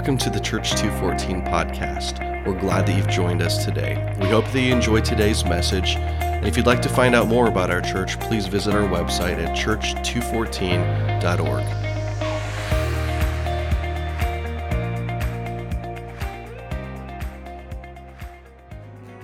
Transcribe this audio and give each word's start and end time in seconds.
Welcome 0.00 0.16
to 0.16 0.30
the 0.30 0.40
Church 0.40 0.70
214 0.76 1.42
podcast. 1.42 2.46
We're 2.46 2.58
glad 2.58 2.86
that 2.86 2.96
you've 2.96 3.10
joined 3.10 3.42
us 3.42 3.66
today. 3.66 4.16
We 4.18 4.28
hope 4.28 4.46
that 4.46 4.58
you 4.58 4.72
enjoyed 4.72 5.04
today's 5.04 5.44
message. 5.44 5.96
And 5.96 6.46
if 6.46 6.56
you'd 6.56 6.64
like 6.64 6.80
to 6.80 6.88
find 6.88 7.14
out 7.14 7.28
more 7.28 7.48
about 7.48 7.70
our 7.70 7.82
church, 7.82 8.18
please 8.18 8.46
visit 8.46 8.74
our 8.74 8.88
website 8.88 9.36
at 9.36 9.54
church214.org. 9.54 11.64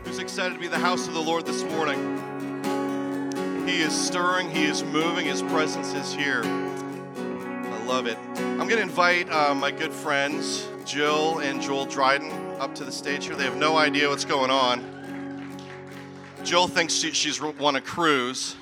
Who's 0.05 0.19
excited 0.19 0.53
to 0.53 0.61
be 0.61 0.69
the 0.69 0.79
house 0.79 1.09
of 1.09 1.15
the 1.15 1.23
Lord 1.23 1.47
this 1.47 1.65
morning? 1.65 2.19
He 3.67 3.81
is 3.81 3.95
stirring, 3.95 4.51
He 4.51 4.67
is 4.67 4.85
moving, 4.85 5.25
His 5.25 5.41
presence 5.41 5.95
is 5.95 6.13
here. 6.13 6.43
I 6.45 7.83
love 7.87 8.07
it. 8.07 8.19
I'm 8.67 8.71
going 8.71 8.81
to 8.81 8.89
invite 8.89 9.31
uh, 9.31 9.55
my 9.55 9.71
good 9.71 9.93
friends, 9.93 10.67
Jill 10.87 11.41
and 11.41 11.61
Joel 11.61 11.85
Dryden, 11.85 12.31
up 12.61 12.73
to 12.77 12.85
the 12.85 12.93
stage 12.93 13.27
here. 13.27 13.35
They 13.35 13.43
have 13.43 13.57
no 13.57 13.77
idea 13.77 14.09
what's 14.09 14.25
going 14.25 14.53
on. 14.53 15.59
Jill 16.45 16.69
thinks 16.69 16.95
she, 16.95 17.11
she's 17.11 17.43
won 17.43 17.75
a 17.75 17.81
cruise. 17.81 18.55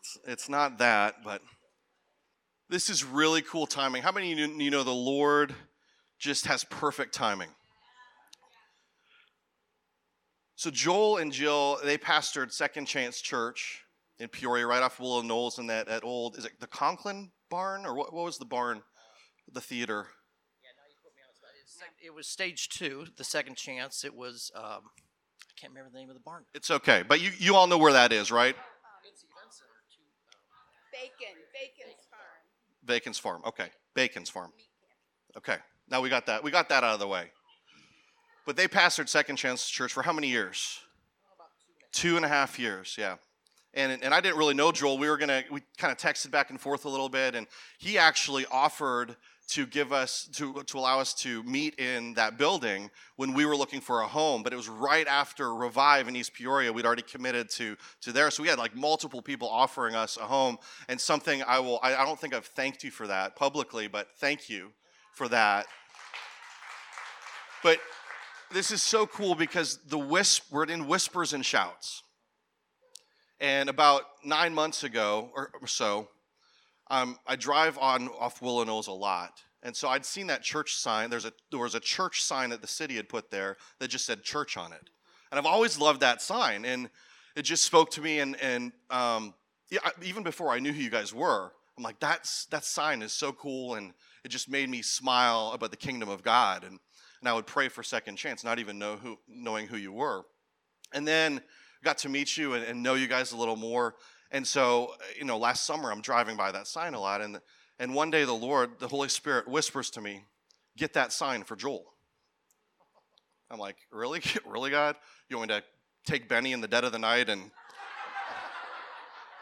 It's, 0.00 0.18
it's 0.26 0.48
not 0.50 0.76
that, 0.78 1.24
but 1.24 1.40
this 2.68 2.90
is 2.90 3.06
really 3.06 3.40
cool 3.40 3.66
timing. 3.66 4.02
How 4.02 4.12
many 4.12 4.32
of 4.32 4.38
you 4.38 4.70
know 4.70 4.82
the 4.82 4.90
Lord 4.90 5.54
just 6.18 6.46
has 6.46 6.62
perfect 6.64 7.14
timing? 7.14 7.48
So 10.56 10.70
Joel 10.70 11.16
and 11.16 11.32
Jill, 11.32 11.78
they 11.82 11.96
pastored 11.96 12.52
Second 12.52 12.84
Chance 12.84 13.22
Church 13.22 13.82
in 14.18 14.28
Peoria, 14.28 14.66
right 14.66 14.82
off 14.82 15.00
Willow 15.00 15.22
Knolls, 15.22 15.58
in 15.58 15.68
that, 15.68 15.86
that 15.86 16.04
old 16.04 16.36
is 16.36 16.44
it 16.44 16.52
the 16.60 16.66
Conklin 16.66 17.30
barn 17.48 17.86
or 17.86 17.94
what, 17.94 18.12
what 18.12 18.26
was 18.26 18.36
the 18.36 18.44
barn? 18.44 18.82
The 19.52 19.60
theater. 19.60 20.06
It 22.02 22.14
was 22.14 22.26
stage 22.26 22.68
two, 22.68 23.06
the 23.16 23.24
second 23.24 23.56
chance. 23.56 24.04
It 24.04 24.14
was, 24.14 24.50
um, 24.54 24.62
I 24.64 25.52
can't 25.60 25.72
remember 25.72 25.90
the 25.92 25.98
name 25.98 26.08
of 26.08 26.14
the 26.14 26.20
barn. 26.20 26.44
It's 26.54 26.70
okay, 26.70 27.04
but 27.06 27.20
you, 27.20 27.30
you 27.38 27.54
all 27.56 27.66
know 27.66 27.78
where 27.78 27.92
that 27.92 28.12
is, 28.12 28.30
right? 28.30 28.56
Bacon, 30.92 31.36
Bacon's 31.52 32.06
farm. 32.10 32.86
Bacon's 32.86 33.18
Farm. 33.18 33.42
Okay, 33.46 33.68
Bacon's 33.94 34.30
Farm. 34.30 34.52
Okay, 35.36 35.56
now 35.88 36.00
we 36.00 36.08
got 36.08 36.26
that. 36.26 36.42
We 36.42 36.50
got 36.50 36.68
that 36.70 36.84
out 36.84 36.94
of 36.94 37.00
the 37.00 37.06
way. 37.06 37.30
But 38.46 38.56
they 38.56 38.66
pastored 38.66 39.08
Second 39.08 39.36
Chance 39.36 39.68
Church 39.68 39.92
for 39.92 40.02
how 40.02 40.12
many 40.12 40.28
years? 40.28 40.80
Two 41.92 42.16
and 42.16 42.24
a 42.24 42.28
half 42.28 42.58
years, 42.58 42.96
yeah. 42.98 43.16
And, 43.74 44.02
and 44.02 44.12
I 44.12 44.20
didn't 44.20 44.38
really 44.38 44.54
know 44.54 44.72
Joel. 44.72 44.98
We 44.98 45.08
were 45.08 45.16
gonna 45.16 45.44
we 45.50 45.62
kind 45.78 45.92
of 45.92 45.98
texted 45.98 46.30
back 46.30 46.50
and 46.50 46.60
forth 46.60 46.84
a 46.84 46.88
little 46.88 47.08
bit, 47.08 47.34
and 47.34 47.46
he 47.78 47.98
actually 47.98 48.46
offered 48.50 49.16
to 49.50 49.66
give 49.66 49.92
us 49.92 50.28
to 50.34 50.62
to 50.64 50.78
allow 50.78 51.00
us 51.00 51.12
to 51.14 51.42
meet 51.42 51.78
in 51.78 52.14
that 52.14 52.38
building 52.38 52.90
when 53.16 53.34
we 53.34 53.44
were 53.44 53.56
looking 53.56 53.80
for 53.80 54.02
a 54.02 54.06
home. 54.06 54.42
But 54.42 54.52
it 54.52 54.56
was 54.56 54.68
right 54.68 55.06
after 55.06 55.54
Revive 55.54 56.08
in 56.08 56.16
East 56.16 56.34
Peoria. 56.34 56.72
We'd 56.72 56.86
already 56.86 57.02
committed 57.02 57.50
to 57.50 57.76
to 58.02 58.12
there, 58.12 58.30
so 58.30 58.42
we 58.42 58.48
had 58.48 58.58
like 58.58 58.76
multiple 58.76 59.22
people 59.22 59.48
offering 59.48 59.94
us 59.94 60.16
a 60.16 60.22
home. 60.22 60.58
And 60.88 61.00
something 61.00 61.42
I 61.42 61.58
will 61.58 61.80
I, 61.82 61.96
I 61.96 62.04
don't 62.04 62.18
think 62.18 62.34
I've 62.34 62.46
thanked 62.46 62.84
you 62.84 62.90
for 62.90 63.06
that 63.06 63.36
publicly, 63.36 63.88
but 63.88 64.08
thank 64.18 64.48
you 64.48 64.72
for 65.14 65.28
that. 65.28 65.66
But 67.62 67.78
this 68.52 68.70
is 68.70 68.82
so 68.82 69.06
cool 69.06 69.34
because 69.34 69.78
the 69.86 69.98
wisp 69.98 70.44
we're 70.50 70.64
in 70.64 70.86
whispers 70.86 71.32
and 71.32 71.44
shouts. 71.44 72.02
And 73.40 73.68
about 73.70 74.02
nine 74.22 74.54
months 74.54 74.84
ago 74.84 75.30
or, 75.34 75.50
or 75.60 75.66
so, 75.66 76.08
um, 76.90 77.16
I 77.26 77.36
drive 77.36 77.78
on 77.78 78.08
off 78.08 78.42
Willow 78.42 78.64
Knolls 78.64 78.88
a 78.88 78.92
lot, 78.92 79.42
and 79.62 79.74
so 79.74 79.88
I'd 79.88 80.04
seen 80.04 80.26
that 80.26 80.42
church 80.42 80.74
sign. 80.74 81.08
There's 81.08 81.24
a 81.24 81.32
there 81.50 81.60
was 81.60 81.76
a 81.76 81.80
church 81.80 82.22
sign 82.22 82.50
that 82.50 82.60
the 82.60 82.68
city 82.68 82.96
had 82.96 83.08
put 83.08 83.30
there 83.30 83.56
that 83.78 83.88
just 83.88 84.04
said 84.04 84.22
church 84.22 84.56
on 84.56 84.72
it, 84.72 84.90
and 85.30 85.38
I've 85.38 85.46
always 85.46 85.78
loved 85.78 86.00
that 86.00 86.20
sign, 86.20 86.64
and 86.64 86.90
it 87.36 87.42
just 87.42 87.62
spoke 87.62 87.90
to 87.92 88.00
me. 88.00 88.18
And 88.18 88.36
and 88.40 88.72
um, 88.90 89.34
yeah, 89.70 89.78
even 90.02 90.24
before 90.24 90.50
I 90.50 90.58
knew 90.58 90.72
who 90.72 90.82
you 90.82 90.90
guys 90.90 91.14
were, 91.14 91.52
I'm 91.78 91.84
like 91.84 92.00
that's 92.00 92.46
that 92.46 92.64
sign 92.64 93.02
is 93.02 93.12
so 93.12 93.32
cool, 93.32 93.74
and 93.76 93.92
it 94.24 94.28
just 94.28 94.50
made 94.50 94.68
me 94.68 94.82
smile 94.82 95.52
about 95.54 95.70
the 95.70 95.76
kingdom 95.76 96.08
of 96.08 96.22
God, 96.22 96.64
and 96.64 96.78
and 97.20 97.28
I 97.28 97.32
would 97.34 97.46
pray 97.46 97.68
for 97.68 97.82
second 97.82 98.16
chance, 98.16 98.42
not 98.42 98.58
even 98.58 98.78
know 98.78 98.96
who 98.96 99.16
knowing 99.28 99.68
who 99.68 99.76
you 99.76 99.92
were, 99.92 100.24
and 100.92 101.06
then 101.06 101.40
got 101.84 101.98
to 101.98 102.08
meet 102.08 102.36
you 102.36 102.54
and, 102.54 102.64
and 102.64 102.82
know 102.82 102.94
you 102.94 103.06
guys 103.06 103.32
a 103.32 103.36
little 103.36 103.56
more. 103.56 103.94
And 104.30 104.46
so, 104.46 104.94
uh, 104.94 105.04
you 105.18 105.24
know, 105.24 105.38
last 105.38 105.64
summer 105.64 105.90
I'm 105.90 106.00
driving 106.00 106.36
by 106.36 106.52
that 106.52 106.66
sign 106.66 106.94
a 106.94 107.00
lot, 107.00 107.20
and 107.20 107.40
and 107.78 107.94
one 107.94 108.10
day 108.10 108.24
the 108.24 108.32
Lord, 108.32 108.78
the 108.78 108.88
Holy 108.88 109.08
Spirit, 109.08 109.48
whispers 109.48 109.90
to 109.90 110.00
me, 110.00 110.24
"Get 110.76 110.92
that 110.94 111.12
sign 111.12 111.44
for 111.44 111.56
Joel." 111.56 111.94
I'm 113.50 113.58
like, 113.58 113.76
"Really, 113.90 114.22
really, 114.46 114.70
God? 114.70 114.96
You 115.28 115.38
want 115.38 115.50
me 115.50 115.56
to 115.56 115.64
take 116.04 116.28
Benny 116.28 116.52
in 116.52 116.60
the 116.60 116.68
dead 116.68 116.84
of 116.84 116.92
the 116.92 116.98
night?" 116.98 117.28
And 117.28 117.50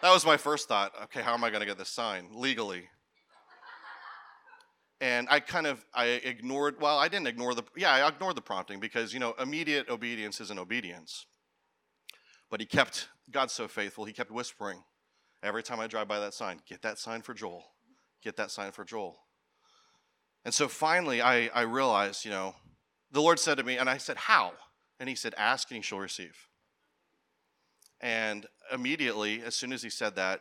that 0.03 0.13
was 0.13 0.25
my 0.25 0.37
first 0.37 0.69
thought. 0.69 0.93
Okay, 1.05 1.21
how 1.21 1.35
am 1.35 1.45
I 1.45 1.51
going 1.51 1.61
to 1.61 1.67
get 1.67 1.77
this 1.77 1.91
sign 1.91 2.29
legally? 2.33 2.89
And 5.01 5.29
I 5.31 5.39
kind 5.41 5.67
of 5.67 5.85
I 5.95 6.07
ignored. 6.07 6.81
Well, 6.81 6.99
I 6.99 7.09
didn't 7.09 7.29
ignore 7.29 7.55
the. 7.55 7.63
Yeah, 7.77 7.93
I 7.93 8.09
ignored 8.09 8.37
the 8.37 8.43
prompting 8.43 8.81
because 8.81 9.13
you 9.13 9.21
know 9.21 9.35
immediate 9.39 9.89
obedience 9.91 10.41
isn't 10.41 10.59
obedience. 10.59 11.27
But 12.51 12.61
he 12.61 12.67
kept, 12.67 13.09
God's 13.31 13.53
so 13.53 13.69
faithful, 13.69 14.05
he 14.05 14.13
kept 14.13 14.31
whispering 14.31 14.83
every 15.43 15.63
time 15.63 15.81
I 15.81 15.87
drive 15.87 16.09
by 16.09 16.21
that 16.21 16.35
sign, 16.35 16.61
get 16.67 16.83
that 16.83 16.99
sign 16.99 17.23
for 17.23 17.35
Joel. 17.35 17.65
Get 18.23 18.37
that 18.37 18.51
sign 18.51 18.73
for 18.73 18.85
Joel. 18.85 19.19
And 20.45 20.53
so 20.53 20.69
finally, 20.69 21.23
I, 21.23 21.49
I 21.55 21.63
realized, 21.63 22.25
you 22.25 22.31
know, 22.31 22.55
the 23.11 23.21
Lord 23.21 23.39
said 23.39 23.59
to 23.59 23.65
me, 23.65 23.79
and 23.79 23.89
I 23.89 23.99
said, 23.99 24.17
How? 24.17 24.53
And 24.99 25.09
he 25.09 25.15
said, 25.15 25.35
Ask 25.37 25.71
and 25.71 25.77
you 25.77 25.83
shall 25.83 25.99
receive. 25.99 26.37
And 28.01 28.47
immediately, 28.73 29.43
as 29.43 29.55
soon 29.55 29.73
as 29.73 29.83
he 29.83 29.91
said 29.91 30.17
that, 30.17 30.41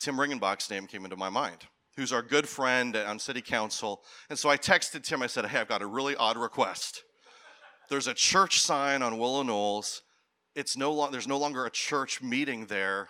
Tim 0.00 0.16
Riggenbach's 0.16 0.70
name 0.70 0.86
came 0.86 1.04
into 1.04 1.16
my 1.16 1.30
mind, 1.30 1.58
who's 1.96 2.12
our 2.12 2.22
good 2.22 2.48
friend 2.48 2.96
on 2.96 3.18
city 3.18 3.40
council. 3.40 4.02
And 4.28 4.38
so 4.38 4.48
I 4.50 4.56
texted 4.56 5.02
Tim, 5.02 5.22
I 5.22 5.26
said, 5.26 5.46
Hey, 5.46 5.58
I've 5.58 5.68
got 5.68 5.82
a 5.82 5.86
really 5.86 6.16
odd 6.16 6.36
request. 6.36 7.02
There's 7.88 8.06
a 8.06 8.14
church 8.14 8.60
sign 8.60 9.02
on 9.02 9.18
Willow 9.18 9.42
Knolls 9.42 10.02
it's 10.54 10.76
no 10.76 10.92
longer 10.92 11.12
there's 11.12 11.28
no 11.28 11.38
longer 11.38 11.66
a 11.66 11.70
church 11.70 12.22
meeting 12.22 12.66
there 12.66 13.08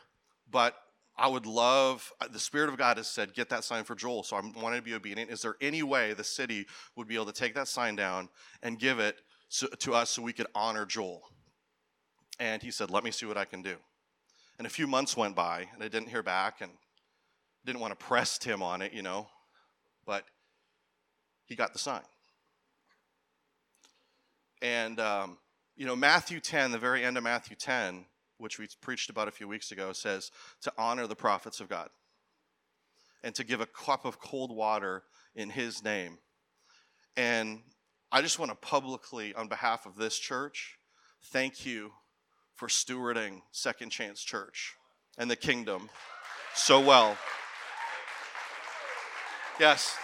but 0.51 0.77
i 1.17 1.27
would 1.27 1.47
love 1.47 2.13
uh, 2.21 2.29
the 2.29 2.39
spirit 2.39 2.69
of 2.69 2.77
god 2.77 2.97
has 2.97 3.09
said 3.09 3.35
get 3.35 3.49
that 3.49 3.65
sign 3.65 3.85
for 3.85 3.95
joel. 3.95 4.23
So 4.23 4.37
i 4.37 4.41
wanted 4.61 4.77
to 4.77 4.83
be 4.83 4.95
obedient. 4.95 5.31
Is 5.31 5.43
there 5.43 5.57
any 5.61 5.83
way 5.83 6.13
the 6.13 6.25
city 6.25 6.67
would 6.97 7.09
be 7.09 7.15
able 7.15 7.27
to 7.27 7.33
take 7.33 7.55
that 7.55 7.69
sign 7.69 7.97
down 7.97 8.29
and 8.63 8.79
give 8.79 8.99
it 8.99 9.17
so, 9.49 9.67
to 9.67 9.95
us 9.95 10.11
so 10.11 10.23
we 10.23 10.33
could 10.33 10.47
honor 10.55 10.87
joel? 10.87 11.23
And 12.39 12.63
he 12.63 12.71
said 12.71 12.91
let 12.91 13.05
me 13.05 13.11
see 13.11 13.27
what 13.27 13.37
i 13.37 13.45
can 13.45 13.63
do. 13.63 13.77
And 14.59 14.67
a 14.67 14.71
few 14.71 14.87
months 14.87 15.17
went 15.17 15.35
by 15.35 15.67
and 15.75 15.83
i 15.83 15.89
didn't 15.89 16.09
hear 16.09 16.23
back 16.23 16.61
and 16.61 16.73
didn't 17.65 17.81
want 17.81 17.99
to 17.99 18.05
press 18.05 18.39
tim 18.39 18.63
on 18.63 18.83
it 18.83 18.93
you 18.93 19.03
know 19.03 19.29
but 20.05 20.25
he 21.47 21.57
got 21.57 21.73
the 21.73 21.79
sign. 21.79 22.03
And 24.63 24.99
um, 25.01 25.39
you 25.77 25.87
know, 25.87 25.97
Matthew 25.97 26.41
10, 26.41 26.73
the 26.73 26.79
very 26.79 27.05
end 27.05 27.17
of 27.17 27.25
Matthew 27.25 27.57
10, 27.57 28.05
which 28.39 28.59
we 28.59 28.69
preached 28.81 29.11
about 29.11 29.29
a 29.29 29.33
few 29.33 29.49
weeks 29.49 29.73
ago, 29.73 29.93
says 29.93 30.31
to 30.63 30.73
honor 30.77 31.07
the 31.07 31.17
prophets 31.17 31.61
of 31.61 31.69
God 31.69 31.89
and 33.23 33.35
to 33.35 33.45
give 33.45 33.61
a 33.61 33.67
cup 33.67 34.05
of 34.05 34.19
cold 34.19 34.55
water 34.55 35.05
in 35.35 35.51
his 35.51 35.83
name. 35.83 36.19
And 37.17 37.61
I 38.11 38.21
just 38.21 38.39
want 38.39 38.51
to 38.51 38.57
publicly, 38.57 39.35
on 39.35 39.49
behalf 39.49 39.87
of 39.87 39.97
this 39.97 40.19
church, 40.19 40.79
thank 41.23 41.65
you 41.65 41.93
for 42.55 42.69
stewarding 42.69 43.41
Second 43.51 43.91
Chance 43.91 44.23
Church 44.23 44.75
and 45.19 45.31
the 45.31 45.37
kingdom 45.37 45.89
so 46.55 46.81
well. 46.81 47.17
Yes. 49.59 49.97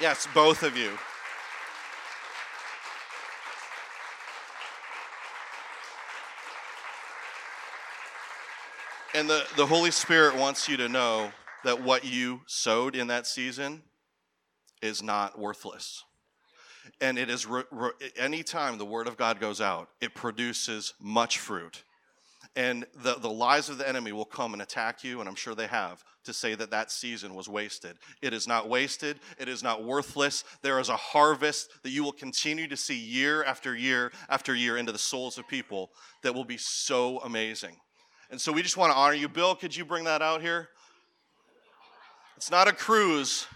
Yes, 0.00 0.26
both 0.32 0.62
of 0.62 0.78
you. 0.78 0.92
And 9.14 9.28
the, 9.28 9.44
the 9.56 9.66
Holy 9.66 9.90
Spirit 9.90 10.36
wants 10.36 10.68
you 10.68 10.78
to 10.78 10.88
know 10.88 11.32
that 11.64 11.82
what 11.82 12.04
you 12.04 12.40
sowed 12.46 12.96
in 12.96 13.08
that 13.08 13.26
season 13.26 13.82
is 14.80 15.02
not 15.02 15.38
worthless. 15.38 16.04
And 17.02 17.18
it 17.18 17.28
is, 17.28 17.44
re, 17.44 17.64
re, 17.70 17.90
anytime 18.16 18.78
the 18.78 18.86
Word 18.86 19.06
of 19.06 19.18
God 19.18 19.38
goes 19.38 19.60
out, 19.60 19.90
it 20.00 20.14
produces 20.14 20.94
much 20.98 21.38
fruit. 21.38 21.84
And 22.56 22.84
the, 23.02 23.14
the 23.14 23.30
lies 23.30 23.68
of 23.68 23.78
the 23.78 23.88
enemy 23.88 24.12
will 24.12 24.24
come 24.24 24.54
and 24.54 24.62
attack 24.62 25.04
you, 25.04 25.20
and 25.20 25.28
I'm 25.28 25.36
sure 25.36 25.54
they 25.54 25.68
have, 25.68 26.02
to 26.24 26.32
say 26.32 26.56
that 26.56 26.72
that 26.72 26.90
season 26.90 27.34
was 27.34 27.48
wasted. 27.48 27.96
It 28.22 28.34
is 28.34 28.48
not 28.48 28.68
wasted. 28.68 29.20
It 29.38 29.48
is 29.48 29.62
not 29.62 29.84
worthless. 29.84 30.42
There 30.60 30.80
is 30.80 30.88
a 30.88 30.96
harvest 30.96 31.70
that 31.84 31.90
you 31.90 32.02
will 32.02 32.12
continue 32.12 32.66
to 32.66 32.76
see 32.76 32.98
year 32.98 33.44
after 33.44 33.76
year 33.76 34.10
after 34.28 34.54
year 34.54 34.76
into 34.78 34.90
the 34.90 34.98
souls 34.98 35.38
of 35.38 35.46
people 35.46 35.92
that 36.22 36.34
will 36.34 36.44
be 36.44 36.56
so 36.56 37.20
amazing. 37.20 37.76
And 38.30 38.40
so 38.40 38.52
we 38.52 38.62
just 38.62 38.76
want 38.76 38.92
to 38.92 38.98
honor 38.98 39.14
you. 39.14 39.28
Bill, 39.28 39.54
could 39.54 39.74
you 39.74 39.84
bring 39.84 40.04
that 40.04 40.20
out 40.20 40.42
here? 40.42 40.68
It's 42.36 42.50
not 42.50 42.68
a 42.68 42.72
cruise. 42.72 43.46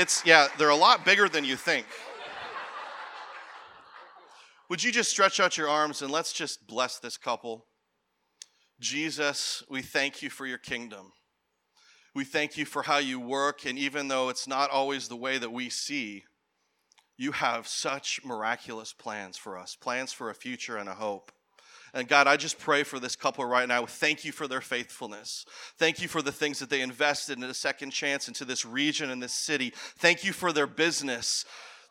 It's, 0.00 0.24
yeah, 0.24 0.48
they're 0.56 0.70
a 0.70 0.74
lot 0.74 1.04
bigger 1.04 1.28
than 1.28 1.44
you 1.44 1.56
think. 1.56 1.84
Would 4.70 4.82
you 4.82 4.90
just 4.90 5.10
stretch 5.10 5.38
out 5.40 5.58
your 5.58 5.68
arms 5.68 6.00
and 6.00 6.10
let's 6.10 6.32
just 6.32 6.66
bless 6.66 6.98
this 6.98 7.18
couple? 7.18 7.66
Jesus, 8.80 9.62
we 9.68 9.82
thank 9.82 10.22
you 10.22 10.30
for 10.30 10.46
your 10.46 10.56
kingdom. 10.56 11.12
We 12.14 12.24
thank 12.24 12.56
you 12.56 12.64
for 12.64 12.84
how 12.84 12.96
you 12.96 13.20
work, 13.20 13.66
and 13.66 13.78
even 13.78 14.08
though 14.08 14.30
it's 14.30 14.48
not 14.48 14.70
always 14.70 15.08
the 15.08 15.16
way 15.16 15.36
that 15.36 15.52
we 15.52 15.68
see, 15.68 16.24
you 17.18 17.32
have 17.32 17.68
such 17.68 18.24
miraculous 18.24 18.94
plans 18.94 19.36
for 19.36 19.58
us 19.58 19.76
plans 19.76 20.14
for 20.14 20.30
a 20.30 20.34
future 20.34 20.78
and 20.78 20.88
a 20.88 20.94
hope. 20.94 21.30
And 21.92 22.06
God, 22.06 22.26
I 22.26 22.36
just 22.36 22.58
pray 22.58 22.82
for 22.82 22.98
this 22.98 23.16
couple 23.16 23.44
right 23.44 23.66
now. 23.66 23.84
Thank 23.86 24.24
you 24.24 24.32
for 24.32 24.46
their 24.46 24.60
faithfulness. 24.60 25.44
Thank 25.76 26.00
you 26.00 26.08
for 26.08 26.22
the 26.22 26.32
things 26.32 26.58
that 26.60 26.70
they 26.70 26.82
invested 26.82 27.38
in 27.38 27.44
a 27.44 27.54
second 27.54 27.90
chance 27.90 28.28
into 28.28 28.44
this 28.44 28.64
region 28.64 29.10
and 29.10 29.22
this 29.22 29.32
city. 29.32 29.72
Thank 29.98 30.24
you 30.24 30.32
for 30.32 30.52
their 30.52 30.66
business. 30.66 31.44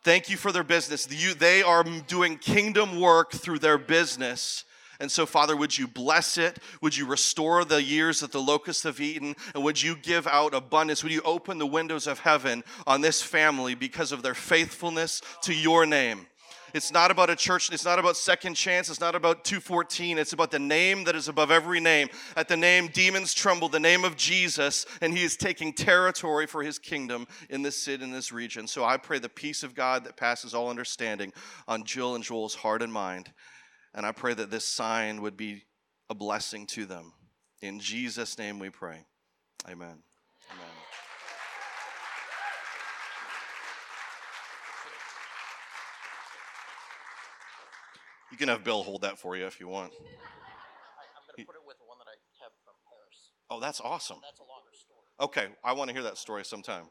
Thank 0.03 0.29
you 0.29 0.37
for 0.37 0.51
their 0.51 0.63
business. 0.63 1.07
You, 1.11 1.33
they 1.33 1.61
are 1.61 1.83
doing 1.83 2.37
kingdom 2.37 2.99
work 2.99 3.31
through 3.31 3.59
their 3.59 3.77
business. 3.77 4.63
And 5.01 5.09
so, 5.09 5.25
Father, 5.25 5.55
would 5.55 5.77
you 5.77 5.87
bless 5.87 6.37
it? 6.37 6.59
Would 6.81 6.95
you 6.95 7.05
restore 7.05 7.63
the 7.63 7.81
years 7.81 8.19
that 8.19 8.31
the 8.31 8.41
locusts 8.41 8.83
have 8.83 8.99
eaten? 8.99 9.35
And 9.55 9.63
would 9.63 9.81
you 9.81 9.95
give 9.95 10.27
out 10.27 10.53
abundance? 10.53 11.03
Would 11.03 11.13
you 11.13 11.21
open 11.23 11.57
the 11.57 11.65
windows 11.65 12.05
of 12.05 12.19
heaven 12.19 12.63
on 12.85 13.01
this 13.01 13.21
family 13.21 13.75
because 13.75 14.11
of 14.11 14.23
their 14.23 14.33
faithfulness 14.33 15.21
to 15.43 15.53
your 15.53 15.85
name? 15.85 16.27
It's 16.73 16.91
not 16.91 17.11
about 17.11 17.29
a 17.29 17.35
church, 17.35 17.71
it's 17.71 17.85
not 17.85 17.99
about 17.99 18.17
second 18.17 18.55
chance, 18.55 18.89
it's 18.89 18.99
not 18.99 19.15
about 19.15 19.43
214. 19.43 20.17
It's 20.17 20.33
about 20.33 20.51
the 20.51 20.59
name 20.59 21.03
that 21.05 21.15
is 21.15 21.27
above 21.27 21.51
every 21.51 21.79
name. 21.79 22.09
At 22.35 22.47
the 22.47 22.57
name, 22.57 22.87
demons 22.87 23.33
tremble, 23.33 23.69
the 23.69 23.79
name 23.79 24.03
of 24.03 24.15
Jesus, 24.15 24.85
and 25.01 25.17
he 25.17 25.23
is 25.23 25.35
taking 25.35 25.73
territory 25.73 26.47
for 26.47 26.63
his 26.63 26.79
kingdom 26.79 27.27
in 27.49 27.61
this 27.61 27.75
city, 27.75 28.03
in 28.03 28.11
this 28.11 28.31
region. 28.31 28.67
So 28.67 28.83
I 28.83 28.97
pray 28.97 29.19
the 29.19 29.29
peace 29.29 29.63
of 29.63 29.75
God 29.75 30.03
that 30.05 30.17
passes 30.17 30.53
all 30.53 30.69
understanding 30.69 31.33
on 31.67 31.83
Jill 31.83 32.15
and 32.15 32.23
Joel's 32.23 32.55
heart 32.55 32.81
and 32.81 32.91
mind. 32.91 33.31
And 33.93 34.05
I 34.05 34.11
pray 34.11 34.33
that 34.33 34.51
this 34.51 34.65
sign 34.65 35.21
would 35.21 35.37
be 35.37 35.63
a 36.09 36.15
blessing 36.15 36.65
to 36.67 36.85
them. 36.85 37.13
In 37.61 37.79
Jesus' 37.79 38.37
name 38.37 38.59
we 38.59 38.69
pray. 38.69 39.05
Amen. 39.67 40.03
Amen. 40.51 40.69
You 48.31 48.37
can 48.37 48.49
have 48.49 48.63
Bill 48.63 48.83
hold 48.83 49.01
that 49.01 49.17
for 49.17 49.35
you 49.35 49.45
if 49.45 49.59
you 49.59 49.67
want. 49.67 49.91
I, 49.91 49.95
I'm 49.97 51.23
going 51.27 51.37
to 51.37 51.45
put 51.45 51.55
it 51.55 51.65
with 51.65 51.77
the 51.77 51.85
one 51.85 51.97
that 51.99 52.07
I 52.07 52.15
have 52.43 52.51
from 52.63 52.75
Paris. 52.85 53.31
Oh, 53.49 53.59
that's 53.59 53.81
awesome. 53.81 54.17
That's 54.21 54.39
a 54.39 54.43
longer 54.43 54.69
story. 54.73 54.99
Okay, 55.19 55.47
I 55.63 55.73
want 55.73 55.89
to 55.89 55.93
hear 55.93 56.03
that 56.03 56.17
story 56.17 56.45
sometime. 56.45 56.85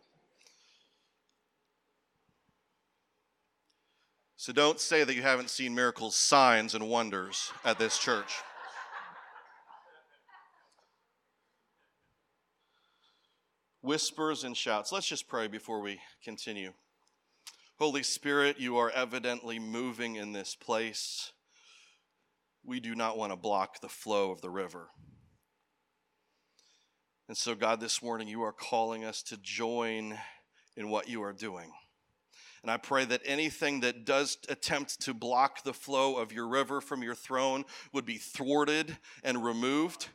So 4.37 4.53
don't 4.53 4.79
say 4.79 5.03
that 5.03 5.15
you 5.15 5.23
haven't 5.23 5.51
seen 5.51 5.75
miracles, 5.75 6.15
signs, 6.15 6.75
and 6.75 6.89
wonders 6.89 7.53
at 7.65 7.79
this 7.79 7.99
church. 7.99 8.33
Whispers 13.83 14.45
and 14.45 14.57
shouts. 14.57 14.93
Let's 14.93 15.07
just 15.07 15.27
pray 15.29 15.49
before 15.49 15.81
we 15.81 15.99
continue. 16.23 16.73
Holy 17.79 18.03
Spirit, 18.03 18.59
you 18.59 18.77
are 18.77 18.91
evidently 18.91 19.61
moving 19.61 20.17
in 20.17 20.33
this 20.33 20.57
place. 20.57 21.31
We 22.65 22.81
do 22.81 22.97
not 22.97 23.17
want 23.17 23.31
to 23.31 23.37
block 23.37 23.81
the 23.81 23.89
flow 23.89 24.33
of 24.33 24.41
the 24.41 24.51
river. 24.51 24.89
And 27.29 27.37
so, 27.37 27.55
God, 27.55 27.79
this 27.79 28.03
morning 28.03 28.27
you 28.27 28.43
are 28.43 28.53
calling 28.53 29.05
us 29.05 29.23
to 29.25 29.37
join 29.37 30.19
in 30.77 30.89
what 30.89 31.09
you 31.09 31.23
are 31.23 31.33
doing. 31.33 31.71
And 32.63 32.71
I 32.73 32.79
pray 32.79 33.05
that 33.05 33.23
anything 33.25 33.79
that 33.81 34.05
does 34.05 34.39
attempt 34.49 35.01
to 35.03 35.15
block 35.15 35.63
the 35.63 35.73
flow 35.73 36.17
of 36.17 36.33
your 36.33 36.49
river 36.49 36.81
from 36.81 37.05
your 37.05 37.15
throne 37.15 37.65
would 37.93 38.05
be 38.05 38.19
thwarted 38.19 38.99
and 39.23 39.45
removed, 39.45 40.09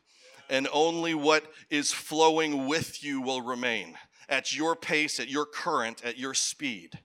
and 0.49 0.67
only 0.73 1.13
what 1.13 1.45
is 1.69 1.93
flowing 1.93 2.67
with 2.67 3.05
you 3.05 3.21
will 3.21 3.41
remain 3.41 3.97
at 4.27 4.53
your 4.53 4.75
pace, 4.75 5.17
at 5.17 5.29
your 5.29 5.45
current, 5.45 6.03
at 6.03 6.17
your 6.17 6.33
speed. 6.33 6.99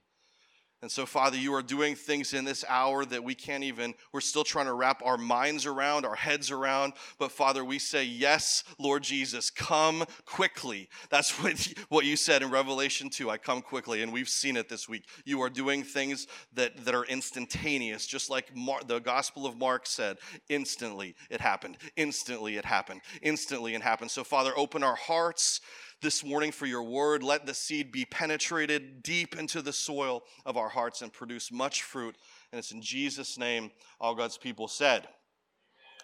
And 0.81 0.89
so, 0.89 1.05
Father, 1.05 1.35
you 1.35 1.53
are 1.55 1.61
doing 1.61 1.93
things 1.93 2.33
in 2.33 2.45
this 2.45 2.63
hour 2.69 3.03
that 3.03 3.21
we 3.21 3.35
can't 3.35 3.65
even, 3.65 3.93
we're 4.13 4.21
still 4.21 4.45
trying 4.45 4.67
to 4.67 4.73
wrap 4.73 5.01
our 5.03 5.17
minds 5.17 5.65
around, 5.65 6.05
our 6.05 6.15
heads 6.15 6.51
around. 6.51 6.93
But, 7.17 7.33
Father, 7.33 7.65
we 7.65 7.79
say, 7.79 8.05
Yes, 8.05 8.63
Lord 8.77 9.03
Jesus, 9.03 9.49
come 9.49 10.05
quickly. 10.23 10.87
That's 11.09 11.31
what, 11.43 11.73
what 11.89 12.05
you 12.05 12.15
said 12.15 12.43
in 12.43 12.49
Revelation 12.49 13.09
2 13.09 13.29
I 13.29 13.37
come 13.37 13.61
quickly. 13.61 14.03
And 14.03 14.13
we've 14.13 14.29
seen 14.29 14.55
it 14.55 14.69
this 14.69 14.87
week. 14.87 15.03
You 15.25 15.41
are 15.41 15.49
doing 15.49 15.83
things 15.83 16.27
that, 16.53 16.85
that 16.85 16.95
are 16.95 17.05
instantaneous, 17.05 18.07
just 18.07 18.29
like 18.29 18.55
Mar- 18.55 18.81
the 18.87 18.99
Gospel 18.99 19.45
of 19.45 19.57
Mark 19.57 19.85
said 19.85 20.17
instantly 20.47 21.13
it 21.29 21.41
happened, 21.41 21.77
instantly 21.97 22.55
it 22.55 22.63
happened, 22.63 23.01
instantly 23.21 23.75
it 23.75 23.81
happened. 23.81 24.11
So, 24.11 24.23
Father, 24.23 24.53
open 24.55 24.83
our 24.83 24.95
hearts 24.95 25.59
this 26.01 26.23
morning 26.23 26.51
for 26.51 26.65
your 26.65 26.83
word. 26.83 27.23
Let 27.23 27.45
the 27.45 27.53
seed 27.53 27.91
be 27.91 28.05
penetrated 28.05 29.03
deep 29.03 29.37
into 29.37 29.61
the 29.61 29.73
soil 29.73 30.23
of 30.45 30.57
our 30.57 30.69
hearts 30.69 31.01
and 31.01 31.11
produce 31.11 31.51
much 31.51 31.83
fruit. 31.83 32.15
And 32.51 32.59
it's 32.59 32.71
in 32.71 32.81
Jesus' 32.81 33.37
name 33.37 33.71
all 33.99 34.15
God's 34.15 34.37
people 34.37 34.67
said, 34.67 35.07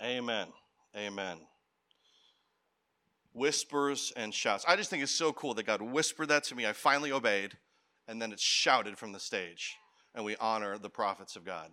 Amen. 0.03 0.47
Amen. 0.95 1.37
Whispers 3.33 4.13
and 4.15 4.33
shouts. 4.33 4.65
I 4.67 4.75
just 4.75 4.89
think 4.89 5.03
it's 5.03 5.11
so 5.11 5.33
cool 5.33 5.53
that 5.55 5.65
God 5.65 5.81
whispered 5.81 6.27
that 6.27 6.43
to 6.45 6.55
me. 6.55 6.65
I 6.65 6.73
finally 6.73 7.11
obeyed, 7.11 7.53
and 8.07 8.21
then 8.21 8.31
it's 8.31 8.43
shouted 8.43 8.97
from 8.97 9.11
the 9.11 9.19
stage. 9.19 9.75
And 10.13 10.23
we 10.23 10.37
honor 10.37 10.77
the 10.77 10.89
prophets 10.89 11.35
of 11.35 11.45
God. 11.45 11.69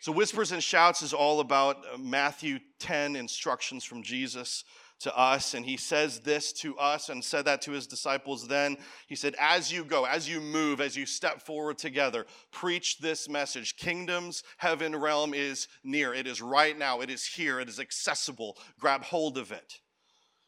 So, 0.00 0.10
Whispers 0.10 0.52
and 0.52 0.62
Shouts 0.62 1.00
is 1.00 1.12
all 1.12 1.38
about 1.40 1.76
uh, 1.76 1.96
Matthew 1.96 2.58
10 2.80 3.14
instructions 3.14 3.84
from 3.84 4.02
Jesus 4.02 4.64
to 5.02 5.16
us. 5.16 5.54
And 5.54 5.64
he 5.64 5.76
says 5.76 6.20
this 6.20 6.52
to 6.54 6.76
us 6.78 7.08
and 7.08 7.22
said 7.22 7.44
that 7.44 7.62
to 7.62 7.72
his 7.72 7.86
disciples 7.86 8.48
then. 8.48 8.76
He 9.06 9.14
said, 9.14 9.34
As 9.38 9.72
you 9.72 9.84
go, 9.84 10.04
as 10.04 10.28
you 10.28 10.40
move, 10.40 10.80
as 10.80 10.96
you 10.96 11.06
step 11.06 11.42
forward 11.42 11.78
together, 11.78 12.26
preach 12.50 12.98
this 12.98 13.28
message. 13.28 13.76
Kingdom's 13.76 14.42
heaven 14.56 14.96
realm 14.96 15.34
is 15.34 15.68
near. 15.84 16.14
It 16.14 16.26
is 16.26 16.40
right 16.40 16.76
now. 16.76 17.00
It 17.00 17.10
is 17.10 17.26
here. 17.26 17.60
It 17.60 17.68
is 17.68 17.80
accessible. 17.80 18.56
Grab 18.78 19.02
hold 19.02 19.38
of 19.38 19.52
it. 19.52 19.80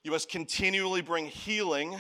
You 0.03 0.11
must 0.11 0.29
continually 0.29 1.01
bring 1.01 1.27
healing 1.27 1.97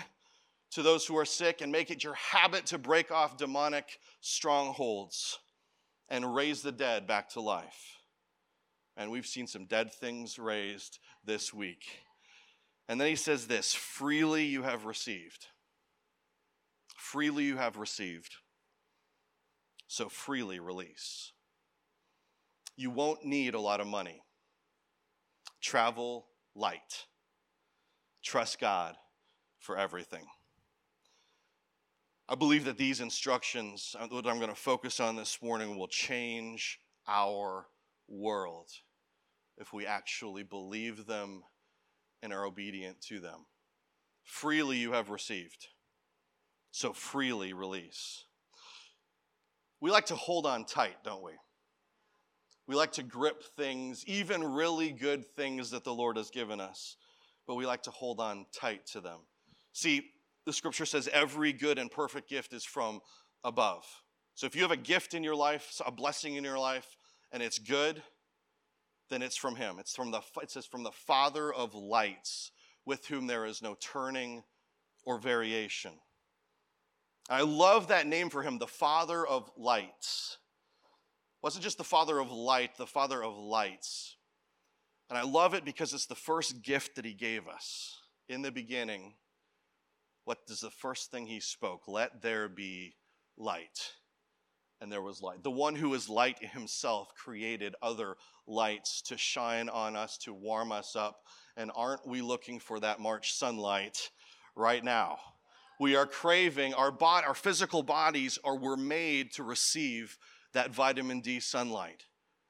to 0.72 0.82
those 0.82 1.06
who 1.06 1.16
are 1.16 1.24
sick 1.24 1.60
and 1.60 1.70
make 1.70 1.90
it 1.90 2.04
your 2.04 2.14
habit 2.14 2.66
to 2.66 2.78
break 2.78 3.10
off 3.10 3.36
demonic 3.36 3.98
strongholds 4.20 5.38
and 6.08 6.34
raise 6.34 6.62
the 6.62 6.72
dead 6.72 7.06
back 7.06 7.30
to 7.30 7.40
life. 7.40 7.98
And 8.96 9.10
we've 9.10 9.26
seen 9.26 9.46
some 9.46 9.64
dead 9.64 9.92
things 9.92 10.38
raised 10.38 10.98
this 11.24 11.52
week. 11.52 12.03
And 12.88 13.00
then 13.00 13.08
he 13.08 13.16
says 13.16 13.46
this 13.46 13.72
freely 13.72 14.44
you 14.44 14.62
have 14.62 14.84
received. 14.84 15.46
Freely 16.96 17.44
you 17.44 17.56
have 17.56 17.76
received. 17.76 18.36
So 19.86 20.08
freely 20.08 20.58
release. 20.58 21.32
You 22.76 22.90
won't 22.90 23.24
need 23.24 23.54
a 23.54 23.60
lot 23.60 23.80
of 23.80 23.86
money. 23.86 24.22
Travel 25.62 26.26
light. 26.54 27.06
Trust 28.22 28.60
God 28.60 28.96
for 29.60 29.78
everything. 29.78 30.24
I 32.28 32.34
believe 32.34 32.64
that 32.64 32.78
these 32.78 33.00
instructions, 33.00 33.94
uh, 33.98 34.06
what 34.08 34.26
I'm 34.26 34.38
going 34.38 34.48
to 34.48 34.54
focus 34.54 34.98
on 34.98 35.14
this 35.14 35.38
morning, 35.42 35.76
will 35.76 35.88
change 35.88 36.80
our 37.06 37.66
world 38.08 38.70
if 39.58 39.72
we 39.72 39.86
actually 39.86 40.42
believe 40.42 41.06
them 41.06 41.42
and 42.24 42.32
are 42.32 42.46
obedient 42.46 43.00
to 43.02 43.20
them. 43.20 43.46
Freely 44.24 44.78
you 44.78 44.92
have 44.92 45.10
received, 45.10 45.68
so 46.70 46.94
freely 46.94 47.52
release. 47.52 48.24
We 49.80 49.90
like 49.90 50.06
to 50.06 50.16
hold 50.16 50.46
on 50.46 50.64
tight, 50.64 50.96
don't 51.04 51.22
we? 51.22 51.32
We 52.66 52.74
like 52.74 52.92
to 52.92 53.02
grip 53.02 53.44
things, 53.56 54.02
even 54.06 54.42
really 54.42 54.90
good 54.90 55.26
things 55.36 55.70
that 55.70 55.84
the 55.84 55.92
Lord 55.92 56.16
has 56.16 56.30
given 56.30 56.62
us, 56.62 56.96
but 57.46 57.56
we 57.56 57.66
like 57.66 57.82
to 57.82 57.90
hold 57.90 58.18
on 58.20 58.46
tight 58.58 58.86
to 58.92 59.02
them. 59.02 59.18
See, 59.74 60.10
the 60.46 60.52
scripture 60.54 60.86
says 60.86 61.08
every 61.12 61.52
good 61.52 61.78
and 61.78 61.90
perfect 61.90 62.30
gift 62.30 62.54
is 62.54 62.64
from 62.64 63.00
above. 63.44 63.84
So 64.34 64.46
if 64.46 64.56
you 64.56 64.62
have 64.62 64.70
a 64.70 64.78
gift 64.78 65.12
in 65.12 65.22
your 65.22 65.36
life, 65.36 65.78
a 65.84 65.92
blessing 65.92 66.36
in 66.36 66.44
your 66.44 66.58
life, 66.58 66.96
and 67.32 67.42
it's 67.42 67.58
good, 67.58 68.02
then 69.10 69.22
it's 69.22 69.36
from 69.36 69.56
him. 69.56 69.76
It's 69.78 69.94
from 69.94 70.10
the 70.10 70.20
it 70.42 70.50
says 70.50 70.66
from 70.66 70.82
the 70.82 70.92
Father 70.92 71.52
of 71.52 71.74
lights, 71.74 72.50
with 72.84 73.06
whom 73.06 73.26
there 73.26 73.44
is 73.44 73.62
no 73.62 73.76
turning 73.80 74.44
or 75.04 75.18
variation. 75.18 75.92
I 77.28 77.42
love 77.42 77.88
that 77.88 78.06
name 78.06 78.28
for 78.28 78.42
him, 78.42 78.58
the 78.58 78.66
Father 78.66 79.26
of 79.26 79.50
Lights. 79.56 80.38
Wasn't 81.42 81.64
just 81.64 81.78
the 81.78 81.84
Father 81.84 82.18
of 82.18 82.30
Light, 82.30 82.76
the 82.76 82.86
Father 82.86 83.22
of 83.22 83.36
Lights. 83.36 84.16
And 85.08 85.18
I 85.18 85.22
love 85.22 85.54
it 85.54 85.64
because 85.64 85.92
it's 85.92 86.06
the 86.06 86.14
first 86.14 86.62
gift 86.62 86.96
that 86.96 87.04
he 87.04 87.14
gave 87.14 87.46
us. 87.48 87.98
In 88.28 88.42
the 88.42 88.50
beginning, 88.50 89.14
what 90.24 90.38
is 90.48 90.60
the 90.60 90.70
first 90.70 91.10
thing 91.10 91.26
he 91.26 91.40
spoke? 91.40 91.82
Let 91.86 92.22
there 92.22 92.48
be 92.48 92.96
light. 93.36 93.92
And 94.84 94.92
there 94.92 95.00
was 95.00 95.22
light. 95.22 95.42
The 95.42 95.50
one 95.50 95.76
who 95.76 95.94
is 95.94 96.10
light 96.10 96.44
himself 96.44 97.14
created 97.14 97.74
other 97.80 98.18
lights 98.46 99.00
to 99.06 99.16
shine 99.16 99.70
on 99.70 99.96
us, 99.96 100.18
to 100.18 100.34
warm 100.34 100.72
us 100.72 100.94
up. 100.94 101.22
And 101.56 101.72
aren't 101.74 102.06
we 102.06 102.20
looking 102.20 102.60
for 102.60 102.78
that 102.80 103.00
March 103.00 103.32
sunlight 103.32 104.10
right 104.54 104.84
now? 104.84 105.16
We 105.80 105.96
are 105.96 106.04
craving 106.04 106.74
our 106.74 106.92
body, 106.92 107.26
our 107.26 107.32
physical 107.32 107.82
bodies 107.82 108.38
are 108.44 108.58
were 108.58 108.76
made 108.76 109.32
to 109.32 109.42
receive 109.42 110.18
that 110.52 110.70
vitamin 110.70 111.20
D 111.20 111.40
sunlight. 111.40 112.04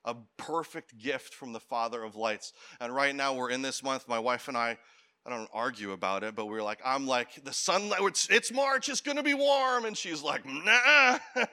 A 0.05 0.17
perfect 0.37 0.99
gift 0.99 1.35
from 1.35 1.53
the 1.53 1.61
Father 1.61 2.03
of 2.03 2.17
lights. 2.17 2.53
And 2.81 2.93
right 2.93 3.15
now 3.15 3.35
we're 3.35 3.51
in 3.51 3.63
this 3.63 3.81
month, 3.81 4.09
my 4.09 4.19
wife 4.19 4.49
and 4.49 4.57
I, 4.57 4.77
I 5.25 5.31
don't 5.31 5.49
argue 5.55 5.93
about 5.93 6.25
it, 6.25 6.35
but 6.35 6.47
we're 6.47 6.65
like, 6.65 6.81
I'm 6.85 7.07
like, 7.07 7.45
the 7.45 7.53
sunlight, 7.53 8.01
it's 8.29 8.53
March, 8.53 8.89
it's 8.89 9.03
gonna 9.03 9.23
be 9.23 9.35
warm. 9.35 9.85
And 9.85 9.97
she's 9.97 10.21
like, 10.21 10.45
nah. 10.45 11.21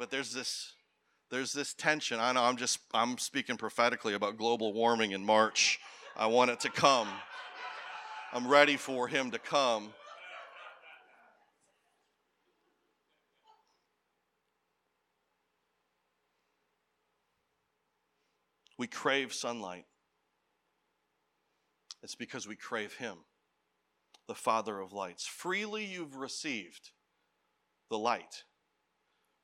but 0.00 0.10
there's 0.10 0.32
this 0.32 0.72
there's 1.30 1.52
this 1.52 1.74
tension. 1.74 2.18
I 2.18 2.32
know 2.32 2.42
I'm 2.42 2.56
just 2.56 2.78
I'm 2.94 3.18
speaking 3.18 3.58
prophetically 3.58 4.14
about 4.14 4.38
global 4.38 4.72
warming 4.72 5.12
in 5.12 5.22
March. 5.22 5.78
I 6.16 6.26
want 6.26 6.50
it 6.50 6.58
to 6.60 6.70
come. 6.70 7.06
I'm 8.32 8.48
ready 8.48 8.78
for 8.78 9.08
him 9.08 9.30
to 9.32 9.38
come. 9.38 9.90
We 18.78 18.86
crave 18.86 19.34
sunlight. 19.34 19.84
It's 22.02 22.14
because 22.14 22.48
we 22.48 22.56
crave 22.56 22.94
him, 22.94 23.18
the 24.26 24.34
Father 24.34 24.80
of 24.80 24.94
lights. 24.94 25.26
Freely 25.26 25.84
you've 25.84 26.16
received 26.16 26.92
the 27.90 27.98
light. 27.98 28.44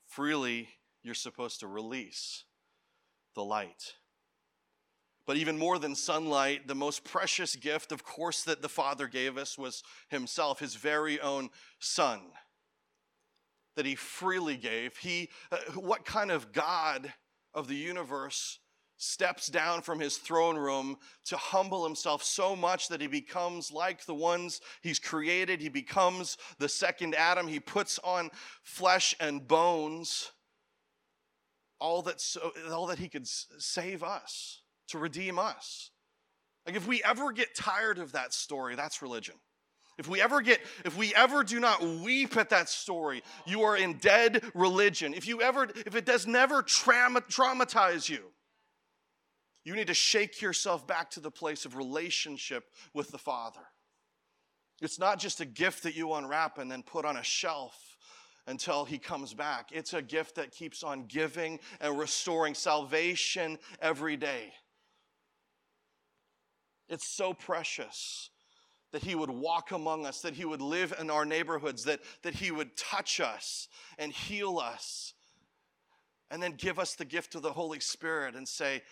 Freely 0.07 0.69
you're 1.03 1.15
supposed 1.15 1.61
to 1.61 1.67
release 1.67 2.45
the 3.35 3.45
light. 3.45 3.95
But 5.27 5.37
even 5.37 5.59
more 5.59 5.79
than 5.79 5.95
sunlight, 5.95 6.69
the 6.69 6.75
most 6.75 7.05
precious 7.05 7.57
gift, 7.57 7.91
of 7.91 8.05
course, 8.05 8.45
that 8.45 8.63
the 8.63 8.69
Father 8.69 9.09
gave 9.09 9.37
us 9.37 9.59
was 9.59 9.83
Himself, 10.09 10.61
His 10.61 10.77
very 10.77 11.21
own 11.21 11.51
Son, 11.81 12.21
that 13.75 13.87
He 13.87 13.97
freely 13.97 14.57
gave. 14.57 14.97
He, 14.99 15.31
uh, 15.51 15.59
what 15.75 16.05
kind 16.05 16.31
of 16.31 16.53
God 16.53 17.13
of 17.53 17.67
the 17.67 17.75
universe 17.75 18.61
steps 18.97 19.49
down 19.49 19.83
from 19.83 20.01
his 20.01 20.17
throne 20.17 20.57
room 20.57 20.97
to 21.27 21.37
humble 21.37 21.85
himself 21.85 22.23
so 22.23 22.57
much 22.57 22.89
that 22.89 23.01
he 23.01 23.07
becomes 23.07 23.71
like 23.71 24.05
the 24.05 24.15
ones 24.15 24.61
he's 24.83 24.99
created. 24.99 25.61
He 25.61 25.69
becomes 25.69 26.39
the 26.59 26.69
second 26.69 27.15
Adam. 27.15 27.47
He 27.47 27.61
puts 27.61 27.99
on 28.01 28.31
flesh 28.63 29.15
and 29.21 29.47
bones 29.47 30.33
all 31.79 32.03
that, 32.03 32.21
so, 32.21 32.53
all 32.73 32.87
that 32.87 32.99
he 32.99 33.09
could 33.09 33.27
save 33.27 34.03
us, 34.03 34.63
to 34.89 34.99
redeem 34.99 35.39
us. 35.39 35.91
Like 36.67 36.77
if 36.77 36.87
we 36.87 37.03
ever 37.05 37.33
get 37.33 37.55
tired 37.55 37.99
of 37.99 38.13
that 38.13 38.33
story, 38.33 38.75
that's 38.75 39.03
religion. 39.03 39.35
If 39.99 40.09
we 40.09 40.21
ever 40.21 40.43
get, 40.43 40.61
if 40.85 40.97
we 40.97 41.15
ever 41.15 41.43
do 41.43 41.59
not 41.59 41.83
weep 41.83 42.37
at 42.37 42.51
that 42.51 42.69
story, 42.69 43.23
you 43.47 43.63
are 43.63 43.77
in 43.77 43.95
dead 43.95 44.43
religion. 44.55 45.15
If 45.15 45.27
you 45.27 45.41
ever, 45.41 45.69
if 45.87 45.95
it 45.95 46.05
does 46.05 46.27
never 46.27 46.63
trauma, 46.63 47.23
traumatize 47.23 48.09
you, 48.09 48.25
you 49.67 49.75
need 49.75 49.89
to 49.89 49.95
shake 49.95 50.41
yourself 50.41 50.87
back 50.87 51.11
to 51.11 51.21
the 51.21 51.31
place 51.31 51.65
of 51.65 51.75
relationship 51.75 52.71
with 52.95 53.11
the 53.11 53.19
Father. 53.19 53.67
It's 54.81 55.01
not 55.01 55.19
just 55.19 55.41
a 55.41 55.45
gift 55.45 55.83
that 55.83 55.97
you 55.97 56.15
unwrap 56.15 56.59
and 56.59 56.71
then 56.71 56.85
put 56.85 57.05
on 57.05 57.17
a 57.17 57.23
shelf 57.25 57.97
until 58.47 58.85
he 58.85 58.97
comes 58.97 59.35
back. 59.35 59.71
It's 59.73 59.93
a 59.93 60.01
gift 60.01 60.37
that 60.37 60.53
keeps 60.53 60.85
on 60.85 61.07
giving 61.07 61.59
and 61.81 61.99
restoring 61.99 62.55
salvation 62.55 63.59
every 63.83 64.17
day. 64.17 64.53
It's 66.89 67.09
so 67.09 67.35
precious 67.35 68.31
that 68.93 69.03
he 69.03 69.17
would 69.17 69.31
walk 69.31 69.73
among 69.73 70.07
us, 70.07 70.21
that 70.21 70.35
he 70.35 70.45
would 70.45 70.63
live 70.63 70.95
in 71.01 71.11
our 71.11 71.25
neighborhoods, 71.25 71.83
that, 71.87 72.03
that 72.23 72.35
he 72.35 72.53
would 72.53 72.77
touch 72.77 73.19
us 73.19 73.67
and 73.99 74.13
heal 74.13 74.61
us, 74.61 75.15
and 76.31 76.41
then 76.41 76.53
give 76.53 76.79
us 76.79 76.95
the 76.95 77.05
gift 77.05 77.35
of 77.35 77.43
the 77.43 77.53
Holy 77.53 77.81
Spirit 77.81 78.37
and 78.37 78.47
say, 78.47 78.83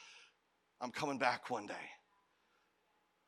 I'm 0.84 0.90
coming 0.90 1.16
back 1.16 1.48
one 1.48 1.66
day. 1.66 1.72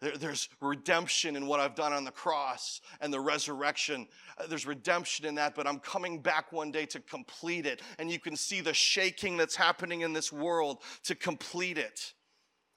There, 0.02 0.14
there's 0.18 0.50
redemption 0.60 1.36
in 1.36 1.46
what 1.46 1.58
I've 1.58 1.74
done 1.74 1.94
on 1.94 2.04
the 2.04 2.10
cross 2.10 2.82
and 3.00 3.10
the 3.10 3.18
resurrection. 3.18 4.08
Uh, 4.36 4.46
there's 4.46 4.66
redemption 4.66 5.24
in 5.24 5.36
that, 5.36 5.54
but 5.54 5.66
I'm 5.66 5.78
coming 5.78 6.20
back 6.20 6.52
one 6.52 6.70
day 6.70 6.84
to 6.84 7.00
complete 7.00 7.64
it. 7.64 7.80
And 7.98 8.10
you 8.10 8.20
can 8.20 8.36
see 8.36 8.60
the 8.60 8.74
shaking 8.74 9.38
that's 9.38 9.56
happening 9.56 10.02
in 10.02 10.12
this 10.12 10.30
world 10.30 10.82
to 11.04 11.14
complete 11.14 11.78
it. 11.78 12.12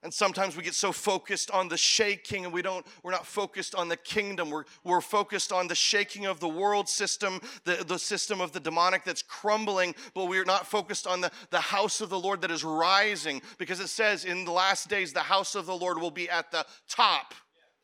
And 0.01 0.13
sometimes 0.13 0.56
we 0.56 0.63
get 0.63 0.75
so 0.75 0.94
focused 0.94 1.51
on 1.51 1.68
the 1.68 1.75
shaking 1.75 2.46
and 2.46 2.53
we 2.53 2.62
don't, 2.62 2.86
we're 3.03 3.12
not 3.12 3.25
focused 3.25 3.75
on 3.75 3.89
the 3.89 3.98
kingdom. 3.98 4.50
We're, 4.50 4.63
we're 4.86 5.01
focused 5.01 5.51
on 5.51 5.68
the 5.68 5.75
shaking 5.75 6.25
of 6.25 6.39
the 6.39 6.48
world 6.48 6.88
system, 6.88 7.41
the, 7.65 7.84
the 7.86 8.00
system 8.00 8.39
of 8.39 8.53
the 8.53 8.62
demonic 8.62 9.03
that's 9.03 9.22
crumbling, 9.22 9.94
but 10.13 10.29
we're 10.29 10.46
not 10.46 10.65
focused 10.65 11.06
on 11.06 11.20
the, 11.20 11.29
the 11.50 11.60
house 11.60 12.00
of 12.00 12.10
the 12.10 12.20
Lord 12.20 12.41
that 12.41 12.51
is 12.51 12.63
rising 12.63 13.41
because 13.58 13.82
it 13.82 13.89
says 13.89 14.24
in 14.24 14.46
the 14.46 14.51
last 14.51 14.88
days, 14.88 15.12
the 15.12 15.20
house 15.20 15.53
of 15.53 15.65
the 15.65 15.75
Lord 15.75 16.00
will 16.00 16.12
be 16.12 16.29
at 16.29 16.50
the 16.50 16.65
top 16.88 17.34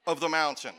of 0.07 0.21
the 0.21 0.29
mountain. 0.29 0.75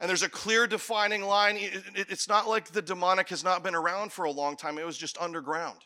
And 0.00 0.08
there's 0.08 0.22
a 0.22 0.30
clear 0.30 0.66
defining 0.66 1.22
line. 1.22 1.58
It's 1.94 2.28
not 2.28 2.48
like 2.48 2.68
the 2.68 2.80
demonic 2.80 3.28
has 3.28 3.44
not 3.44 3.62
been 3.62 3.74
around 3.74 4.12
for 4.12 4.24
a 4.24 4.30
long 4.30 4.56
time, 4.56 4.78
it 4.78 4.86
was 4.86 4.96
just 4.96 5.18
underground 5.18 5.80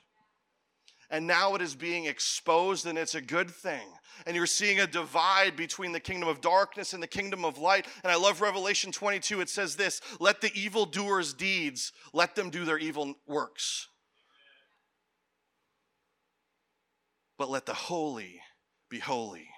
and 1.12 1.26
now 1.26 1.54
it 1.54 1.60
is 1.60 1.74
being 1.74 2.06
exposed, 2.06 2.86
and 2.86 2.96
it's 2.96 3.14
a 3.14 3.20
good 3.20 3.50
thing. 3.50 3.86
And 4.26 4.34
you're 4.34 4.46
seeing 4.46 4.80
a 4.80 4.86
divide 4.86 5.56
between 5.56 5.92
the 5.92 6.00
kingdom 6.00 6.26
of 6.26 6.40
darkness 6.40 6.94
and 6.94 7.02
the 7.02 7.06
kingdom 7.06 7.44
of 7.44 7.58
light. 7.58 7.86
And 8.02 8.10
I 8.10 8.16
love 8.16 8.40
Revelation 8.40 8.92
22. 8.92 9.42
It 9.42 9.50
says 9.50 9.76
this 9.76 10.00
Let 10.20 10.40
the 10.40 10.50
evildoers' 10.58 11.34
deeds, 11.34 11.92
let 12.14 12.34
them 12.34 12.48
do 12.48 12.64
their 12.64 12.78
evil 12.78 13.14
works. 13.26 13.88
But 17.36 17.50
let 17.50 17.66
the 17.66 17.74
holy 17.74 18.40
be 18.88 18.98
holy. 18.98 19.48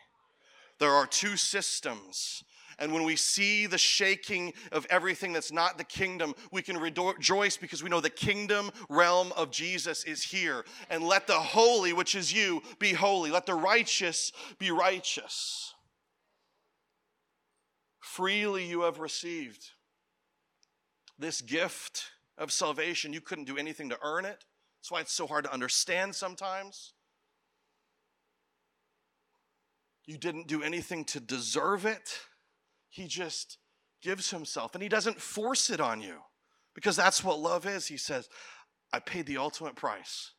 There 0.81 0.91
are 0.91 1.07
two 1.07 1.37
systems 1.37 2.43
and 2.79 2.93
when 2.93 3.05
we 3.05 3.17
see 3.17 3.67
the 3.67 3.79
shaking 3.79 4.53
of 4.73 4.87
everything 4.91 5.33
that's 5.33 5.53
not 5.53 5.79
the 5.79 5.85
kingdom, 5.85 6.35
we 6.51 6.63
can 6.63 6.77
rejoice 6.77 7.57
because 7.57 7.83
we 7.83 7.89
know 7.89 8.01
the 8.01 8.11
kingdom 8.11 8.71
realm 8.89 9.33
of 9.37 9.51
Jesus 9.51 10.05
is 10.05 10.23
here. 10.23 10.65
And 10.91 11.05
let 11.05 11.27
the 11.27 11.35
holy, 11.35 11.93
which 11.93 12.15
is 12.15 12.33
you, 12.33 12.63
be 12.79 12.93
holy. 12.93 13.31
Let 13.31 13.47
the 13.47 13.55
righteous 13.55 14.33
be 14.59 14.71
righteous. 14.71 15.75
Freely 18.01 18.65
you 18.65 18.83
have 18.83 18.99
received 18.99 19.71
this 21.19 21.41
gift 21.41 22.05
of 22.37 22.53
salvation. 22.53 23.13
You 23.13 23.21
couldn't 23.21 23.45
do 23.45 23.57
anything 23.57 23.89
to 23.91 23.99
earn 24.03 24.25
it. 24.25 24.45
That's 24.81 24.91
why 24.91 25.01
it's 25.01 25.13
so 25.13 25.27
hard 25.27 25.45
to 25.45 25.53
understand 25.53 26.15
sometimes. 26.15 26.93
You 30.07 30.19
didn't 30.19 30.49
do 30.49 30.63
anything 30.63 31.05
to 31.07 31.21
deserve 31.21 31.87
it. 31.87 32.19
He 32.95 33.09
just 33.09 33.59
gives 34.03 34.31
himself 34.31 34.75
and 34.75 34.83
he 34.83 34.89
doesn't 34.89 35.21
force 35.21 35.69
it 35.69 35.81
on 35.81 36.01
you 36.01 36.19
because 36.77 36.95
that's 36.95 37.25
what 37.25 37.41
love 37.41 37.67
is. 37.67 37.89
He 37.89 37.97
says, 37.97 38.29
I 38.93 39.01
paid 39.01 39.27
the 39.27 39.39
ultimate 39.39 39.75
price. 39.75 40.31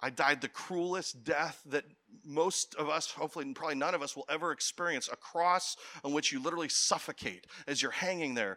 I 0.00 0.08
died 0.08 0.40
the 0.40 0.48
cruelest 0.48 1.22
death 1.22 1.60
that 1.66 1.84
most 2.24 2.74
of 2.76 2.88
us, 2.88 3.10
hopefully, 3.10 3.44
and 3.44 3.54
probably 3.54 3.74
none 3.74 3.94
of 3.94 4.00
us, 4.00 4.16
will 4.16 4.24
ever 4.30 4.52
experience 4.52 5.10
a 5.12 5.16
cross 5.16 5.76
on 6.02 6.14
which 6.14 6.32
you 6.32 6.42
literally 6.42 6.70
suffocate 6.70 7.46
as 7.66 7.82
you're 7.82 7.90
hanging 7.90 8.32
there, 8.32 8.56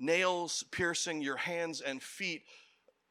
nails 0.00 0.64
piercing 0.72 1.22
your 1.22 1.36
hands 1.36 1.80
and 1.80 2.02
feet, 2.02 2.42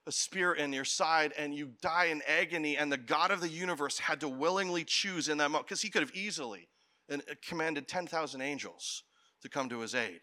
a 0.07 0.11
spear 0.11 0.51
in 0.51 0.73
your 0.73 0.83
side, 0.83 1.31
and 1.37 1.55
you 1.55 1.71
die 1.81 2.05
in 2.05 2.21
agony. 2.27 2.75
And 2.75 2.91
the 2.91 2.97
God 2.97 3.31
of 3.31 3.39
the 3.39 3.47
universe 3.47 3.97
had 3.97 4.19
to 4.19 4.27
willingly 4.27 4.83
choose 4.83 5.29
in 5.29 5.37
that 5.37 5.51
moment 5.51 5.67
because 5.67 5.81
he 5.81 5.89
could 5.89 6.01
have 6.01 6.15
easily 6.15 6.67
and 7.09 7.21
uh, 7.29 7.35
commanded 7.47 7.87
10,000 7.87 8.41
angels 8.41 9.03
to 9.41 9.49
come 9.49 9.69
to 9.69 9.79
his 9.79 9.95
aid. 9.95 10.21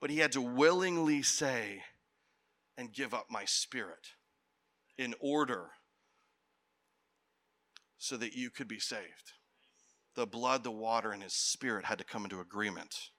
But 0.00 0.10
he 0.10 0.18
had 0.18 0.32
to 0.32 0.40
willingly 0.40 1.22
say, 1.22 1.82
and 2.76 2.92
give 2.92 3.14
up 3.14 3.26
my 3.30 3.44
spirit 3.44 4.08
in 4.98 5.14
order 5.20 5.70
so 7.98 8.16
that 8.16 8.34
you 8.34 8.50
could 8.50 8.68
be 8.68 8.80
saved. 8.80 9.32
The 10.14 10.26
blood, 10.26 10.64
the 10.64 10.70
water, 10.70 11.12
and 11.12 11.22
his 11.22 11.32
spirit 11.32 11.84
had 11.84 11.98
to 11.98 12.04
come 12.04 12.24
into 12.24 12.40
agreement. 12.40 13.10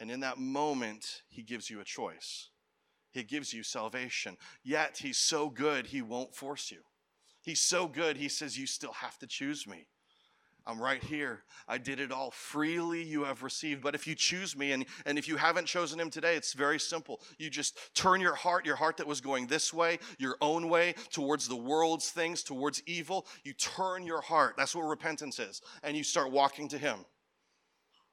And 0.00 0.10
in 0.10 0.20
that 0.20 0.38
moment, 0.38 1.22
he 1.28 1.42
gives 1.42 1.70
you 1.70 1.80
a 1.80 1.84
choice. 1.84 2.50
He 3.12 3.22
gives 3.22 3.52
you 3.52 3.62
salvation. 3.62 4.36
Yet 4.62 4.98
he's 4.98 5.18
so 5.18 5.48
good, 5.48 5.86
he 5.86 6.02
won't 6.02 6.34
force 6.34 6.70
you. 6.70 6.80
He's 7.42 7.60
so 7.60 7.86
good, 7.86 8.16
he 8.16 8.28
says, 8.28 8.58
You 8.58 8.66
still 8.66 8.92
have 8.92 9.18
to 9.18 9.26
choose 9.26 9.66
me. 9.66 9.86
I'm 10.66 10.80
right 10.80 11.02
here. 11.02 11.44
I 11.68 11.78
did 11.78 12.00
it 12.00 12.10
all 12.10 12.32
freely 12.32 13.02
you 13.02 13.22
have 13.24 13.44
received. 13.44 13.82
But 13.82 13.94
if 13.94 14.06
you 14.06 14.16
choose 14.16 14.56
me 14.56 14.72
and, 14.72 14.84
and 15.04 15.16
if 15.16 15.28
you 15.28 15.36
haven't 15.36 15.66
chosen 15.66 16.00
him 16.00 16.10
today, 16.10 16.34
it's 16.34 16.54
very 16.54 16.80
simple. 16.80 17.20
You 17.38 17.50
just 17.50 17.94
turn 17.94 18.20
your 18.20 18.34
heart, 18.34 18.66
your 18.66 18.74
heart 18.74 18.96
that 18.96 19.06
was 19.06 19.20
going 19.20 19.46
this 19.46 19.72
way, 19.72 20.00
your 20.18 20.36
own 20.40 20.68
way, 20.68 20.94
towards 21.10 21.46
the 21.46 21.56
world's 21.56 22.10
things, 22.10 22.42
towards 22.42 22.82
evil. 22.86 23.26
You 23.44 23.52
turn 23.52 24.04
your 24.04 24.20
heart. 24.20 24.54
That's 24.56 24.74
what 24.74 24.82
repentance 24.82 25.38
is. 25.38 25.62
And 25.84 25.96
you 25.96 26.02
start 26.02 26.32
walking 26.32 26.68
to 26.68 26.78
him. 26.78 26.98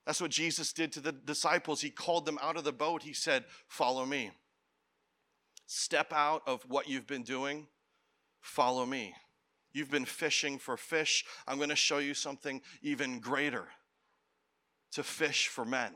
That's 0.05 0.21
what 0.21 0.31
Jesus 0.31 0.73
did 0.73 0.91
to 0.93 0.99
the 0.99 1.11
disciples. 1.11 1.81
He 1.81 1.89
called 1.89 2.25
them 2.25 2.37
out 2.41 2.57
of 2.57 2.65
the 2.65 2.73
boat. 2.73 3.03
He 3.03 3.13
said, 3.13 3.45
Follow 3.67 4.05
me. 4.05 4.31
Step 5.65 6.13
out 6.13 6.43
of 6.45 6.61
what 6.67 6.87
you've 6.87 7.07
been 7.07 7.23
doing. 7.23 7.67
Follow 8.41 8.85
me. 8.85 9.15
You've 9.73 9.91
been 9.91 10.05
fishing 10.05 10.59
for 10.59 10.77
fish. 10.77 11.25
I'm 11.47 11.57
going 11.57 11.69
to 11.69 11.75
show 11.75 11.97
you 11.97 12.13
something 12.13 12.61
even 12.81 13.19
greater 13.19 13.67
to 14.93 15.03
fish 15.03 15.47
for 15.47 15.65
men. 15.65 15.93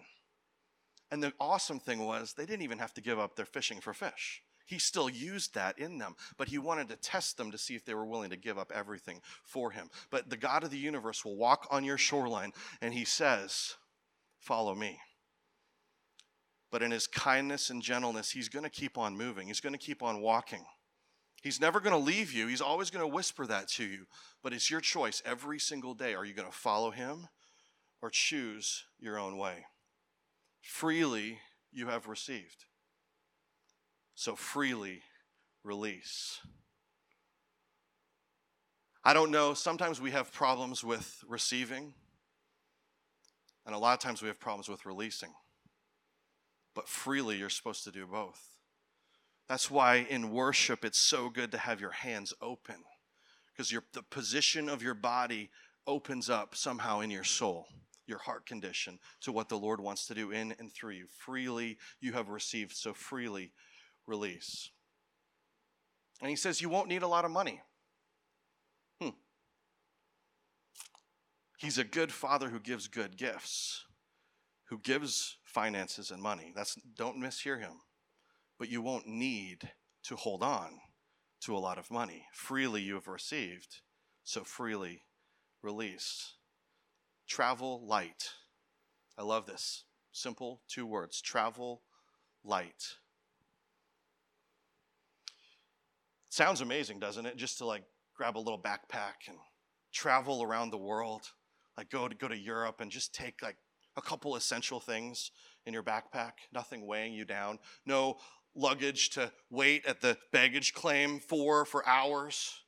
And 1.11 1.23
the 1.23 1.33
awesome 1.39 1.79
thing 1.79 2.05
was, 2.05 2.33
they 2.33 2.45
didn't 2.45 2.63
even 2.63 2.79
have 2.79 2.93
to 2.95 3.01
give 3.01 3.19
up 3.19 3.35
their 3.35 3.45
fishing 3.45 3.79
for 3.79 3.93
fish. 3.93 4.41
He 4.65 4.79
still 4.79 5.09
used 5.09 5.53
that 5.53 5.79
in 5.79 5.97
them, 5.97 6.15
but 6.37 6.49
he 6.49 6.57
wanted 6.57 6.89
to 6.89 6.97
test 6.97 7.37
them 7.37 7.51
to 7.51 7.57
see 7.57 7.75
if 7.75 7.85
they 7.85 7.93
were 7.93 8.05
willing 8.05 8.31
to 8.31 8.35
give 8.35 8.57
up 8.57 8.71
everything 8.75 9.21
for 9.45 9.71
him. 9.71 9.89
But 10.09 10.29
the 10.29 10.35
God 10.35 10.65
of 10.65 10.71
the 10.71 10.77
universe 10.77 11.23
will 11.23 11.37
walk 11.37 11.67
on 11.71 11.85
your 11.85 11.97
shoreline 11.97 12.51
and 12.81 12.93
he 12.93 13.05
says, 13.05 13.75
Follow 14.39 14.75
me. 14.75 14.99
But 16.69 16.83
in 16.83 16.91
his 16.91 17.07
kindness 17.07 17.69
and 17.69 17.81
gentleness, 17.81 18.31
he's 18.31 18.49
going 18.49 18.63
to 18.63 18.69
keep 18.69 18.97
on 18.97 19.17
moving, 19.17 19.47
he's 19.47 19.61
going 19.61 19.73
to 19.73 19.79
keep 19.79 20.03
on 20.03 20.21
walking. 20.21 20.65
He's 21.41 21.61
never 21.61 21.79
going 21.79 21.93
to 21.93 21.97
leave 21.97 22.33
you. 22.33 22.47
He's 22.47 22.61
always 22.61 22.89
going 22.89 23.07
to 23.07 23.15
whisper 23.15 23.45
that 23.45 23.67
to 23.69 23.83
you. 23.83 24.05
But 24.43 24.53
it's 24.53 24.69
your 24.69 24.81
choice 24.81 25.21
every 25.25 25.59
single 25.59 25.93
day. 25.93 26.13
Are 26.15 26.25
you 26.25 26.33
going 26.33 26.49
to 26.49 26.57
follow 26.57 26.91
him 26.91 27.27
or 28.01 28.09
choose 28.09 28.85
your 28.99 29.19
own 29.19 29.37
way? 29.37 29.65
Freely 30.61 31.39
you 31.71 31.87
have 31.87 32.07
received. 32.07 32.65
So 34.15 34.35
freely 34.35 35.03
release. 35.63 36.39
I 39.03 39.13
don't 39.13 39.31
know. 39.31 39.53
Sometimes 39.53 40.01
we 40.01 40.11
have 40.11 40.33
problems 40.33 40.83
with 40.83 41.23
receiving, 41.29 41.93
and 43.65 43.73
a 43.73 43.77
lot 43.77 43.93
of 43.93 43.99
times 43.99 44.21
we 44.21 44.27
have 44.27 44.39
problems 44.39 44.67
with 44.67 44.85
releasing. 44.85 45.29
But 46.73 46.89
freely, 46.89 47.37
you're 47.37 47.49
supposed 47.49 47.83
to 47.85 47.91
do 47.91 48.05
both. 48.05 48.56
That's 49.47 49.71
why 49.71 50.05
in 50.09 50.31
worship 50.31 50.83
it's 50.83 50.99
so 50.99 51.29
good 51.29 51.51
to 51.51 51.57
have 51.57 51.79
your 51.79 51.91
hands 51.91 52.33
open 52.41 52.75
because 53.57 53.73
the 53.93 54.03
position 54.03 54.69
of 54.69 54.83
your 54.83 54.93
body 54.93 55.49
opens 55.87 56.29
up 56.29 56.53
somehow 56.53 56.99
in 56.99 57.09
your 57.09 57.23
soul, 57.23 57.65
your 58.05 58.19
heart 58.19 58.45
condition 58.45 58.99
to 59.21 59.31
what 59.31 59.47
the 59.49 59.57
Lord 59.57 59.79
wants 59.79 60.05
to 60.07 60.13
do 60.13 60.31
in 60.31 60.53
and 60.59 60.71
through 60.73 60.91
you. 60.91 61.07
Freely 61.17 61.77
you 62.01 62.11
have 62.13 62.29
received, 62.29 62.75
so 62.75 62.93
freely 62.93 63.53
release. 64.05 64.69
And 66.21 66.29
he 66.29 66.35
says 66.35 66.61
you 66.61 66.69
won't 66.69 66.89
need 66.89 67.03
a 67.03 67.07
lot 67.07 67.25
of 67.25 67.31
money. 67.31 67.61
Hmm. 69.01 69.09
He's 71.57 71.77
a 71.77 71.83
good 71.85 72.11
father 72.11 72.49
who 72.49 72.59
gives 72.59 72.87
good 72.87 73.15
gifts, 73.15 73.85
who 74.65 74.77
gives 74.79 75.37
finances 75.45 76.11
and 76.11 76.21
money. 76.21 76.51
That's 76.53 76.75
don't 76.97 77.17
mishear 77.17 77.59
him 77.59 77.79
but 78.57 78.69
you 78.69 78.81
won't 78.81 79.07
need 79.07 79.71
to 80.03 80.15
hold 80.15 80.43
on 80.43 80.79
to 81.41 81.55
a 81.55 81.59
lot 81.59 81.77
of 81.77 81.91
money. 81.91 82.25
Freely 82.33 82.81
you 82.81 82.95
have 82.95 83.07
received, 83.07 83.81
so 84.23 84.43
freely 84.43 85.03
release. 85.61 86.35
Travel 87.27 87.85
light. 87.85 88.31
I 89.17 89.23
love 89.23 89.45
this. 89.45 89.83
Simple 90.11 90.61
two 90.67 90.85
words 90.85 91.21
travel 91.21 91.83
light. 92.43 92.95
Sounds 96.29 96.61
amazing, 96.61 96.99
doesn't 96.99 97.25
it? 97.25 97.35
Just 97.35 97.57
to 97.59 97.65
like 97.65 97.83
grab 98.15 98.37
a 98.37 98.39
little 98.39 98.61
backpack 98.61 99.27
and 99.27 99.37
travel 99.93 100.43
around 100.43 100.69
the 100.69 100.77
world, 100.77 101.23
like 101.77 101.89
go 101.89 102.07
to 102.07 102.15
go 102.15 102.27
to 102.27 102.37
Europe 102.37 102.79
and 102.79 102.91
just 102.91 103.13
take 103.13 103.41
like 103.41 103.57
a 103.95 104.01
couple 104.01 104.35
essential 104.35 104.79
things 104.79 105.31
in 105.65 105.73
your 105.73 105.83
backpack, 105.83 106.33
nothing 106.53 106.85
weighing 106.85 107.13
you 107.13 107.25
down, 107.25 107.59
no 107.85 108.17
luggage 108.57 109.11
to 109.11 109.31
wait 109.49 109.85
at 109.85 110.01
the 110.01 110.17
baggage 110.31 110.73
claim 110.73 111.19
for 111.19 111.63
for 111.63 111.87
hours, 111.87 112.61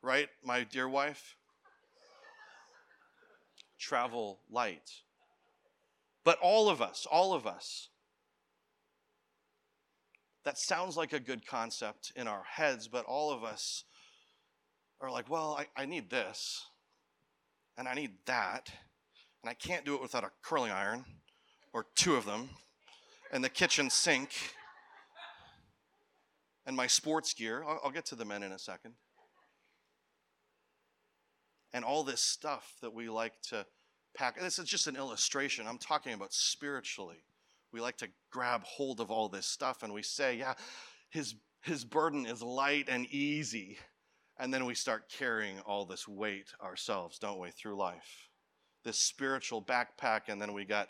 right, 0.00 0.28
my 0.44 0.64
dear 0.64 0.88
wife? 0.88 1.36
Travel 3.78 4.40
light. 4.48 4.90
But 6.24 6.38
all 6.40 6.68
of 6.68 6.80
us, 6.80 7.06
all 7.10 7.34
of 7.34 7.46
us, 7.46 7.88
that 10.44 10.58
sounds 10.58 10.96
like 10.96 11.12
a 11.12 11.20
good 11.20 11.46
concept 11.46 12.12
in 12.16 12.28
our 12.28 12.44
heads, 12.44 12.88
but 12.88 13.04
all 13.04 13.32
of 13.32 13.44
us 13.44 13.84
are 15.00 15.10
like, 15.10 15.28
well, 15.28 15.58
I, 15.58 15.82
I 15.82 15.86
need 15.86 16.10
this, 16.10 16.66
and 17.76 17.88
I 17.88 17.94
need 17.94 18.12
that, 18.26 18.72
and 19.42 19.50
I 19.50 19.54
can't 19.54 19.84
do 19.84 19.94
it 19.94 20.02
without 20.02 20.24
a 20.24 20.30
curling 20.42 20.70
iron 20.70 21.04
or 21.72 21.86
two 21.96 22.14
of 22.14 22.24
them, 22.24 22.50
and 23.32 23.42
the 23.42 23.48
kitchen 23.48 23.90
sink 23.90 24.30
and 26.66 26.76
my 26.76 26.86
sports 26.86 27.34
gear. 27.34 27.64
I'll, 27.66 27.80
I'll 27.84 27.90
get 27.90 28.06
to 28.06 28.14
the 28.14 28.24
men 28.24 28.42
in 28.42 28.52
a 28.52 28.58
second. 28.58 28.94
And 31.72 31.84
all 31.84 32.04
this 32.04 32.20
stuff 32.20 32.74
that 32.82 32.92
we 32.92 33.08
like 33.08 33.40
to 33.48 33.64
pack. 34.14 34.38
This 34.38 34.58
is 34.58 34.68
just 34.68 34.86
an 34.86 34.96
illustration. 34.96 35.66
I'm 35.66 35.78
talking 35.78 36.12
about 36.12 36.32
spiritually. 36.32 37.24
We 37.72 37.80
like 37.80 37.96
to 37.98 38.08
grab 38.30 38.62
hold 38.64 39.00
of 39.00 39.10
all 39.10 39.28
this 39.28 39.46
stuff 39.46 39.82
and 39.82 39.92
we 39.92 40.02
say, 40.02 40.36
yeah, 40.36 40.54
his, 41.10 41.34
his 41.62 41.84
burden 41.84 42.26
is 42.26 42.42
light 42.42 42.88
and 42.88 43.06
easy. 43.06 43.78
And 44.38 44.52
then 44.52 44.64
we 44.64 44.74
start 44.74 45.10
carrying 45.10 45.60
all 45.60 45.86
this 45.86 46.06
weight 46.08 46.52
ourselves, 46.62 47.18
don't 47.18 47.38
we, 47.38 47.50
through 47.50 47.76
life? 47.76 48.28
This 48.84 48.98
spiritual 48.98 49.62
backpack, 49.62 50.22
and 50.28 50.42
then 50.42 50.52
we 50.52 50.64
got 50.64 50.88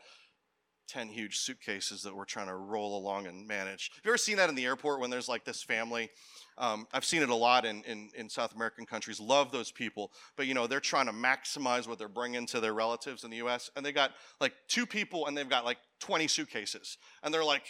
10 0.92 1.08
huge 1.08 1.38
suitcases 1.38 2.02
that 2.02 2.14
we're 2.14 2.26
trying 2.26 2.48
to 2.48 2.54
roll 2.54 2.98
along 2.98 3.26
and 3.26 3.46
manage. 3.46 3.90
Have 3.94 4.04
you 4.04 4.10
ever 4.10 4.18
seen 4.18 4.36
that 4.36 4.50
in 4.50 4.54
the 4.54 4.66
airport 4.66 5.00
when 5.00 5.08
there's 5.08 5.28
like 5.28 5.42
this 5.42 5.62
family? 5.62 6.10
Um, 6.58 6.86
I've 6.92 7.06
seen 7.06 7.22
it 7.22 7.30
a 7.30 7.34
lot 7.34 7.64
in, 7.64 7.82
in, 7.84 8.10
in, 8.14 8.28
South 8.28 8.54
American 8.54 8.84
countries. 8.84 9.18
Love 9.18 9.52
those 9.52 9.72
people, 9.72 10.12
but 10.36 10.46
you 10.46 10.52
know 10.52 10.66
they're 10.66 10.80
trying 10.80 11.06
to 11.06 11.12
maximize 11.12 11.88
what 11.88 11.98
they're 11.98 12.08
bringing 12.08 12.44
to 12.48 12.60
their 12.60 12.74
relatives 12.74 13.24
in 13.24 13.30
the 13.30 13.38
U.S. 13.38 13.70
And 13.74 13.86
they 13.86 13.92
got 13.92 14.10
like 14.38 14.52
two 14.68 14.84
people, 14.84 15.26
and 15.26 15.36
they've 15.36 15.48
got 15.48 15.64
like 15.64 15.78
20 16.00 16.28
suitcases, 16.28 16.98
and 17.22 17.32
they're 17.32 17.42
like, 17.42 17.64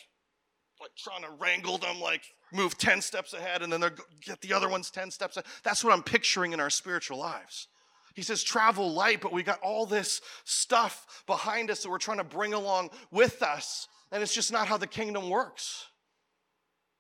like 0.81 0.91
trying 0.99 1.23
to 1.23 1.31
wrangle 1.39 1.79
them, 1.79 2.01
like 2.01 2.23
move 2.53 2.77
10 2.77 3.01
steps 3.01 3.35
ahead, 3.35 3.63
and 3.63 3.73
then 3.73 3.81
they're 3.81 3.95
get 4.21 4.41
the 4.41 4.53
other 4.53 4.69
ones 4.69 4.91
10 4.91 5.13
steps. 5.13 5.37
Ahead. 5.37 5.47
That's 5.63 5.85
what 5.85 5.93
I'm 5.93 6.03
picturing 6.03 6.53
in 6.53 6.59
our 6.59 6.71
spiritual 6.71 7.19
lives. 7.19 7.69
He 8.15 8.23
says, 8.23 8.43
travel 8.43 8.93
light, 8.93 9.21
but 9.21 9.33
we 9.33 9.43
got 9.43 9.61
all 9.61 9.87
this 9.87 10.21
stuff 10.45 11.25
behind 11.27 11.71
us 11.71 11.83
that 11.83 11.91
we're 11.91 11.99
trying 11.99 12.19
to 12.19 12.25
bring 12.25 12.55
along 12.55 12.91
with 13.11 13.43
us. 13.43 13.89
And 14.11 14.23
it's 14.23 14.35
just 14.35 14.53
not 14.53 14.69
how 14.69 14.77
the 14.77 14.87
kingdom 14.87 15.31
works. 15.31 15.87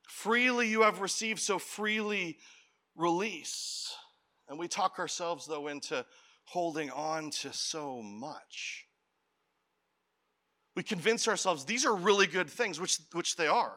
Freely 0.08 0.68
you 0.68 0.82
have 0.82 1.00
received, 1.00 1.40
so 1.40 1.58
freely 1.58 2.38
release. 2.96 3.94
And 4.48 4.58
we 4.58 4.68
talk 4.68 4.98
ourselves, 4.98 5.46
though, 5.46 5.68
into 5.68 6.04
holding 6.44 6.90
on 6.90 7.30
to 7.30 7.52
so 7.52 8.02
much. 8.02 8.86
We 10.74 10.82
convince 10.82 11.28
ourselves 11.28 11.64
these 11.64 11.84
are 11.84 11.94
really 11.94 12.26
good 12.26 12.48
things, 12.48 12.80
which, 12.80 12.98
which 13.12 13.36
they 13.36 13.46
are. 13.46 13.76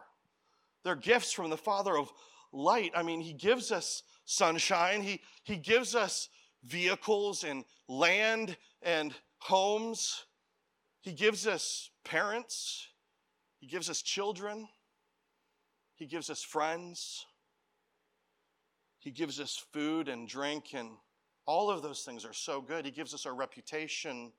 They're 0.83 0.95
gifts 0.95 1.33
from 1.33 1.49
the 1.49 1.57
Father 1.57 1.97
of 1.97 2.11
light. 2.53 2.91
I 2.95 3.03
mean, 3.03 3.19
He 3.21 3.33
gives 3.33 3.71
us 3.71 4.03
sunshine, 4.25 5.01
He, 5.01 5.21
he 5.43 5.57
gives 5.57 5.95
us 5.95 6.29
vehicles 6.65 7.43
and 7.43 7.63
land 7.87 8.57
and 8.81 9.13
homes. 9.39 10.25
He 11.01 11.11
gives 11.11 11.47
us 11.47 11.89
parents. 12.03 12.87
He 13.59 13.67
gives 13.67 13.89
us 13.89 14.01
children. 14.01 14.67
He 15.95 16.05
gives 16.05 16.29
us 16.29 16.43
friends. 16.43 17.25
He 18.99 19.11
gives 19.11 19.39
us 19.39 19.63
food 19.71 20.09
and 20.09 20.27
drink, 20.27 20.73
and 20.73 20.89
all 21.45 21.69
of 21.69 21.83
those 21.83 22.01
things 22.01 22.25
are 22.25 22.33
so 22.33 22.59
good. 22.59 22.85
He 22.85 22.91
gives 22.91 23.13
us 23.13 23.27
our 23.27 23.35
reputation. 23.35 24.31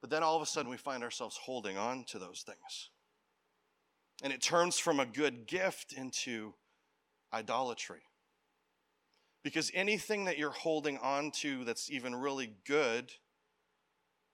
But 0.00 0.10
then 0.10 0.22
all 0.22 0.36
of 0.36 0.42
a 0.42 0.46
sudden, 0.46 0.70
we 0.70 0.76
find 0.76 1.02
ourselves 1.02 1.36
holding 1.36 1.76
on 1.76 2.04
to 2.08 2.18
those 2.18 2.44
things. 2.46 2.90
And 4.22 4.32
it 4.32 4.40
turns 4.40 4.78
from 4.78 5.00
a 5.00 5.06
good 5.06 5.46
gift 5.46 5.92
into 5.92 6.54
idolatry. 7.32 8.02
Because 9.42 9.70
anything 9.74 10.24
that 10.26 10.38
you're 10.38 10.50
holding 10.50 10.98
on 10.98 11.30
to 11.32 11.64
that's 11.64 11.90
even 11.90 12.14
really 12.14 12.54
good, 12.66 13.12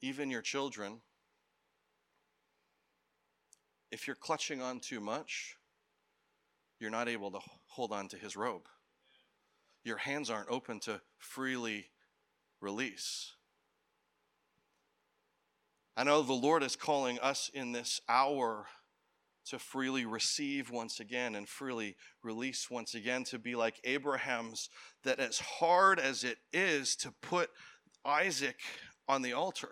even 0.02 0.30
your 0.30 0.42
children, 0.42 1.00
if 3.90 4.06
you're 4.06 4.16
clutching 4.16 4.60
on 4.60 4.80
too 4.80 5.00
much, 5.00 5.56
you're 6.78 6.90
not 6.90 7.08
able 7.08 7.30
to 7.30 7.40
hold 7.68 7.92
on 7.92 8.08
to 8.08 8.16
his 8.16 8.36
robe. 8.36 8.68
Your 9.84 9.96
hands 9.96 10.28
aren't 10.28 10.50
open 10.50 10.80
to 10.80 11.00
freely 11.16 11.86
release. 12.60 13.32
I 15.96 16.04
know 16.04 16.22
the 16.22 16.32
Lord 16.32 16.62
is 16.62 16.76
calling 16.76 17.18
us 17.18 17.50
in 17.52 17.72
this 17.72 18.00
hour 18.08 18.66
to 19.50 19.58
freely 19.58 20.04
receive 20.04 20.70
once 20.70 21.00
again 21.00 21.34
and 21.34 21.48
freely 21.48 21.96
release 22.22 22.70
once 22.70 22.94
again, 22.94 23.24
to 23.24 23.38
be 23.38 23.54
like 23.54 23.80
Abraham's, 23.84 24.68
that 25.04 25.18
as 25.18 25.38
hard 25.38 25.98
as 25.98 26.24
it 26.24 26.38
is 26.52 26.96
to 26.96 27.12
put 27.22 27.50
Isaac 28.04 28.56
on 29.08 29.22
the 29.22 29.32
altar 29.32 29.70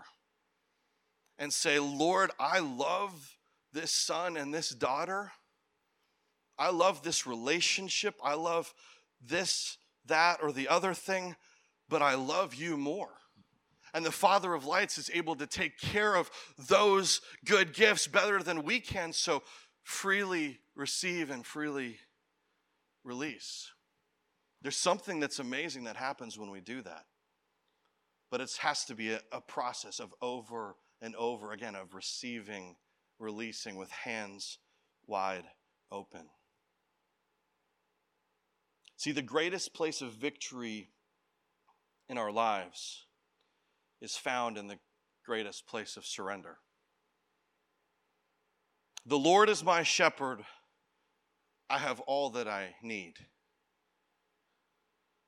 and 1.39 1.53
say, 1.53 1.79
Lord, 1.79 2.31
I 2.39 2.61
love 2.61 3.37
this 3.73 3.93
son 3.93 4.37
and 4.37 4.53
this 4.53 4.71
daughter. 4.71 5.33
I 6.59 6.71
love 6.71 7.03
this 7.03 7.27
relationship. 7.27 8.15
I 8.23 8.35
love 8.35 8.73
this, 9.21 9.77
that, 10.07 10.39
or 10.43 10.53
the 10.53 10.69
other 10.69 10.95
thing, 10.95 11.37
but 11.89 12.01
I 12.01 12.15
love 12.15 12.55
you 12.55 12.77
more. 12.77 13.11
And 13.93 14.05
the 14.05 14.13
Father 14.13 14.53
of 14.53 14.67
lights 14.67 14.99
is 14.99 15.11
able 15.15 15.37
to 15.37 15.47
take 15.47 15.79
care 15.79 16.17
of 16.17 16.31
those 16.59 17.21
good 17.45 17.73
gifts 17.73 18.07
better 18.07 18.43
than 18.43 18.63
we 18.63 18.81
can. 18.81 19.13
So 19.13 19.43
freely 19.87 20.59
receive 20.75 21.31
and 21.31 21.47
freely 21.47 21.97
release. 23.05 23.71
There's 24.61 24.77
something 24.77 25.21
that's 25.21 25.39
amazing 25.39 25.85
that 25.85 25.97
happens 25.97 26.37
when 26.37 26.51
we 26.51 26.61
do 26.61 26.83
that. 26.83 27.05
But 28.29 28.41
it 28.41 28.51
has 28.63 28.85
to 28.87 28.97
be 28.97 29.13
a, 29.13 29.21
a 29.31 29.41
process 29.41 30.01
of 30.01 30.13
over 30.21 30.75
and 31.01 31.15
over 31.15 31.53
again 31.53 31.77
of 31.77 31.95
receiving, 31.95 32.75
releasing 33.21 33.77
with 33.77 33.89
hands 33.93 34.59
wide 35.07 35.45
open. 35.93 36.27
See, 38.97 39.13
the 39.13 39.23
greatest 39.23 39.73
place 39.73 40.03
of 40.03 40.15
victory 40.15 40.91
in 42.09 42.19
our 42.19 42.33
lives 42.33 43.07
is 44.03 44.17
found 44.17 44.59
in 44.59 44.67
the 44.67 44.81
greatest 45.25 45.69
place 45.69 45.97
of 45.97 46.05
surrender. 46.05 46.59
The 49.09 49.19
Lord 49.19 49.49
is 49.49 49.63
my 49.63 49.85
shepherd. 49.85 50.41
I 51.71 51.79
have 51.79 52.01
all 52.01 52.31
that 52.31 52.49
I 52.49 52.75
need. 52.83 53.15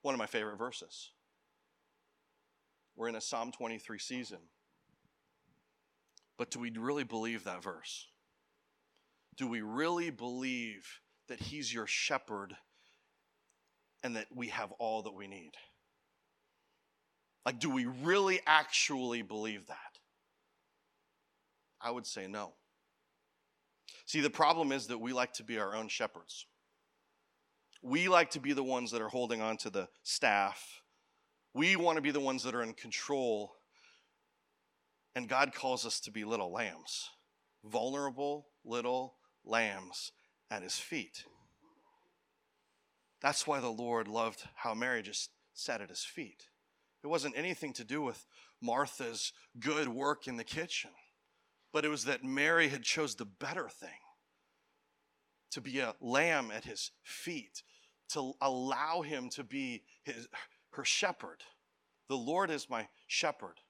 One 0.02 0.14
of 0.14 0.18
my 0.18 0.26
favorite 0.26 0.58
verses. 0.58 1.10
We're 2.96 3.08
in 3.08 3.14
a 3.14 3.20
Psalm 3.20 3.52
23 3.52 4.00
season. 4.00 4.38
But 6.36 6.50
do 6.50 6.58
we 6.58 6.70
really 6.70 7.04
believe 7.04 7.44
that 7.44 7.62
verse? 7.62 8.08
Do 9.36 9.46
we 9.46 9.60
really 9.60 10.10
believe 10.10 10.84
that 11.28 11.38
He's 11.38 11.72
your 11.72 11.86
shepherd 11.86 12.56
and 14.02 14.16
that 14.16 14.26
we 14.34 14.48
have 14.48 14.72
all 14.72 15.02
that 15.02 15.14
we 15.14 15.28
need? 15.28 15.52
Like, 17.46 17.60
do 17.60 17.70
we 17.70 17.86
really 17.86 18.40
actually 18.44 19.22
believe 19.22 19.68
that? 19.68 19.98
I 21.80 21.92
would 21.92 22.06
say 22.06 22.26
no. 22.26 22.54
See, 24.06 24.20
the 24.20 24.30
problem 24.30 24.72
is 24.72 24.86
that 24.86 24.98
we 24.98 25.12
like 25.12 25.32
to 25.34 25.44
be 25.44 25.58
our 25.58 25.74
own 25.74 25.88
shepherds. 25.88 26.46
We 27.82 28.08
like 28.08 28.30
to 28.30 28.40
be 28.40 28.52
the 28.52 28.64
ones 28.64 28.90
that 28.90 29.02
are 29.02 29.08
holding 29.08 29.40
on 29.40 29.56
to 29.58 29.70
the 29.70 29.88
staff. 30.02 30.82
We 31.54 31.76
want 31.76 31.96
to 31.96 32.02
be 32.02 32.10
the 32.10 32.20
ones 32.20 32.42
that 32.44 32.54
are 32.54 32.62
in 32.62 32.72
control. 32.72 33.52
And 35.14 35.28
God 35.28 35.54
calls 35.54 35.86
us 35.86 36.00
to 36.00 36.10
be 36.10 36.24
little 36.24 36.52
lambs, 36.52 37.10
vulnerable 37.64 38.48
little 38.64 39.14
lambs 39.44 40.12
at 40.50 40.62
his 40.62 40.76
feet. 40.76 41.24
That's 43.20 43.46
why 43.46 43.60
the 43.60 43.68
Lord 43.68 44.08
loved 44.08 44.44
how 44.54 44.74
Mary 44.74 45.02
just 45.02 45.30
sat 45.54 45.80
at 45.80 45.88
his 45.88 46.04
feet. 46.04 46.46
It 47.02 47.08
wasn't 47.08 47.36
anything 47.36 47.72
to 47.74 47.84
do 47.84 48.00
with 48.00 48.26
Martha's 48.60 49.32
good 49.58 49.88
work 49.88 50.26
in 50.26 50.36
the 50.36 50.44
kitchen 50.44 50.90
but 51.72 51.84
it 51.84 51.88
was 51.88 52.04
that 52.04 52.24
Mary 52.24 52.68
had 52.68 52.82
chose 52.82 53.14
the 53.14 53.24
better 53.24 53.68
thing 53.68 53.88
to 55.50 55.60
be 55.60 55.80
a 55.80 55.94
lamb 56.00 56.50
at 56.50 56.64
his 56.64 56.90
feet, 57.02 57.62
to 58.10 58.32
allow 58.40 59.02
him 59.02 59.28
to 59.30 59.44
be 59.44 59.82
his, 60.02 60.28
her 60.72 60.84
shepherd. 60.84 61.42
The 62.08 62.16
Lord 62.16 62.50
is 62.50 62.70
my 62.70 62.88
shepherd. 63.06 63.60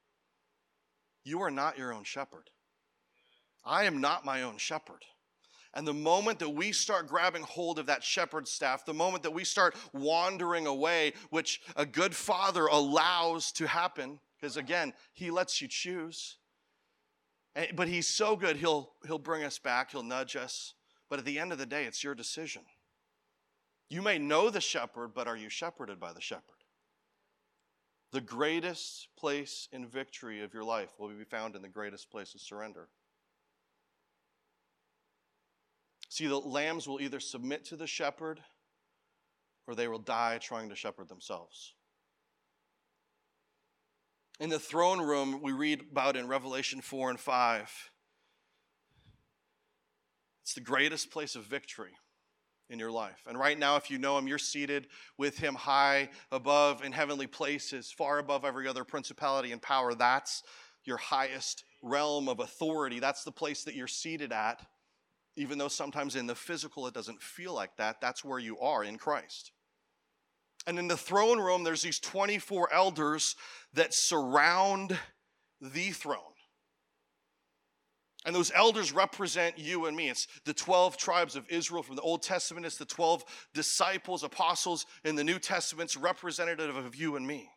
You 1.25 1.43
are 1.43 1.51
not 1.51 1.79
your 1.79 1.93
own 1.93 2.05
shepherd. 2.05 2.51
I 3.65 3.85
am 3.85 4.01
not 4.01 4.25
my 4.25 4.43
own 4.43 4.57
shepherd. 4.57 5.05
And 5.75 5.87
the 5.87 5.95
moment 5.95 6.39
that 6.39 6.49
we 6.49 6.73
start 6.73 7.07
grabbing 7.07 7.43
hold 7.43 7.79
of 7.79 7.87
that 7.87 8.03
shepherd 8.03 8.49
staff, 8.49 8.87
the 8.87 8.95
moment 8.95 9.23
that 9.25 9.35
we 9.35 9.45
start 9.45 9.77
wandering 9.93 10.67
away, 10.67 11.13
which 11.31 11.61
a 11.77 11.85
good 11.85 12.15
father 12.15 12.67
allows 12.67 13.53
to 13.53 13.67
happen, 13.67 14.19
because 14.41 14.57
again, 14.57 14.95
he 15.13 15.31
lets 15.31 15.61
you 15.61 15.69
choose. 15.69 16.38
Eh, 17.59 17.67
but 17.75 17.89
he's 17.89 18.07
so 18.07 18.37
good, 18.37 18.57
he'll, 18.57 18.93
he'll 19.05 19.19
bring 19.19 19.43
us 19.43 19.59
back, 19.59 19.91
he'll 19.91 20.05
nudge 20.05 20.37
us. 20.37 20.75
But 21.11 21.19
at 21.19 21.25
the 21.25 21.41
end 21.41 21.51
of 21.51 21.59
the 21.59 21.67
day, 21.67 21.85
it's 21.85 22.05
your 22.05 22.15
decision. 22.15 22.63
You 23.91 24.01
may 24.01 24.17
know 24.17 24.49
the 24.49 24.61
shepherd, 24.61 25.13
but 25.13 25.27
are 25.27 25.37
you 25.37 25.49
shepherded 25.49 25.99
by 25.99 26.13
the 26.13 26.21
shepherd? 26.21 26.45
The 28.13 28.21
greatest 28.21 29.09
place 29.19 29.69
in 29.73 29.89
victory 29.89 30.41
of 30.43 30.55
your 30.55 30.63
life 30.63 30.91
will 30.99 31.09
be 31.09 31.25
found 31.25 31.57
in 31.57 31.63
the 31.63 31.69
greatest 31.69 32.11
place 32.11 32.33
of 32.35 32.41
surrender. 32.41 32.89
See, 36.11 36.29
the 36.29 36.39
lambs 36.39 36.87
will 36.87 37.01
either 37.01 37.21
submit 37.21 37.65
to 37.67 37.77
the 37.77 37.87
shepherd 37.89 38.41
or 39.67 39.75
they 39.75 39.89
will 39.89 39.99
die 39.99 40.39
trying 40.39 40.69
to 40.69 40.77
shepherd 40.77 41.09
themselves. 41.09 41.75
In 44.41 44.51
the 44.51 44.59
throne 44.59 45.01
room, 45.01 45.41
we 45.43 45.53
read 45.53 45.81
about 45.91 46.17
in 46.17 46.29
Revelation 46.29 46.81
4 46.81 47.11
and 47.11 47.19
5. 47.21 47.91
It's 50.43 50.55
the 50.55 50.61
greatest 50.61 51.11
place 51.11 51.35
of 51.35 51.45
victory 51.45 51.91
in 52.71 52.79
your 52.79 52.93
life. 52.93 53.21
And 53.27 53.37
right 53.37 53.59
now, 53.59 53.77
if 53.77 53.91
you 53.91 53.99
know 53.99 54.17
Him, 54.17 54.29
you're 54.29 54.39
seated 54.39 54.87
with 55.17 55.39
Him 55.39 55.55
high 55.55 56.11
above 56.31 56.85
in 56.85 56.93
heavenly 56.93 57.27
places, 57.27 57.91
far 57.91 58.19
above 58.19 58.45
every 58.45 58.69
other 58.69 58.85
principality 58.85 59.51
and 59.51 59.61
power. 59.61 59.95
That's 59.95 60.43
your 60.85 60.99
highest 60.99 61.65
realm 61.83 62.29
of 62.29 62.39
authority. 62.39 63.01
That's 63.01 63.25
the 63.25 63.33
place 63.33 63.65
that 63.65 63.75
you're 63.75 63.89
seated 63.89 64.33
at. 64.33 64.65
Even 65.37 65.59
though 65.59 65.69
sometimes 65.69 66.17
in 66.17 66.27
the 66.27 66.35
physical 66.35 66.87
it 66.87 66.95
doesn't 66.95 67.23
feel 67.23 67.55
like 67.55 67.77
that, 67.77 68.01
that's 68.01 68.25
where 68.25 68.39
you 68.39 68.59
are 68.61 68.85
in 68.85 68.99
Christ. 68.99 69.53
And 70.69 70.79
in 70.79 70.87
the 70.87 70.99
throne 70.99 71.41
room, 71.41 71.65
there's 71.65 71.81
these 71.81 71.99
24 71.99 72.75
elders 72.75 73.37
that 73.73 73.95
surround 73.95 74.99
the 75.63 75.93
throne. 75.93 76.19
And 78.27 78.37
those 78.37 78.53
elders 78.55 78.93
represent 78.93 79.59
you 79.59 79.87
and 79.87 79.97
me. 79.97 80.11
It's 80.11 80.29
the 80.45 80.53
12 80.53 80.99
tribes 80.99 81.37
of 81.37 81.47
Israel 81.49 81.83
from 81.83 81.97
the 81.97 82.03
Old 82.03 82.23
Testament. 82.23 82.67
It's 82.67 82.77
the 82.77 82.85
12 82.85 83.25
disciples, 83.55 84.23
apostles 84.23 84.85
in 85.05 85.15
the 85.15 85.25
New 85.25 85.39
Testament, 85.39 85.97
representative 85.97 86.77
of 86.77 86.95
you 86.95 87.17
and 87.17 87.27
me. 87.27 87.49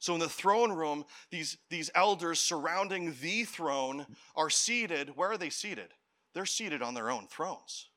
So 0.00 0.14
in 0.14 0.20
the 0.20 0.28
throne 0.28 0.72
room, 0.72 1.04
these, 1.30 1.58
these 1.70 1.92
elders 1.94 2.40
surrounding 2.40 3.14
the 3.20 3.44
throne 3.44 4.04
are 4.34 4.50
seated. 4.50 5.10
Where 5.14 5.30
are 5.30 5.38
they 5.38 5.50
seated? 5.50 5.90
They're 6.34 6.44
seated 6.44 6.82
on 6.82 6.94
their 6.94 7.12
own 7.12 7.28
thrones. 7.28 7.88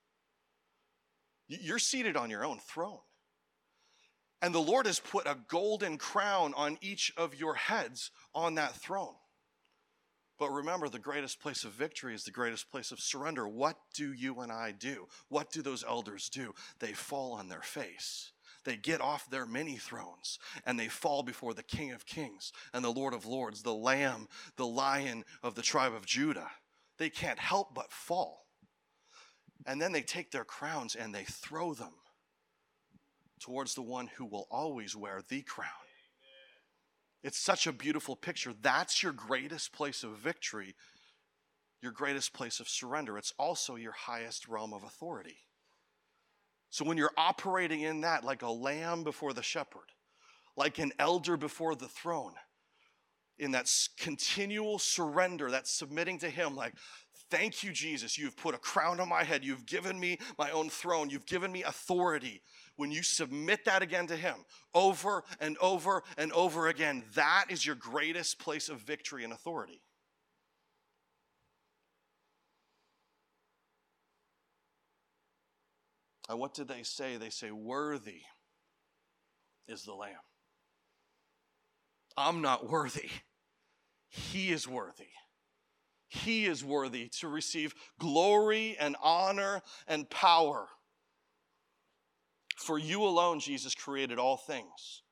You're 1.47 1.80
seated 1.80 2.15
on 2.15 2.30
your 2.30 2.45
own 2.45 2.60
throne. 2.60 3.00
And 4.41 4.56
the 4.56 4.60
Lord 4.60 4.88
has 4.88 4.99
put 4.99 5.27
a 5.27 5.38
golden 5.47 5.97
crown 5.97 6.54
on 6.56 6.77
each 6.82 7.13
of 7.15 7.36
your 7.36 7.54
heads 7.56 8.12
on 8.34 8.56
that 8.56 8.75
throne. 8.75 9.15
But 10.39 10.49
remember, 10.49 10.89
the 10.89 10.97
greatest 10.97 11.39
place 11.39 11.63
of 11.63 11.73
victory 11.73 12.15
is 12.15 12.23
the 12.23 12.32
greatest 12.32 12.71
place 12.71 12.91
of 12.91 12.99
surrender. 12.99 13.47
What 13.47 13.77
do 13.93 14.12
you 14.12 14.39
and 14.39 14.51
I 14.51 14.71
do? 14.71 15.08
What 15.30 15.51
do 15.51 15.62
those 15.62 15.84
elders 15.84 16.30
do? 16.30 16.56
They 16.80 16.93
fall 16.93 17.34
on 17.34 17.47
their 17.47 17.62
face. 17.62 18.32
They 18.63 18.75
get 18.75 19.01
off 19.01 19.30
their 19.30 19.45
many 19.45 19.77
thrones 19.77 20.39
and 20.65 20.80
they 20.80 20.88
fall 20.88 21.21
before 21.21 21.54
the 21.54 21.62
King 21.62 21.91
of 21.91 22.08
Kings 22.08 22.51
and 22.73 22.84
the 22.84 22.89
Lord 22.91 23.13
of 23.13 23.27
Lords, 23.27 23.62
the 23.62 23.73
Lamb, 23.73 24.27
the 24.56 24.65
Lion 24.65 25.25
of 25.43 25.54
the 25.54 25.62
tribe 25.62 25.93
of 25.93 26.08
Judah. 26.08 26.49
They 26.97 27.12
can't 27.12 27.39
help 27.39 27.75
but 27.75 27.91
fall. 27.91 28.47
And 29.67 29.80
then 29.80 29.91
they 29.91 30.01
take 30.01 30.32
their 30.32 30.43
crowns 30.43 30.95
and 30.95 31.13
they 31.13 31.23
throw 31.23 31.75
them 31.75 31.93
towards 33.41 33.75
the 33.75 33.82
one 33.82 34.08
who 34.15 34.25
will 34.25 34.47
always 34.49 34.95
wear 34.95 35.21
the 35.27 35.41
crown. 35.41 35.69
It's 37.23 37.38
such 37.38 37.67
a 37.67 37.71
beautiful 37.71 38.15
picture. 38.15 38.54
That's 38.60 39.04
your 39.04 39.12
greatest 39.12 39.73
place 39.73 40.04
of 40.04 40.17
victory, 40.17 40.75
your 41.82 41.91
greatest 41.91 42.34
place 42.34 42.60
of 42.60 42.67
surrender. 42.67 43.17
It's 43.17 43.34
also 43.38 43.75
your 43.75 43.91
highest 43.91 44.47
realm 44.47 44.73
of 44.73 44.84
authority. 44.84 45.38
So 46.69 46.86
when 46.86 46.97
you're 46.97 47.12
operating 47.17 47.82
in 47.82 48.01
that 48.01 48.23
like 48.23 48.41
a 48.41 48.49
lamb 48.49 49.04
before 49.04 49.34
the 49.34 49.43
shepherd, 49.43 49.91
like 50.56 50.80
an 50.80 50.93
elder 50.97 51.38
before 51.38 51.75
the 51.75 51.88
throne, 51.88 52.34
in 53.38 53.51
that 53.51 53.71
continual 53.97 54.77
surrender, 54.77 55.49
that 55.51 55.67
submitting 55.67 56.19
to 56.19 56.30
Him, 56.30 56.56
like, 56.56 56.75
Thank 57.31 57.63
you, 57.63 57.71
Jesus. 57.71 58.17
You've 58.17 58.35
put 58.35 58.55
a 58.55 58.57
crown 58.57 58.99
on 58.99 59.07
my 59.07 59.23
head. 59.23 59.45
You've 59.45 59.65
given 59.65 59.97
me 59.97 60.19
my 60.37 60.51
own 60.51 60.69
throne. 60.69 61.09
You've 61.09 61.25
given 61.25 61.49
me 61.49 61.63
authority. 61.63 62.41
When 62.75 62.91
you 62.91 63.01
submit 63.03 63.63
that 63.65 63.81
again 63.81 64.05
to 64.07 64.17
Him 64.17 64.35
over 64.75 65.23
and 65.39 65.57
over 65.59 66.03
and 66.17 66.33
over 66.33 66.67
again, 66.67 67.03
that 67.15 67.45
is 67.49 67.65
your 67.65 67.75
greatest 67.75 68.37
place 68.37 68.67
of 68.67 68.79
victory 68.79 69.23
and 69.23 69.31
authority. 69.31 69.81
And 76.27 76.37
what 76.37 76.53
did 76.53 76.67
they 76.67 76.83
say? 76.83 77.15
They 77.15 77.29
say, 77.29 77.51
Worthy 77.51 78.21
is 79.69 79.83
the 79.83 79.93
Lamb. 79.93 80.11
I'm 82.17 82.41
not 82.41 82.69
worthy. 82.69 83.09
He 84.09 84.51
is 84.51 84.67
worthy. 84.67 85.07
He 86.12 86.45
is 86.45 86.62
worthy 86.62 87.08
to 87.19 87.30
receive 87.30 87.74
glory 87.97 88.76
and 88.78 88.97
honor 89.02 89.62
and 89.88 90.10
power. 90.10 90.67
For 92.58 92.78
you 92.78 93.04
alone, 93.06 93.39
Jesus 93.39 93.74
created 93.74 94.19
all 94.19 94.36
things. 94.36 95.04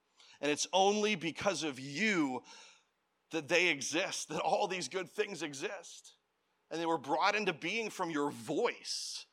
And 0.42 0.52
it's 0.52 0.68
only 0.74 1.16
because 1.16 1.64
of 1.64 1.80
you 1.80 2.44
that 3.32 3.48
they 3.48 3.68
exist, 3.68 4.28
that 4.28 4.42
all 4.42 4.68
these 4.68 4.90
good 4.90 5.10
things 5.10 5.42
exist. 5.42 6.16
And 6.70 6.82
they 6.82 6.86
were 6.86 6.98
brought 6.98 7.34
into 7.34 7.54
being 7.54 7.90
from 7.90 8.12
your 8.12 8.32
voice. 8.32 9.26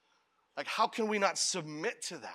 Like, 0.57 0.69
how 0.69 0.87
can 0.87 1.09
we 1.09 1.19
not 1.19 1.37
submit 1.37 2.01
to 2.03 2.19
that? 2.19 2.31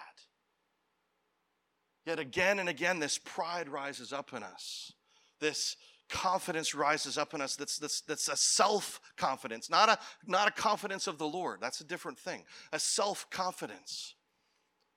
Yet 2.06 2.20
again 2.20 2.60
and 2.60 2.68
again, 2.68 3.00
this 3.00 3.18
pride 3.18 3.70
rises 3.70 4.12
up 4.12 4.34
in 4.34 4.44
us. 4.44 4.92
This 5.40 5.78
confidence 6.12 6.76
rises 6.76 7.18
up 7.18 7.34
in 7.34 7.42
us 7.42 7.56
that's, 7.56 7.78
that's, 7.80 8.02
that's 8.02 8.28
a 8.28 8.36
self-confidence 8.36 9.70
not 9.70 9.90
a, 9.90 9.98
not 10.28 10.48
a 10.48 10.52
confidence 10.52 11.08
of 11.08 11.18
the 11.18 11.28
lord. 11.28 11.60
That's 11.62 11.82
a 11.82 11.86
different 11.86 12.20
thing. 12.20 12.44
A 12.74 12.80
self-confidence. 12.80 14.16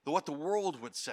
What 0.05 0.27
the 0.27 0.33
world 0.33 0.83
would 0.83 0.97
say. 0.97 1.13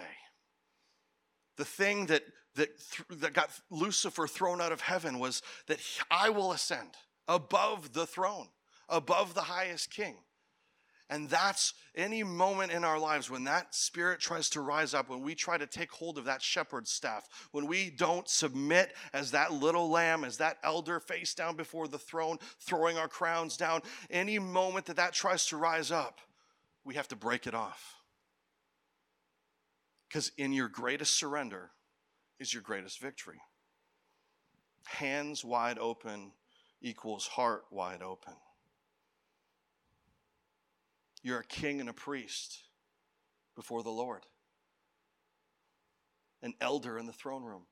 The 1.58 1.66
thing 1.66 2.08
that, 2.08 2.24
that, 2.56 2.70
th- 2.92 3.22
that 3.22 3.34
got 3.34 3.52
lucifer 3.70 4.28
thrown 4.28 4.60
out 4.60 4.72
of 4.72 4.82
heaven 4.82 5.20
was 5.20 5.42
that 5.68 5.80
i 6.10 6.30
will 6.30 6.52
ascend 6.52 6.90
above 7.28 7.94
the 7.94 8.06
throne 8.06 8.48
above 8.90 9.34
the 9.34 9.42
highest 9.42 9.90
king 9.90 10.18
and 11.12 11.30
that's 11.30 11.74
any 11.94 12.24
moment 12.24 12.72
in 12.72 12.86
our 12.86 12.98
lives 12.98 13.30
when 13.30 13.44
that 13.44 13.76
spirit 13.76 14.22
tries 14.22 14.50
to 14.52 14.62
rise 14.62 14.94
up, 14.94 15.10
when 15.10 15.22
we 15.22 15.36
try 15.36 15.58
to 15.58 15.68
take 15.68 15.92
hold 15.92 16.18
of 16.18 16.24
that 16.24 16.42
shepherd's 16.42 16.90
staff, 16.90 17.28
when 17.52 17.68
we 17.68 17.90
don't 17.90 18.30
submit 18.30 18.94
as 19.12 19.32
that 19.32 19.52
little 19.52 19.90
lamb, 19.90 20.24
as 20.24 20.38
that 20.38 20.58
elder 20.64 21.02
face 21.02 21.34
down 21.34 21.58
before 21.58 21.90
the 21.90 22.00
throne, 22.00 22.38
throwing 22.62 22.98
our 22.98 23.10
crowns 23.10 23.58
down, 23.58 23.82
any 24.10 24.40
moment 24.40 24.86
that 24.86 24.96
that 24.96 25.12
tries 25.12 25.46
to 25.48 25.58
rise 25.58 25.92
up, 25.92 26.22
we 26.86 26.96
have 26.96 27.10
to 27.10 27.18
break 27.18 27.46
it 27.46 27.54
off. 27.54 27.98
Because 30.08 30.32
in 30.38 30.54
your 30.54 30.70
greatest 30.70 31.20
surrender 31.20 31.72
is 32.40 32.54
your 32.54 32.64
greatest 32.64 33.02
victory. 33.02 33.42
Hands 34.86 35.44
wide 35.44 35.78
open 35.78 36.32
equals 36.82 37.28
heart 37.28 37.66
wide 37.70 38.02
open. 38.02 38.34
You're 41.24 41.40
a 41.40 41.46
king 41.46 41.80
and 41.80 41.90
a 41.90 41.94
priest 41.94 42.64
before 43.56 43.84
the 43.84 43.92
Lord, 43.92 44.26
an 46.42 46.54
elder 46.60 46.98
in 46.98 47.06
the 47.06 47.14
throne 47.14 47.44
room, 47.44 47.68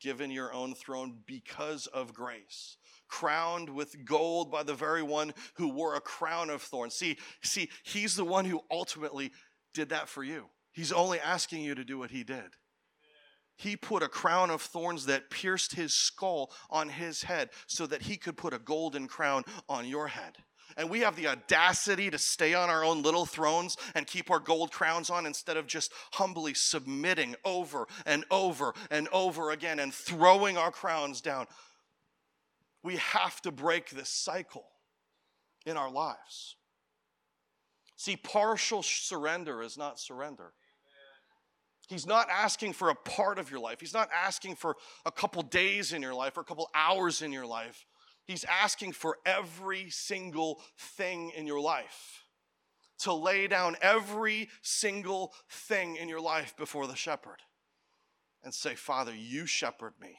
given 0.00 0.30
your 0.30 0.54
own 0.54 0.74
throne 0.74 1.18
because 1.26 1.86
of 1.88 2.14
grace, 2.14 2.78
crowned 3.08 3.68
with 3.68 4.06
gold 4.06 4.50
by 4.50 4.62
the 4.62 4.74
very 4.74 5.02
one 5.02 5.34
who 5.54 5.68
wore 5.68 5.96
a 5.96 6.00
crown 6.00 6.48
of 6.48 6.62
thorns. 6.62 6.94
See, 6.94 7.18
see, 7.42 7.68
he's 7.82 8.16
the 8.16 8.24
one 8.24 8.46
who 8.46 8.62
ultimately 8.70 9.32
did 9.74 9.90
that 9.90 10.08
for 10.08 10.24
you. 10.24 10.46
He's 10.72 10.92
only 10.92 11.20
asking 11.20 11.62
you 11.62 11.74
to 11.74 11.84
do 11.84 11.98
what 11.98 12.10
he 12.10 12.24
did. 12.24 12.56
He 13.56 13.76
put 13.76 14.02
a 14.02 14.08
crown 14.08 14.48
of 14.48 14.62
thorns 14.62 15.04
that 15.04 15.28
pierced 15.28 15.74
his 15.74 15.92
skull 15.92 16.50
on 16.70 16.88
his 16.88 17.24
head 17.24 17.50
so 17.66 17.86
that 17.86 18.02
he 18.02 18.16
could 18.16 18.38
put 18.38 18.54
a 18.54 18.58
golden 18.58 19.06
crown 19.06 19.44
on 19.68 19.86
your 19.86 20.08
head 20.08 20.38
and 20.76 20.90
we 20.90 21.00
have 21.00 21.16
the 21.16 21.28
audacity 21.28 22.10
to 22.10 22.18
stay 22.18 22.54
on 22.54 22.70
our 22.70 22.84
own 22.84 23.02
little 23.02 23.26
thrones 23.26 23.76
and 23.94 24.06
keep 24.06 24.30
our 24.30 24.40
gold 24.40 24.72
crowns 24.72 25.10
on 25.10 25.26
instead 25.26 25.56
of 25.56 25.66
just 25.66 25.92
humbly 26.12 26.54
submitting 26.54 27.36
over 27.44 27.86
and 28.06 28.24
over 28.30 28.74
and 28.90 29.08
over 29.12 29.50
again 29.50 29.78
and 29.78 29.92
throwing 29.92 30.56
our 30.56 30.70
crowns 30.70 31.20
down. 31.20 31.46
We 32.82 32.96
have 32.96 33.40
to 33.42 33.50
break 33.50 33.90
this 33.90 34.08
cycle 34.08 34.66
in 35.66 35.76
our 35.76 35.90
lives. 35.90 36.56
See, 37.96 38.16
partial 38.16 38.82
surrender 38.82 39.62
is 39.62 39.76
not 39.76 40.00
surrender. 40.00 40.52
He's 41.90 42.06
not 42.06 42.28
asking 42.30 42.74
for 42.74 42.88
a 42.88 42.94
part 42.94 43.38
of 43.40 43.50
your 43.50 43.58
life. 43.58 43.80
He's 43.80 43.92
not 43.92 44.08
asking 44.14 44.54
for 44.54 44.76
a 45.04 45.10
couple 45.10 45.42
days 45.42 45.92
in 45.92 46.02
your 46.02 46.14
life 46.14 46.38
or 46.38 46.40
a 46.40 46.44
couple 46.44 46.70
hours 46.72 47.20
in 47.20 47.32
your 47.32 47.46
life. 47.46 47.84
He's 48.30 48.44
asking 48.44 48.92
for 48.92 49.18
every 49.26 49.90
single 49.90 50.62
thing 50.78 51.32
in 51.34 51.48
your 51.48 51.58
life. 51.60 52.22
To 53.00 53.12
lay 53.12 53.48
down 53.48 53.74
every 53.82 54.48
single 54.62 55.34
thing 55.48 55.96
in 55.96 56.08
your 56.08 56.20
life 56.20 56.56
before 56.56 56.86
the 56.86 56.94
shepherd 56.94 57.38
and 58.44 58.54
say, 58.54 58.76
Father, 58.76 59.12
you 59.12 59.46
shepherd 59.46 59.94
me 60.00 60.16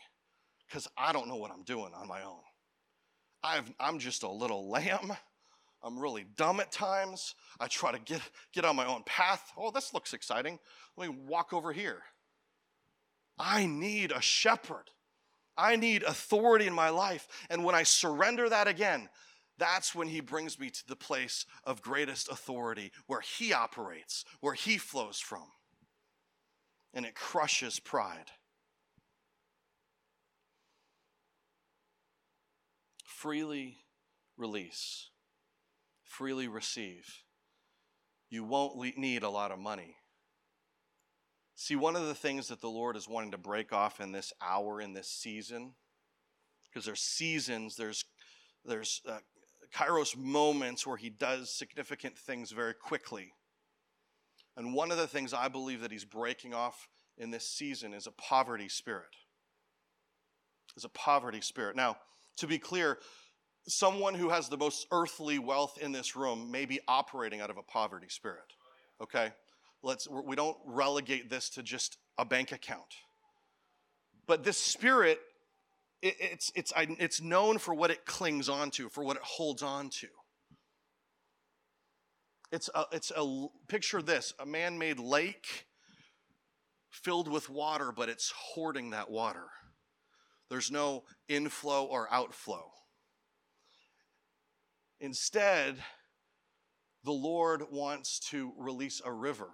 because 0.67 0.89
I 0.97 1.13
don't 1.13 1.29
know 1.29 1.37
what 1.37 1.51
I'm 1.51 1.63
doing 1.63 1.93
on 1.95 2.05
my 2.09 2.21
own. 2.23 2.41
i 3.45 3.61
am 3.79 3.97
just 3.97 4.23
a 4.23 4.29
little 4.29 4.69
lamb. 4.69 5.13
I'm 5.81 5.97
really 5.97 6.25
dumb 6.35 6.59
at 6.59 6.73
times. 6.73 7.35
I 7.61 7.67
try 7.67 7.93
to 7.93 7.99
get, 7.99 8.19
get 8.51 8.65
on 8.65 8.75
my 8.75 8.87
own 8.87 9.03
path. 9.05 9.53
Oh, 9.55 9.71
this 9.71 9.93
looks 9.93 10.11
exciting. 10.11 10.59
Let 10.97 11.09
me 11.09 11.15
walk 11.29 11.53
over 11.53 11.71
here. 11.71 12.01
I 13.39 13.67
need 13.67 14.11
a 14.11 14.19
shepherd. 14.19 14.89
I 15.57 15.75
need 15.75 16.03
authority 16.03 16.67
in 16.67 16.73
my 16.73 16.89
life. 16.89 17.27
And 17.49 17.63
when 17.63 17.75
I 17.75 17.83
surrender 17.83 18.49
that 18.49 18.67
again, 18.67 19.09
that's 19.57 19.93
when 19.93 20.07
he 20.07 20.21
brings 20.21 20.59
me 20.59 20.69
to 20.69 20.87
the 20.87 20.95
place 20.95 21.45
of 21.63 21.81
greatest 21.81 22.31
authority 22.31 22.91
where 23.05 23.21
he 23.21 23.53
operates, 23.53 24.25
where 24.39 24.53
he 24.53 24.77
flows 24.77 25.19
from. 25.19 25.45
And 26.93 27.05
it 27.05 27.15
crushes 27.15 27.79
pride. 27.79 28.31
Freely 33.05 33.77
release, 34.35 35.09
freely 36.03 36.47
receive. 36.47 37.05
You 38.31 38.43
won't 38.43 38.97
need 38.97 39.21
a 39.21 39.29
lot 39.29 39.51
of 39.51 39.59
money. 39.59 39.95
See, 41.61 41.75
one 41.75 41.95
of 41.95 42.07
the 42.07 42.15
things 42.15 42.47
that 42.47 42.59
the 42.59 42.71
Lord 42.71 42.97
is 42.97 43.07
wanting 43.07 43.29
to 43.33 43.37
break 43.37 43.71
off 43.71 44.01
in 44.01 44.11
this 44.11 44.33
hour, 44.41 44.81
in 44.81 44.93
this 44.93 45.07
season, 45.07 45.75
because 46.65 46.87
there's 46.87 47.01
seasons, 47.01 47.75
there's 47.75 48.03
there's 48.65 48.99
uh, 49.07 49.19
Kairos 49.71 50.17
moments 50.17 50.87
where 50.87 50.97
He 50.97 51.11
does 51.11 51.55
significant 51.55 52.17
things 52.17 52.49
very 52.49 52.73
quickly. 52.73 53.33
And 54.57 54.73
one 54.73 54.89
of 54.89 54.97
the 54.97 55.05
things 55.05 55.35
I 55.35 55.49
believe 55.49 55.81
that 55.81 55.91
He's 55.91 56.03
breaking 56.03 56.55
off 56.55 56.87
in 57.15 57.29
this 57.29 57.47
season 57.47 57.93
is 57.93 58.07
a 58.07 58.11
poverty 58.11 58.67
spirit. 58.67 59.15
Is 60.75 60.83
a 60.83 60.89
poverty 60.89 61.41
spirit. 61.41 61.75
Now, 61.75 61.97
to 62.37 62.47
be 62.47 62.57
clear, 62.57 62.97
someone 63.67 64.15
who 64.15 64.29
has 64.29 64.49
the 64.49 64.57
most 64.57 64.87
earthly 64.91 65.37
wealth 65.37 65.77
in 65.79 65.91
this 65.91 66.15
room 66.15 66.49
may 66.49 66.65
be 66.65 66.79
operating 66.87 67.39
out 67.39 67.51
of 67.51 67.57
a 67.57 67.63
poverty 67.63 68.09
spirit. 68.09 68.55
Okay? 68.99 69.31
Let's 69.83 70.07
we 70.09 70.35
don't 70.35 70.57
relegate 70.65 71.29
this 71.29 71.49
to 71.51 71.63
just 71.63 71.97
a 72.17 72.25
bank 72.25 72.51
account. 72.51 72.95
But 74.27 74.43
this 74.43 74.57
spirit 74.57 75.19
it, 76.01 76.15
it's 76.19 76.51
it's 76.55 76.73
it's 76.77 77.21
known 77.21 77.57
for 77.57 77.73
what 77.73 77.91
it 77.91 78.05
clings 78.05 78.49
on 78.49 78.71
to 78.71 78.89
for 78.89 79.03
what 79.03 79.17
it 79.17 79.23
holds 79.23 79.61
on 79.61 79.89
to. 79.89 80.07
It's 82.51 82.69
a, 82.75 82.85
it's 82.91 83.11
a 83.15 83.47
picture 83.67 84.01
this 84.01 84.33
a 84.39 84.45
man-made 84.45 84.99
lake 84.99 85.67
filled 86.89 87.29
with 87.29 87.49
water 87.49 87.91
but 87.95 88.09
it's 88.09 88.31
hoarding 88.35 88.91
that 88.91 89.09
water. 89.09 89.45
There's 90.49 90.69
no 90.69 91.03
inflow 91.29 91.85
or 91.85 92.11
outflow. 92.11 92.71
Instead 94.99 95.77
the 97.03 97.11
lord 97.11 97.63
wants 97.71 98.19
to 98.19 98.53
release 98.57 99.01
a 99.03 99.11
river 99.11 99.49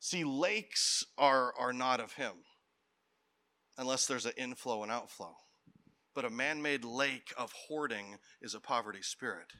See, 0.00 0.24
lakes 0.24 1.04
are, 1.18 1.52
are 1.58 1.74
not 1.74 2.00
of 2.00 2.14
him 2.14 2.32
unless 3.76 4.06
there's 4.06 4.26
an 4.26 4.32
inflow 4.36 4.82
and 4.82 4.90
outflow. 4.90 5.36
But 6.14 6.24
a 6.24 6.30
man 6.30 6.62
made 6.62 6.84
lake 6.84 7.32
of 7.36 7.52
hoarding 7.52 8.16
is 8.40 8.54
a 8.54 8.60
poverty 8.60 9.02
spirit. 9.02 9.52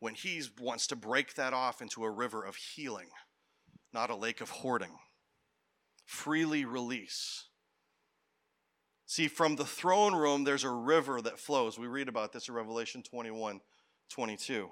When 0.00 0.14
he 0.14 0.42
wants 0.60 0.88
to 0.88 0.96
break 0.96 1.34
that 1.34 1.52
off 1.52 1.80
into 1.80 2.04
a 2.04 2.10
river 2.10 2.44
of 2.44 2.56
healing, 2.56 3.08
not 3.92 4.10
a 4.10 4.16
lake 4.16 4.40
of 4.40 4.50
hoarding, 4.50 4.98
freely 6.04 6.64
release. 6.64 7.46
See, 9.06 9.28
from 9.28 9.56
the 9.56 9.64
throne 9.64 10.14
room, 10.14 10.44
there's 10.44 10.64
a 10.64 10.70
river 10.70 11.22
that 11.22 11.38
flows. 11.38 11.78
We 11.78 11.86
read 11.86 12.08
about 12.08 12.32
this 12.32 12.48
in 12.48 12.54
Revelation 12.54 13.02
21 13.02 13.60
22. 14.10 14.70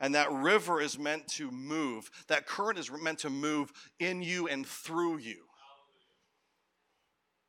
And 0.00 0.14
that 0.14 0.30
river 0.32 0.80
is 0.80 0.98
meant 0.98 1.28
to 1.34 1.50
move, 1.50 2.10
that 2.28 2.46
current 2.46 2.78
is 2.78 2.90
meant 2.90 3.20
to 3.20 3.30
move 3.30 3.72
in 3.98 4.22
you 4.22 4.48
and 4.48 4.66
through 4.66 5.18
you. 5.18 5.44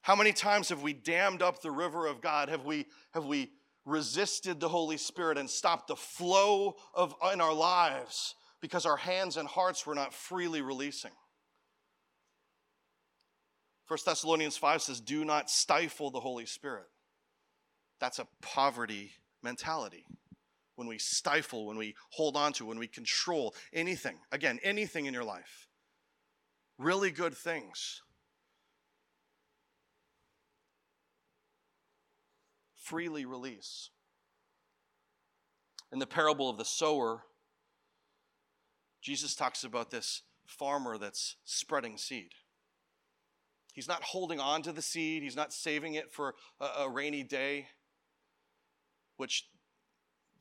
How 0.02 0.16
many 0.16 0.34
times 0.34 0.70
have 0.70 0.84
we 0.84 0.94
dammed 0.94 1.42
up 1.42 1.62
the 1.62 1.72
river 1.72 2.06
of 2.06 2.22
God? 2.22 2.48
Have 2.50 2.64
we, 2.64 2.86
have 3.14 3.26
we 3.26 3.50
resisted 3.86 4.60
the 4.60 4.70
Holy 4.70 4.98
Spirit 4.98 5.38
and 5.38 5.50
stopped 5.50 5.88
the 5.88 5.96
flow 5.96 6.76
of 6.94 7.16
in 7.34 7.42
our 7.42 7.54
lives 7.54 8.36
because 8.62 8.86
our 8.86 8.98
hands 8.98 9.36
and 9.36 9.48
hearts 9.48 9.86
were 9.88 9.96
not 9.96 10.14
freely 10.14 10.62
releasing? 10.62 11.12
1 13.88 14.00
Thessalonians 14.06 14.58
5 14.58 14.82
says, 14.82 15.00
Do 15.00 15.26
not 15.26 15.50
stifle 15.50 16.10
the 16.10 16.20
Holy 16.20 16.46
Spirit. 16.46 16.86
That's 18.00 18.20
a 18.20 18.28
poverty 18.42 19.12
mentality. 19.44 20.06
When 20.76 20.88
we 20.88 20.98
stifle, 20.98 21.66
when 21.66 21.78
we 21.78 21.96
hold 22.12 22.36
on 22.36 22.54
to, 22.54 22.66
when 22.66 22.80
we 22.80 22.88
control 22.88 23.56
anything, 23.72 24.18
again, 24.32 24.60
anything 24.62 25.06
in 25.06 25.14
your 25.14 25.24
life, 25.24 25.68
really 26.78 27.12
good 27.12 27.34
things. 27.34 28.02
Freely 32.76 33.26
release. 33.26 33.90
In 35.92 36.00
the 36.00 36.06
parable 36.06 36.50
of 36.50 36.58
the 36.58 36.66
sower, 36.66 37.24
Jesus 39.02 39.36
talks 39.36 39.64
about 39.64 39.92
this 39.92 40.24
farmer 40.46 40.98
that's 40.98 41.38
spreading 41.46 41.98
seed. 41.98 42.32
He's 43.74 43.88
not 43.88 44.04
holding 44.04 44.40
on 44.40 44.62
to 44.64 44.72
the 44.72 44.82
seed, 44.82 45.24
he's 45.24 45.36
not 45.36 45.52
saving 45.52 45.96
it 45.96 46.12
for 46.12 46.36
a, 46.60 46.84
a 46.84 46.90
rainy 46.90 47.24
day, 47.24 47.68
which 49.18 49.48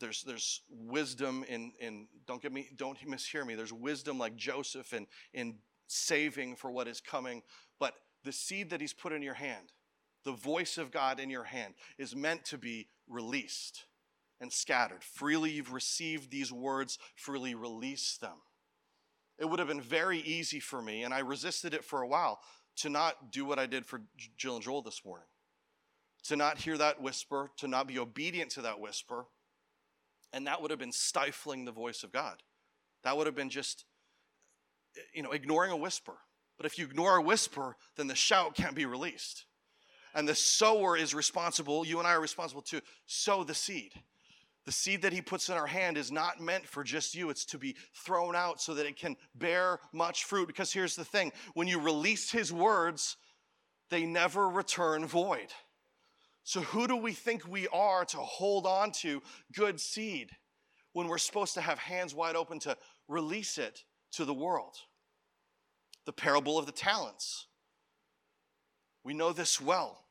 there's 0.00 0.22
there's 0.24 0.62
wisdom 0.70 1.44
in 1.48 1.72
in 1.80 2.07
don't 2.26 2.42
get 2.42 2.52
me 2.52 2.68
don't 2.76 2.98
mishear 3.07 3.46
me. 3.46 3.54
There's 3.54 3.72
wisdom 3.72 4.18
like 4.18 4.37
joseph 4.37 4.92
in 4.92 5.07
in 5.33 5.57
saving 5.87 6.57
for 6.57 6.70
what 6.70 6.88
is 6.88 7.00
coming. 7.00 7.42
But 7.78 7.94
the 8.24 8.33
seed 8.33 8.70
that 8.70 8.80
he's 8.80 8.92
put 8.92 9.12
in 9.12 9.22
your 9.22 9.35
hand 9.35 9.72
the 10.24 10.33
voice 10.33 10.78
of 10.78 10.90
god 10.90 11.20
in 11.20 11.28
your 11.28 11.44
hand 11.44 11.74
is 11.98 12.16
meant 12.16 12.46
to 12.46 12.59
be 12.59 12.88
released 13.07 13.85
and 14.40 14.52
scattered. 14.52 15.04
Freely 15.04 15.50
you've 15.50 15.72
received 15.72 16.30
these 16.30 16.52
words 16.52 16.98
freely 17.14 17.54
release 17.54 18.16
them. 18.16 18.38
It 19.38 19.46
would 19.46 19.59
have 19.59 19.68
been 19.68 19.80
very 19.80 20.20
easy 20.20 20.61
for 20.61 20.80
me 20.80 21.02
and 21.02 21.12
i 21.12 21.18
resisted 21.20 21.74
it 21.74 21.85
for 21.85 22.02
a 22.02 22.09
while 22.09 22.40
to 22.76 22.88
not 22.88 23.30
do 23.30 23.44
what 23.44 23.59
I 23.59 23.66
did 23.66 23.87
for 23.87 24.02
Jill 24.37 24.57
and 24.57 24.64
Joel 24.64 24.83
this 24.83 25.04
morning, 25.04 25.26
to 26.24 26.37
not 26.37 26.59
hear 26.59 26.76
that 26.78 27.00
whisper, 27.00 27.50
to 27.59 27.68
not 27.68 27.87
be 27.87 27.98
obedient 27.98 28.50
to 28.52 28.62
that 28.62 28.80
whisper. 28.80 29.26
And 30.35 30.49
that 30.49 30.61
would 30.61 30.73
have 30.73 30.81
been 30.81 30.92
stifling 30.92 31.64
the 31.64 31.73
voice 31.73 32.03
of 32.03 32.11
God. 32.11 32.42
That 33.05 33.16
would 33.16 33.27
have 33.27 33.37
been 33.37 33.51
just, 33.51 33.85
you 35.14 35.23
know, 35.23 35.31
ignoring 35.31 35.70
a 35.70 35.77
whisper. 35.77 36.14
But 36.57 36.66
if 36.66 36.77
you 36.77 36.85
ignore 36.85 37.16
a 37.16 37.23
whisper, 37.23 37.77
then 37.97 38.09
the 38.09 38.16
shout 38.16 38.57
can't 38.57 38.75
be 38.75 38.85
released. 38.85 39.44
And 40.12 40.29
the 40.29 40.35
sower 40.35 40.97
is 40.97 41.14
responsible, 41.14 41.87
you 41.87 42.01
and 42.01 42.09
I 42.09 42.14
are 42.14 42.20
responsible 42.20 42.62
to 42.62 42.81
sow 43.07 43.44
the 43.44 43.55
seed. 43.55 43.92
The 44.64 44.73
seed 44.73 45.03
that 45.03 45.12
he 45.12 45.23
puts 45.23 45.49
in 45.49 45.57
our 45.57 45.68
hand 45.68 45.97
is 45.97 46.11
not 46.11 46.40
meant 46.40 46.66
for 46.66 46.83
just 46.83 47.14
you. 47.14 47.31
It's 47.31 47.44
to 47.47 47.59
be 47.59 47.77
thrown 47.92 48.35
out 48.35 48.61
so 48.61 48.75
that 48.75 48.87
it 48.87 48.97
can 48.97 49.16
bear 49.37 49.79
much 49.92 50.25
fruit. 50.25 50.49
Because 50.49 50.73
here's 50.73 50.97
the 50.97 51.05
thing 51.05 51.31
when 51.53 51.68
you 51.68 51.79
release 51.79 52.33
his 52.33 52.53
words, 52.53 53.16
they 53.90 54.05
never 54.05 54.49
return 54.49 55.07
void. 55.07 55.53
So, 56.44 56.61
who 56.61 56.87
do 56.87 56.96
we 56.96 57.12
think 57.12 57.48
we 57.48 57.66
are 57.68 58.04
to 58.04 58.18
hold 58.18 58.66
on 58.66 58.92
to 58.92 59.22
good 59.54 59.80
seed 59.80 60.30
when 60.92 61.09
we're 61.09 61.18
supposed 61.18 61.54
to 61.54 61.62
have 61.62 61.78
hands 61.78 62.14
wide 62.14 62.37
open 62.37 62.59
to 62.61 62.76
release 63.09 63.57
it 63.57 63.83
to 64.12 64.26
the 64.26 64.35
world? 64.35 64.76
The 66.04 66.12
parable 66.12 66.59
of 66.59 66.66
the 66.66 66.72
talents. 66.72 67.46
We 69.04 69.14
know 69.14 69.33
this 69.33 69.59
well. 69.59 70.04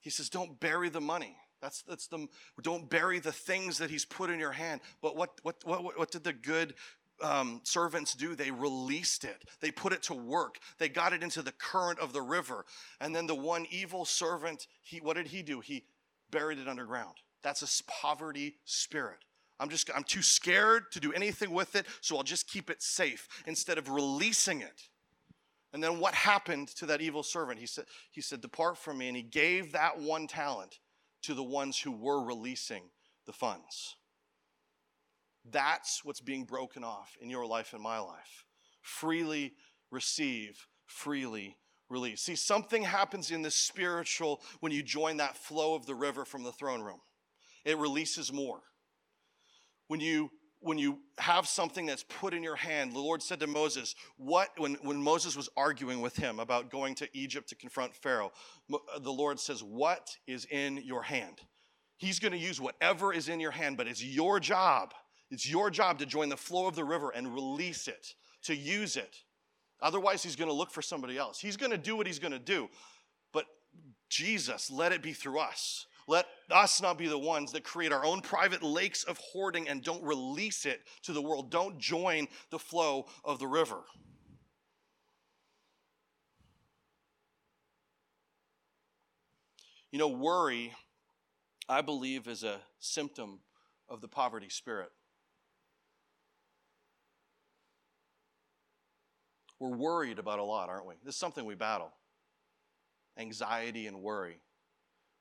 He 0.00 0.10
says, 0.10 0.28
Don't 0.28 0.60
bury 0.60 0.90
the 0.90 1.00
money. 1.00 1.36
That's, 1.62 1.82
that's 1.82 2.06
the, 2.06 2.28
don't 2.62 2.88
bury 2.90 3.18
the 3.18 3.32
things 3.32 3.78
that 3.78 3.88
he's 3.88 4.04
put 4.04 4.28
in 4.28 4.38
your 4.38 4.52
hand. 4.52 4.82
But 5.00 5.16
what, 5.16 5.40
what, 5.42 5.56
what, 5.64 5.98
what 5.98 6.10
did 6.10 6.22
the 6.22 6.34
good 6.34 6.74
um, 7.22 7.60
servants 7.64 8.14
do? 8.14 8.34
They 8.34 8.50
released 8.50 9.24
it. 9.24 9.44
They 9.60 9.70
put 9.70 9.92
it 9.92 10.02
to 10.04 10.14
work. 10.14 10.58
They 10.78 10.88
got 10.88 11.12
it 11.12 11.22
into 11.22 11.42
the 11.42 11.52
current 11.52 11.98
of 11.98 12.12
the 12.12 12.22
river. 12.22 12.64
And 13.00 13.14
then 13.14 13.26
the 13.26 13.34
one 13.34 13.66
evil 13.70 14.04
servant, 14.04 14.66
he, 14.82 14.98
what 14.98 15.16
did 15.16 15.28
he 15.28 15.42
do? 15.42 15.60
He 15.60 15.84
buried 16.30 16.58
it 16.58 16.68
underground. 16.68 17.14
That's 17.42 17.62
a 17.62 17.84
poverty 17.84 18.56
spirit. 18.64 19.18
I'm 19.58 19.68
just, 19.68 19.90
I'm 19.94 20.04
too 20.04 20.22
scared 20.22 20.92
to 20.92 21.00
do 21.00 21.12
anything 21.12 21.50
with 21.50 21.76
it, 21.76 21.86
so 22.02 22.16
I'll 22.16 22.22
just 22.22 22.48
keep 22.48 22.68
it 22.68 22.82
safe 22.82 23.26
instead 23.46 23.78
of 23.78 23.88
releasing 23.88 24.60
it. 24.60 24.82
And 25.72 25.82
then 25.82 25.98
what 25.98 26.14
happened 26.14 26.68
to 26.76 26.86
that 26.86 27.00
evil 27.00 27.22
servant? 27.22 27.58
He 27.58 27.66
said, 27.66 27.84
he 28.10 28.20
said, 28.20 28.40
Depart 28.40 28.78
from 28.78 28.98
me. 28.98 29.08
And 29.08 29.16
he 29.16 29.22
gave 29.22 29.72
that 29.72 29.98
one 29.98 30.26
talent 30.26 30.78
to 31.22 31.34
the 31.34 31.42
ones 31.42 31.78
who 31.78 31.92
were 31.92 32.22
releasing 32.22 32.82
the 33.26 33.32
funds. 33.32 33.96
That's 35.50 36.04
what's 36.04 36.20
being 36.20 36.44
broken 36.44 36.84
off 36.84 37.16
in 37.20 37.30
your 37.30 37.46
life 37.46 37.72
and 37.72 37.82
my 37.82 37.98
life. 37.98 38.44
Freely 38.82 39.54
receive, 39.90 40.66
freely 40.86 41.56
release. 41.88 42.22
See, 42.22 42.36
something 42.36 42.82
happens 42.82 43.30
in 43.30 43.42
the 43.42 43.50
spiritual 43.50 44.40
when 44.60 44.72
you 44.72 44.82
join 44.82 45.18
that 45.18 45.36
flow 45.36 45.74
of 45.74 45.86
the 45.86 45.94
river 45.94 46.24
from 46.24 46.42
the 46.42 46.52
throne 46.52 46.82
room. 46.82 47.00
It 47.64 47.78
releases 47.78 48.32
more. 48.32 48.60
When 49.88 50.00
you 50.00 50.30
when 50.60 50.78
you 50.78 50.98
have 51.18 51.46
something 51.46 51.86
that's 51.86 52.02
put 52.02 52.34
in 52.34 52.42
your 52.42 52.56
hand, 52.56 52.92
the 52.92 52.98
Lord 52.98 53.22
said 53.22 53.38
to 53.40 53.46
Moses, 53.46 53.94
what, 54.16 54.48
when, 54.56 54.74
when 54.82 55.00
Moses 55.00 55.36
was 55.36 55.48
arguing 55.56 56.00
with 56.00 56.16
him 56.16 56.40
about 56.40 56.70
going 56.70 56.94
to 56.96 57.08
Egypt 57.12 57.48
to 57.50 57.54
confront 57.54 57.94
Pharaoh, 57.94 58.32
the 58.68 59.12
Lord 59.12 59.38
says, 59.38 59.62
What 59.62 60.16
is 60.26 60.44
in 60.46 60.78
your 60.78 61.02
hand? 61.02 61.40
He's 61.98 62.18
going 62.18 62.32
to 62.32 62.38
use 62.38 62.60
whatever 62.60 63.12
is 63.12 63.28
in 63.28 63.38
your 63.38 63.52
hand, 63.52 63.76
but 63.76 63.86
it's 63.86 64.02
your 64.02 64.40
job. 64.40 64.92
It's 65.30 65.48
your 65.48 65.70
job 65.70 65.98
to 65.98 66.06
join 66.06 66.28
the 66.28 66.36
flow 66.36 66.66
of 66.66 66.76
the 66.76 66.84
river 66.84 67.10
and 67.10 67.34
release 67.34 67.88
it, 67.88 68.14
to 68.44 68.54
use 68.54 68.96
it. 68.96 69.22
Otherwise, 69.82 70.22
he's 70.22 70.36
going 70.36 70.48
to 70.48 70.54
look 70.54 70.70
for 70.70 70.82
somebody 70.82 71.18
else. 71.18 71.40
He's 71.40 71.56
going 71.56 71.72
to 71.72 71.78
do 71.78 71.96
what 71.96 72.06
he's 72.06 72.18
going 72.18 72.32
to 72.32 72.38
do. 72.38 72.68
But 73.32 73.46
Jesus, 74.08 74.70
let 74.70 74.92
it 74.92 75.02
be 75.02 75.12
through 75.12 75.40
us. 75.40 75.86
Let 76.08 76.26
us 76.50 76.80
not 76.80 76.98
be 76.98 77.08
the 77.08 77.18
ones 77.18 77.50
that 77.52 77.64
create 77.64 77.92
our 77.92 78.04
own 78.04 78.20
private 78.20 78.62
lakes 78.62 79.02
of 79.02 79.18
hoarding 79.18 79.68
and 79.68 79.82
don't 79.82 80.02
release 80.04 80.64
it 80.64 80.82
to 81.02 81.12
the 81.12 81.20
world. 81.20 81.50
Don't 81.50 81.78
join 81.78 82.28
the 82.50 82.60
flow 82.60 83.06
of 83.24 83.40
the 83.40 83.46
river. 83.46 83.80
You 89.90 89.98
know, 89.98 90.08
worry, 90.08 90.72
I 91.68 91.80
believe, 91.80 92.28
is 92.28 92.44
a 92.44 92.58
symptom 92.78 93.40
of 93.88 94.00
the 94.00 94.08
poverty 94.08 94.48
spirit. 94.48 94.90
We're 99.58 99.76
worried 99.76 100.18
about 100.18 100.38
a 100.38 100.44
lot, 100.44 100.68
aren't 100.68 100.86
we? 100.86 100.94
This 101.04 101.14
is 101.14 101.20
something 101.20 101.44
we 101.44 101.54
battle 101.54 101.92
anxiety 103.18 103.86
and 103.86 104.02
worry 104.02 104.40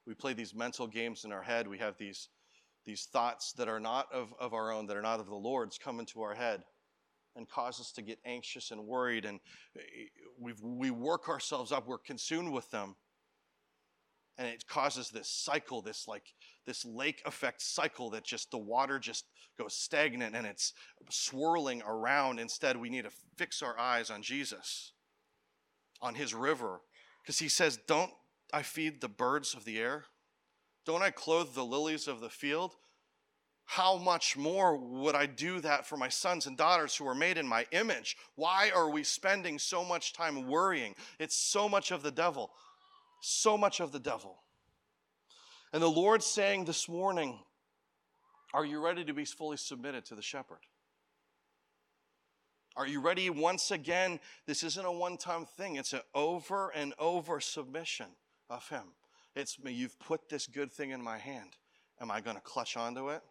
we 0.05 0.13
play 0.13 0.33
these 0.33 0.53
mental 0.53 0.87
games 0.87 1.25
in 1.25 1.31
our 1.31 1.41
head. 1.41 1.67
We 1.67 1.79
have 1.79 1.97
these, 1.97 2.29
these 2.85 3.05
thoughts 3.11 3.53
that 3.53 3.67
are 3.67 3.79
not 3.79 4.07
of, 4.13 4.33
of 4.39 4.53
our 4.53 4.71
own, 4.71 4.85
that 4.87 4.97
are 4.97 5.01
not 5.01 5.19
of 5.19 5.27
the 5.27 5.35
Lord's, 5.35 5.77
come 5.77 5.99
into 5.99 6.21
our 6.21 6.35
head 6.35 6.63
and 7.35 7.49
cause 7.49 7.79
us 7.79 7.91
to 7.93 8.01
get 8.01 8.19
anxious 8.25 8.71
and 8.71 8.85
worried. 8.85 9.25
And 9.25 9.39
eh, 9.75 10.05
we 10.39 10.53
we 10.61 10.91
work 10.91 11.27
ourselves 11.27 11.71
up, 11.71 11.87
we're 11.87 11.97
consumed 11.97 12.51
with 12.51 12.69
them. 12.71 12.95
And 14.37 14.47
it 14.47 14.67
causes 14.67 15.09
this 15.09 15.29
cycle, 15.29 15.81
this 15.81 16.07
like 16.07 16.33
this 16.65 16.83
lake 16.83 17.21
effect 17.25 17.61
cycle 17.61 18.09
that 18.09 18.25
just 18.25 18.51
the 18.51 18.57
water 18.57 18.99
just 18.99 19.25
goes 19.57 19.75
stagnant 19.75 20.35
and 20.35 20.45
it's 20.45 20.73
swirling 21.09 21.81
around. 21.87 22.39
Instead, 22.39 22.77
we 22.77 22.89
need 22.89 23.05
to 23.05 23.11
fix 23.37 23.61
our 23.61 23.79
eyes 23.79 24.09
on 24.09 24.21
Jesus, 24.21 24.91
on 26.01 26.15
his 26.15 26.33
river. 26.33 26.81
Because 27.21 27.39
he 27.39 27.49
says, 27.49 27.79
Don't 27.87 28.11
I 28.51 28.61
feed 28.61 29.01
the 29.01 29.09
birds 29.09 29.53
of 29.53 29.65
the 29.65 29.79
air? 29.79 30.05
Don't 30.85 31.01
I 31.01 31.11
clothe 31.11 31.53
the 31.53 31.65
lilies 31.65 32.07
of 32.07 32.19
the 32.19 32.29
field? 32.29 32.75
How 33.65 33.97
much 33.97 34.37
more 34.37 34.77
would 34.77 35.15
I 35.15 35.25
do 35.25 35.59
that 35.61 35.87
for 35.87 35.97
my 35.97 36.07
sons 36.07 36.45
and 36.45 36.55
daughters 36.55 36.95
who 36.95 37.07
are 37.07 37.15
made 37.15 37.39
in 37.39 37.47
my 37.47 37.65
image? 37.71 38.15
Why 38.35 38.69
are 38.75 38.89
we 38.91 39.03
spending 39.03 39.57
so 39.57 39.83
much 39.83 40.13
time 40.13 40.47
worrying? 40.47 40.93
It's 41.19 41.35
so 41.35 41.67
much 41.67 41.89
of 41.89 42.03
the 42.03 42.11
devil. 42.11 42.51
So 43.21 43.57
much 43.57 43.79
of 43.79 43.91
the 43.91 43.99
devil. 43.99 44.37
And 45.73 45.81
the 45.81 45.87
Lord's 45.87 46.25
saying 46.25 46.65
this 46.65 46.87
morning, 46.87 47.39
Are 48.53 48.65
you 48.65 48.79
ready 48.79 49.03
to 49.05 49.13
be 49.13 49.25
fully 49.25 49.57
submitted 49.57 50.05
to 50.05 50.15
the 50.15 50.21
shepherd? 50.21 50.59
Are 52.77 52.87
you 52.87 52.99
ready 52.99 53.29
once 53.29 53.71
again? 53.71 54.19
This 54.45 54.63
isn't 54.63 54.85
a 54.85 54.91
one 54.91 55.17
time 55.17 55.45
thing, 55.45 55.77
it's 55.77 55.93
an 55.93 56.01
over 56.13 56.69
and 56.69 56.93
over 56.99 57.39
submission 57.39 58.07
of 58.49 58.67
Him. 58.69 58.83
It's 59.35 59.61
me, 59.61 59.71
you've 59.71 59.99
put 59.99 60.29
this 60.29 60.47
good 60.47 60.71
thing 60.71 60.91
in 60.91 61.01
my 61.01 61.17
hand. 61.17 61.51
Am 62.01 62.11
I 62.11 62.21
going 62.21 62.35
to 62.35 62.41
clutch 62.41 62.75
onto 62.75 63.09
it? 63.09 63.21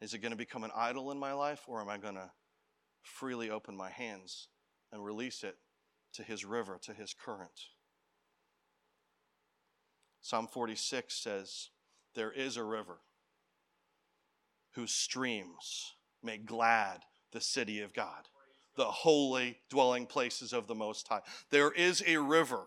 Is 0.00 0.14
it 0.14 0.18
going 0.18 0.30
to 0.30 0.36
become 0.36 0.64
an 0.64 0.70
idol 0.74 1.10
in 1.10 1.18
my 1.18 1.32
life, 1.32 1.62
or 1.66 1.80
am 1.80 1.88
I 1.88 1.98
going 1.98 2.14
to 2.14 2.30
freely 3.02 3.50
open 3.50 3.76
my 3.76 3.90
hands 3.90 4.48
and 4.92 5.04
release 5.04 5.42
it 5.42 5.56
to 6.14 6.22
his 6.22 6.44
river, 6.44 6.78
to 6.82 6.92
his 6.92 7.14
current? 7.14 7.68
Psalm 10.26 10.48
46 10.48 11.14
says, 11.14 11.68
There 12.16 12.32
is 12.32 12.56
a 12.56 12.64
river 12.64 12.98
whose 14.74 14.90
streams 14.90 15.94
make 16.20 16.44
glad 16.44 17.02
the 17.30 17.40
city 17.40 17.80
of 17.80 17.94
God, 17.94 18.26
the 18.74 18.86
holy 18.86 19.58
dwelling 19.70 20.04
places 20.04 20.52
of 20.52 20.66
the 20.66 20.74
Most 20.74 21.06
High. 21.06 21.20
There 21.52 21.70
is 21.70 22.02
a 22.04 22.16
river 22.16 22.64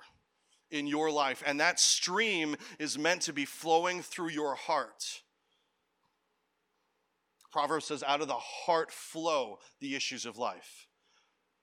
in 0.71 0.87
your 0.87 1.11
life, 1.11 1.43
and 1.45 1.59
that 1.59 1.81
stream 1.81 2.55
is 2.79 2.97
meant 2.97 3.23
to 3.23 3.33
be 3.33 3.43
flowing 3.43 4.03
through 4.03 4.29
your 4.29 4.55
heart. 4.55 5.23
Proverbs 7.51 7.87
says, 7.87 8.03
out 8.07 8.21
of 8.21 8.29
the 8.29 8.35
heart 8.35 8.89
flow 8.89 9.59
the 9.81 9.97
issues 9.97 10.25
of 10.25 10.37
life. 10.37 10.87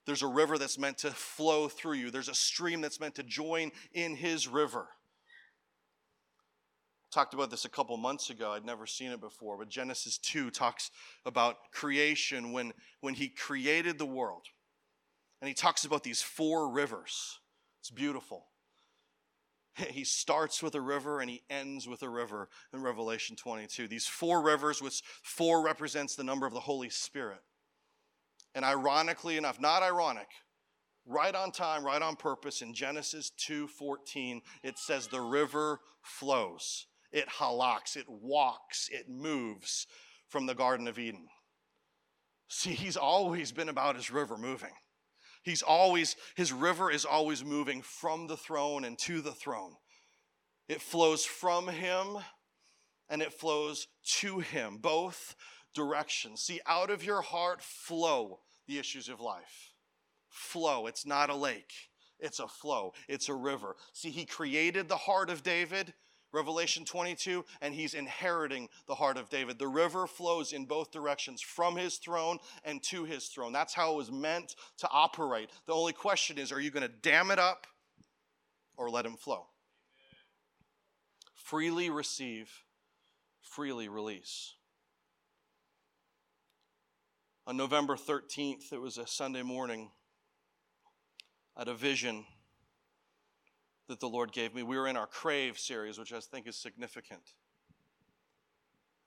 There's 0.04 0.22
a 0.22 0.26
river 0.26 0.58
that's 0.58 0.78
meant 0.78 0.98
to 0.98 1.10
flow 1.10 1.68
through 1.68 1.94
you, 1.94 2.10
there's 2.10 2.28
a 2.28 2.34
stream 2.34 2.82
that's 2.82 3.00
meant 3.00 3.14
to 3.14 3.22
join 3.22 3.72
in 3.94 4.14
his 4.14 4.46
river. 4.46 4.88
Talked 7.16 7.32
about 7.32 7.50
this 7.50 7.64
a 7.64 7.70
couple 7.70 7.96
months 7.96 8.28
ago. 8.28 8.52
I'd 8.52 8.66
never 8.66 8.86
seen 8.86 9.10
it 9.10 9.22
before, 9.22 9.56
but 9.56 9.70
Genesis 9.70 10.18
2 10.18 10.50
talks 10.50 10.90
about 11.24 11.56
creation 11.72 12.52
when, 12.52 12.74
when 13.00 13.14
he 13.14 13.30
created 13.30 13.96
the 13.96 14.04
world. 14.04 14.42
And 15.40 15.48
he 15.48 15.54
talks 15.54 15.86
about 15.86 16.04
these 16.04 16.20
four 16.20 16.70
rivers. 16.70 17.40
It's 17.80 17.88
beautiful. 17.90 18.48
He 19.88 20.04
starts 20.04 20.62
with 20.62 20.74
a 20.74 20.80
river 20.82 21.20
and 21.20 21.30
he 21.30 21.42
ends 21.48 21.88
with 21.88 22.02
a 22.02 22.08
river 22.10 22.50
in 22.74 22.82
Revelation 22.82 23.34
22. 23.34 23.88
These 23.88 24.06
four 24.06 24.42
rivers, 24.42 24.82
which 24.82 25.02
four 25.22 25.64
represents 25.64 26.16
the 26.16 26.24
number 26.24 26.44
of 26.46 26.52
the 26.52 26.60
Holy 26.60 26.90
Spirit. 26.90 27.40
And 28.54 28.62
ironically 28.62 29.38
enough, 29.38 29.58
not 29.58 29.82
ironic, 29.82 30.28
right 31.06 31.34
on 31.34 31.50
time, 31.50 31.82
right 31.82 32.02
on 32.02 32.16
purpose, 32.16 32.60
in 32.60 32.74
Genesis 32.74 33.30
2:14, 33.38 34.42
it 34.62 34.78
says 34.78 35.08
the 35.08 35.22
river 35.22 35.80
flows. 36.02 36.88
It 37.12 37.28
halaks, 37.28 37.96
it 37.96 38.06
walks, 38.08 38.88
it 38.90 39.08
moves 39.08 39.86
from 40.28 40.46
the 40.46 40.54
Garden 40.54 40.88
of 40.88 40.98
Eden. 40.98 41.28
See, 42.48 42.72
he's 42.72 42.96
always 42.96 43.52
been 43.52 43.68
about 43.68 43.96
his 43.96 44.10
river 44.10 44.36
moving. 44.36 44.72
He's 45.42 45.62
always, 45.62 46.16
his 46.34 46.52
river 46.52 46.90
is 46.90 47.04
always 47.04 47.44
moving 47.44 47.82
from 47.82 48.26
the 48.26 48.36
throne 48.36 48.84
and 48.84 48.98
to 49.00 49.20
the 49.20 49.32
throne. 49.32 49.74
It 50.68 50.82
flows 50.82 51.24
from 51.24 51.68
him 51.68 52.18
and 53.08 53.22
it 53.22 53.32
flows 53.32 53.86
to 54.18 54.40
him, 54.40 54.78
both 54.78 55.36
directions. 55.74 56.42
See, 56.42 56.60
out 56.66 56.90
of 56.90 57.04
your 57.04 57.22
heart 57.22 57.62
flow 57.62 58.40
the 58.66 58.78
issues 58.78 59.08
of 59.08 59.20
life. 59.20 59.72
Flow. 60.28 60.86
It's 60.86 61.06
not 61.06 61.30
a 61.30 61.34
lake, 61.34 61.72
it's 62.18 62.40
a 62.40 62.48
flow, 62.48 62.92
it's 63.08 63.28
a 63.28 63.34
river. 63.34 63.76
See, 63.92 64.10
he 64.10 64.24
created 64.24 64.88
the 64.88 64.96
heart 64.96 65.30
of 65.30 65.42
David 65.42 65.94
Revelation 66.36 66.84
22, 66.84 67.44
and 67.62 67.74
he's 67.74 67.94
inheriting 67.94 68.68
the 68.86 68.94
heart 68.94 69.16
of 69.16 69.30
David. 69.30 69.58
The 69.58 69.66
river 69.66 70.06
flows 70.06 70.52
in 70.52 70.66
both 70.66 70.92
directions, 70.92 71.40
from 71.40 71.76
his 71.76 71.96
throne 71.96 72.38
and 72.62 72.82
to 72.84 73.04
his 73.04 73.26
throne. 73.26 73.52
That's 73.52 73.72
how 73.72 73.94
it 73.94 73.96
was 73.96 74.12
meant 74.12 74.54
to 74.78 74.88
operate. 74.90 75.50
The 75.66 75.72
only 75.72 75.94
question 75.94 76.36
is 76.36 76.52
are 76.52 76.60
you 76.60 76.70
going 76.70 76.82
to 76.82 76.88
dam 76.88 77.30
it 77.30 77.38
up 77.38 77.66
or 78.76 78.90
let 78.90 79.06
him 79.06 79.16
flow? 79.16 79.46
Freely 81.34 81.88
receive, 81.88 82.50
freely 83.40 83.88
release. 83.88 84.54
On 87.46 87.56
November 87.56 87.96
13th, 87.96 88.72
it 88.72 88.80
was 88.80 88.98
a 88.98 89.06
Sunday 89.06 89.42
morning, 89.42 89.90
I 91.56 91.60
had 91.60 91.68
a 91.68 91.74
vision 91.74 92.26
that 93.88 94.00
the 94.00 94.08
Lord 94.08 94.32
gave 94.32 94.54
me. 94.54 94.62
We 94.62 94.76
were 94.76 94.88
in 94.88 94.96
our 94.96 95.06
Crave 95.06 95.58
series, 95.58 95.98
which 95.98 96.12
I 96.12 96.20
think 96.20 96.46
is 96.46 96.56
significant, 96.56 97.22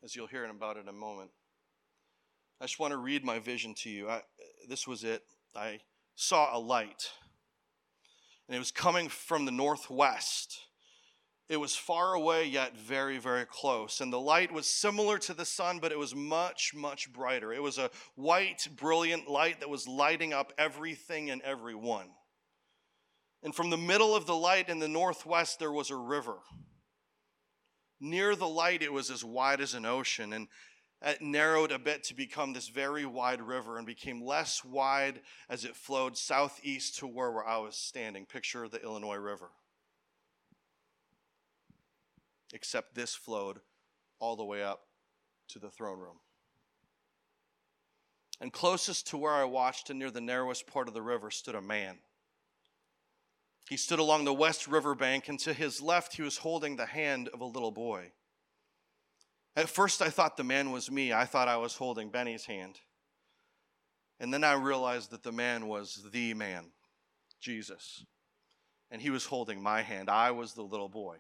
as 0.04 0.16
you'll 0.16 0.28
hear 0.28 0.46
about 0.46 0.78
in 0.78 0.88
a 0.88 0.94
moment. 0.94 1.32
I 2.62 2.66
just 2.66 2.80
want 2.80 2.92
to 2.92 2.98
read 2.98 3.24
my 3.24 3.40
vision 3.40 3.74
to 3.76 3.90
you. 3.90 4.10
I, 4.10 4.22
this 4.68 4.88
was 4.88 5.04
it. 5.04 5.24
I 5.56 5.80
saw 6.16 6.56
a 6.56 6.60
light, 6.60 7.12
and 8.48 8.56
it 8.56 8.60
was 8.60 8.72
coming 8.72 9.10
from 9.10 9.46
the 9.46 9.52
northwest. 9.52 10.60
It 11.48 11.60
was 11.60 11.76
far 11.76 12.14
away, 12.14 12.46
yet 12.46 12.78
very, 12.78 13.18
very 13.18 13.46
close. 13.46 14.02
And 14.02 14.14
the 14.14 14.20
light 14.20 14.52
was 14.52 14.68
similar 14.68 15.18
to 15.20 15.34
the 15.34 15.46
sun, 15.46 15.80
but 15.80 15.92
it 15.92 15.98
was 15.98 16.14
much, 16.14 16.74
much 16.76 17.12
brighter. 17.12 17.52
It 17.52 17.64
was 17.64 17.80
a 17.80 17.90
white, 18.16 18.68
brilliant 18.76 19.28
light 19.28 19.60
that 19.62 19.70
was 19.70 19.88
lighting 19.88 20.32
up 20.32 20.54
everything 20.60 21.32
and 21.32 21.42
everyone. 21.42 22.10
And 23.42 23.56
from 23.56 23.70
the 23.70 23.78
middle 23.78 24.16
of 24.16 24.26
the 24.26 24.36
light 24.36 24.70
in 24.70 24.80
the 24.80 24.88
northwest, 24.88 25.60
there 25.60 25.72
was 25.72 25.90
a 25.90 25.96
river. 25.96 26.38
Near 28.02 28.36
the 28.36 28.48
light, 28.48 28.82
it 28.82 28.92
was 28.92 29.10
as 29.10 29.24
wide 29.24 29.62
as 29.62 29.74
an 29.74 29.86
ocean, 29.86 30.34
and 30.34 30.48
it 31.02 31.22
narrowed 31.22 31.72
a 31.72 31.80
bit 31.80 32.04
to 32.06 32.14
become 32.14 32.52
this 32.52 32.68
very 32.68 33.06
wide 33.06 33.42
river 33.42 33.78
and 33.78 33.88
became 33.88 34.22
less 34.22 34.66
wide 34.66 35.22
as 35.50 35.64
it 35.64 35.76
flowed 35.76 36.18
southeast 36.18 36.98
to 36.98 37.08
where, 37.08 37.32
where 37.32 37.48
I 37.48 37.58
was 37.58 37.78
standing. 37.78 38.26
Picture 38.26 38.68
the 38.68 38.84
Illinois 38.84 39.16
River. 39.16 39.50
Except 42.54 42.96
this 42.96 43.16
flowed 43.16 43.60
all 44.20 44.36
the 44.36 44.44
way 44.44 44.62
up 44.62 44.82
to 45.50 45.60
the 45.60 45.70
throne 45.70 46.00
room. 46.00 46.20
And 48.42 48.52
closest 48.52 49.08
to 49.08 49.18
where 49.18 49.34
I 49.34 49.44
watched 49.46 49.90
and 49.90 50.00
near 50.00 50.12
the 50.12 50.22
narrowest 50.22 50.68
part 50.68 50.88
of 50.88 50.94
the 50.94 51.02
river 51.02 51.32
stood 51.32 51.56
a 51.56 51.62
man. 51.62 51.98
He 53.70 53.78
stood 53.78 54.00
along 54.00 54.26
the 54.26 54.34
west 54.34 54.68
river 54.68 54.96
bank, 54.96 55.30
and 55.30 55.38
to 55.42 55.54
his 55.54 55.80
left, 55.80 56.16
he 56.16 56.24
was 56.24 56.38
holding 56.38 56.76
the 56.76 56.88
hand 56.88 57.30
of 57.32 57.40
a 57.40 57.46
little 57.46 57.70
boy. 57.70 58.14
At 59.56 59.70
first, 59.70 60.02
I 60.02 60.10
thought 60.10 60.38
the 60.38 60.44
man 60.44 60.72
was 60.72 60.90
me. 60.90 61.14
I 61.14 61.26
thought 61.26 61.48
I 61.48 61.58
was 61.58 61.76
holding 61.76 62.10
Benny's 62.10 62.46
hand. 62.46 62.80
And 64.20 64.34
then 64.34 64.44
I 64.44 64.54
realized 64.54 65.12
that 65.12 65.22
the 65.22 65.32
man 65.32 65.68
was 65.68 66.04
the 66.12 66.34
man, 66.34 66.72
Jesus. 67.40 68.04
And 68.90 69.04
he 69.04 69.12
was 69.12 69.28
holding 69.28 69.62
my 69.62 69.84
hand. 69.84 70.10
I 70.10 70.32
was 70.32 70.54
the 70.54 70.64
little 70.64 70.90
boy. 70.90 71.18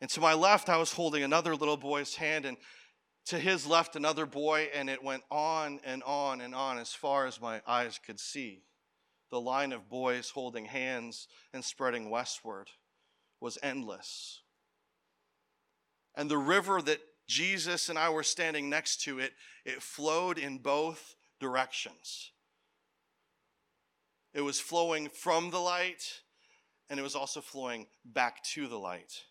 And 0.00 0.10
to 0.10 0.20
my 0.20 0.34
left, 0.34 0.68
I 0.68 0.78
was 0.78 0.92
holding 0.92 1.22
another 1.22 1.54
little 1.54 1.76
boy's 1.76 2.16
hand, 2.16 2.44
and 2.44 2.56
to 3.26 3.38
his 3.38 3.68
left, 3.68 3.94
another 3.94 4.26
boy, 4.26 4.68
and 4.74 4.90
it 4.90 5.04
went 5.04 5.22
on 5.30 5.78
and 5.84 6.02
on 6.02 6.40
and 6.40 6.56
on 6.56 6.78
as 6.78 6.92
far 6.92 7.26
as 7.26 7.40
my 7.40 7.62
eyes 7.68 8.00
could 8.04 8.18
see 8.18 8.64
the 9.30 9.40
line 9.40 9.72
of 9.72 9.88
boys 9.88 10.30
holding 10.30 10.66
hands 10.66 11.28
and 11.52 11.64
spreading 11.64 12.10
westward 12.10 12.68
was 13.40 13.58
endless. 13.62 14.40
And 16.14 16.30
the 16.30 16.38
river 16.38 16.82
that 16.82 17.00
Jesus 17.26 17.88
and 17.88 17.98
I 17.98 18.10
were 18.10 18.24
standing 18.24 18.68
next 18.68 19.02
to 19.02 19.20
it, 19.20 19.32
it 19.64 19.82
flowed 19.82 20.36
in 20.36 20.58
both 20.58 21.14
directions. 21.38 22.32
It 24.34 24.42
was 24.42 24.60
flowing 24.60 25.08
from 25.08 25.50
the 25.50 25.58
light, 25.58 26.20
and 26.88 26.98
it 26.98 27.02
was 27.02 27.14
also 27.14 27.40
flowing 27.40 27.86
back 28.04 28.42
to 28.54 28.66
the 28.66 28.78
light. 28.78 29.22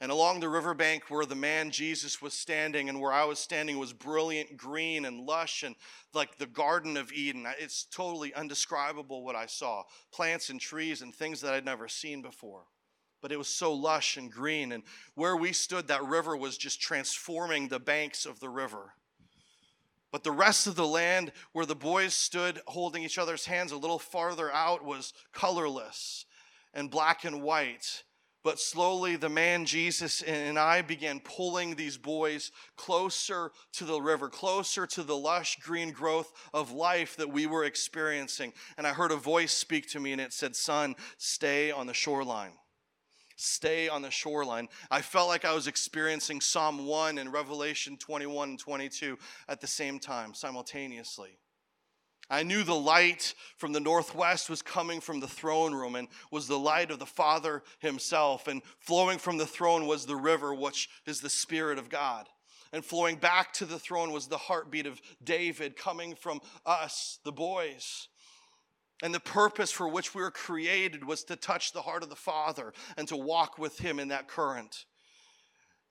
And 0.00 0.12
along 0.12 0.40
the 0.40 0.48
riverbank 0.48 1.04
where 1.08 1.24
the 1.24 1.34
man 1.34 1.70
Jesus 1.70 2.20
was 2.20 2.34
standing 2.34 2.90
and 2.90 3.00
where 3.00 3.12
I 3.12 3.24
was 3.24 3.38
standing 3.38 3.78
was 3.78 3.94
brilliant 3.94 4.56
green 4.56 5.06
and 5.06 5.20
lush 5.20 5.62
and 5.62 5.74
like 6.12 6.36
the 6.36 6.46
Garden 6.46 6.98
of 6.98 7.12
Eden. 7.12 7.46
It's 7.58 7.84
totally 7.84 8.34
undescribable 8.34 9.24
what 9.24 9.36
I 9.36 9.46
saw 9.46 9.84
plants 10.12 10.50
and 10.50 10.60
trees 10.60 11.00
and 11.00 11.14
things 11.14 11.40
that 11.40 11.54
I'd 11.54 11.64
never 11.64 11.88
seen 11.88 12.20
before. 12.20 12.64
But 13.22 13.32
it 13.32 13.38
was 13.38 13.48
so 13.48 13.72
lush 13.72 14.18
and 14.18 14.30
green. 14.30 14.72
And 14.72 14.82
where 15.14 15.36
we 15.36 15.54
stood, 15.54 15.88
that 15.88 16.04
river 16.04 16.36
was 16.36 16.58
just 16.58 16.80
transforming 16.80 17.68
the 17.68 17.80
banks 17.80 18.26
of 18.26 18.38
the 18.38 18.50
river. 18.50 18.92
But 20.12 20.24
the 20.24 20.30
rest 20.30 20.66
of 20.66 20.76
the 20.76 20.86
land 20.86 21.32
where 21.52 21.66
the 21.66 21.74
boys 21.74 22.12
stood 22.12 22.60
holding 22.66 23.02
each 23.02 23.18
other's 23.18 23.46
hands 23.46 23.72
a 23.72 23.76
little 23.78 23.98
farther 23.98 24.52
out 24.52 24.84
was 24.84 25.14
colorless 25.32 26.26
and 26.74 26.90
black 26.90 27.24
and 27.24 27.42
white 27.42 28.04
but 28.46 28.60
slowly, 28.60 29.16
the 29.16 29.28
man 29.28 29.64
Jesus 29.64 30.22
and 30.22 30.56
I 30.56 30.80
began 30.80 31.18
pulling 31.18 31.74
these 31.74 31.98
boys 31.98 32.52
closer 32.76 33.50
to 33.72 33.84
the 33.84 34.00
river, 34.00 34.28
closer 34.28 34.86
to 34.86 35.02
the 35.02 35.16
lush 35.16 35.58
green 35.58 35.90
growth 35.90 36.32
of 36.54 36.70
life 36.70 37.16
that 37.16 37.28
we 37.28 37.48
were 37.48 37.64
experiencing. 37.64 38.52
And 38.78 38.86
I 38.86 38.92
heard 38.92 39.10
a 39.10 39.16
voice 39.16 39.52
speak 39.52 39.90
to 39.90 39.98
me, 39.98 40.12
and 40.12 40.20
it 40.20 40.32
said, 40.32 40.54
Son, 40.54 40.94
stay 41.18 41.72
on 41.72 41.88
the 41.88 41.92
shoreline. 41.92 42.52
Stay 43.34 43.88
on 43.88 44.02
the 44.02 44.12
shoreline. 44.12 44.68
I 44.92 45.02
felt 45.02 45.26
like 45.26 45.44
I 45.44 45.52
was 45.52 45.66
experiencing 45.66 46.40
Psalm 46.40 46.86
1 46.86 47.18
and 47.18 47.32
Revelation 47.32 47.96
21 47.96 48.50
and 48.50 48.58
22 48.60 49.18
at 49.48 49.60
the 49.60 49.66
same 49.66 49.98
time, 49.98 50.34
simultaneously. 50.34 51.36
I 52.28 52.42
knew 52.42 52.64
the 52.64 52.74
light 52.74 53.34
from 53.56 53.72
the 53.72 53.80
northwest 53.80 54.50
was 54.50 54.60
coming 54.60 55.00
from 55.00 55.20
the 55.20 55.28
throne 55.28 55.74
room 55.74 55.94
and 55.94 56.08
was 56.32 56.48
the 56.48 56.58
light 56.58 56.90
of 56.90 56.98
the 56.98 57.06
Father 57.06 57.62
himself. 57.78 58.48
And 58.48 58.62
flowing 58.80 59.18
from 59.18 59.38
the 59.38 59.46
throne 59.46 59.86
was 59.86 60.06
the 60.06 60.16
river, 60.16 60.52
which 60.52 60.88
is 61.06 61.20
the 61.20 61.30
Spirit 61.30 61.78
of 61.78 61.88
God. 61.88 62.28
And 62.72 62.84
flowing 62.84 63.16
back 63.16 63.52
to 63.54 63.64
the 63.64 63.78
throne 63.78 64.10
was 64.10 64.26
the 64.26 64.38
heartbeat 64.38 64.86
of 64.86 65.00
David 65.22 65.76
coming 65.76 66.16
from 66.16 66.40
us, 66.64 67.20
the 67.24 67.32
boys. 67.32 68.08
And 69.02 69.14
the 69.14 69.20
purpose 69.20 69.70
for 69.70 69.86
which 69.86 70.14
we 70.14 70.22
were 70.22 70.32
created 70.32 71.06
was 71.06 71.22
to 71.24 71.36
touch 71.36 71.72
the 71.72 71.82
heart 71.82 72.02
of 72.02 72.08
the 72.08 72.16
Father 72.16 72.72
and 72.96 73.06
to 73.08 73.16
walk 73.16 73.56
with 73.56 73.78
Him 73.78 74.00
in 74.00 74.08
that 74.08 74.26
current. 74.26 74.84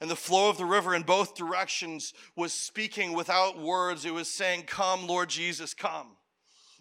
And 0.01 0.09
the 0.09 0.15
flow 0.15 0.49
of 0.49 0.57
the 0.57 0.65
river 0.65 0.93
in 0.93 1.03
both 1.03 1.35
directions 1.35 2.13
was 2.35 2.51
speaking 2.51 3.13
without 3.13 3.57
words. 3.57 4.03
It 4.03 4.13
was 4.13 4.29
saying, 4.29 4.63
Come, 4.63 5.07
Lord 5.07 5.29
Jesus, 5.29 5.73
come. 5.73 6.17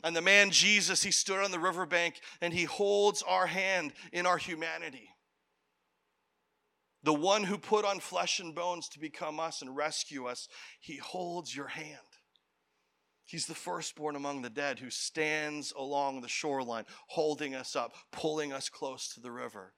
And 0.05 0.15
the 0.15 0.21
man 0.21 0.51
Jesus, 0.51 1.03
he 1.03 1.11
stood 1.11 1.43
on 1.43 1.51
the 1.51 1.59
riverbank 1.59 2.21
and 2.43 2.53
he 2.53 2.65
holds 2.65 3.23
our 3.23 3.47
hand 3.47 3.95
in 4.13 4.27
our 4.27 4.37
humanity. 4.37 5.09
The 7.03 7.15
one 7.15 7.45
who 7.45 7.57
put 7.57 7.87
on 7.87 8.01
flesh 8.01 8.39
and 8.39 8.55
bones 8.55 8.89
to 8.91 9.01
become 9.01 9.41
us 9.41 9.63
and 9.63 9.75
rescue 9.75 10.27
us, 10.27 10.47
he 10.79 10.99
holds 10.99 11.57
your 11.57 11.69
hand. 11.69 11.99
He's 13.25 13.47
the 13.47 13.55
firstborn 13.55 14.15
among 14.15 14.43
the 14.43 14.51
dead 14.51 14.79
who 14.79 14.91
stands 14.91 15.73
along 15.73 16.21
the 16.21 16.29
shoreline, 16.29 16.85
holding 17.09 17.55
us 17.55 17.75
up, 17.75 17.95
pulling 18.13 18.53
us 18.53 18.69
close 18.69 19.09
to 19.15 19.21
the 19.21 19.33
river. 19.33 19.73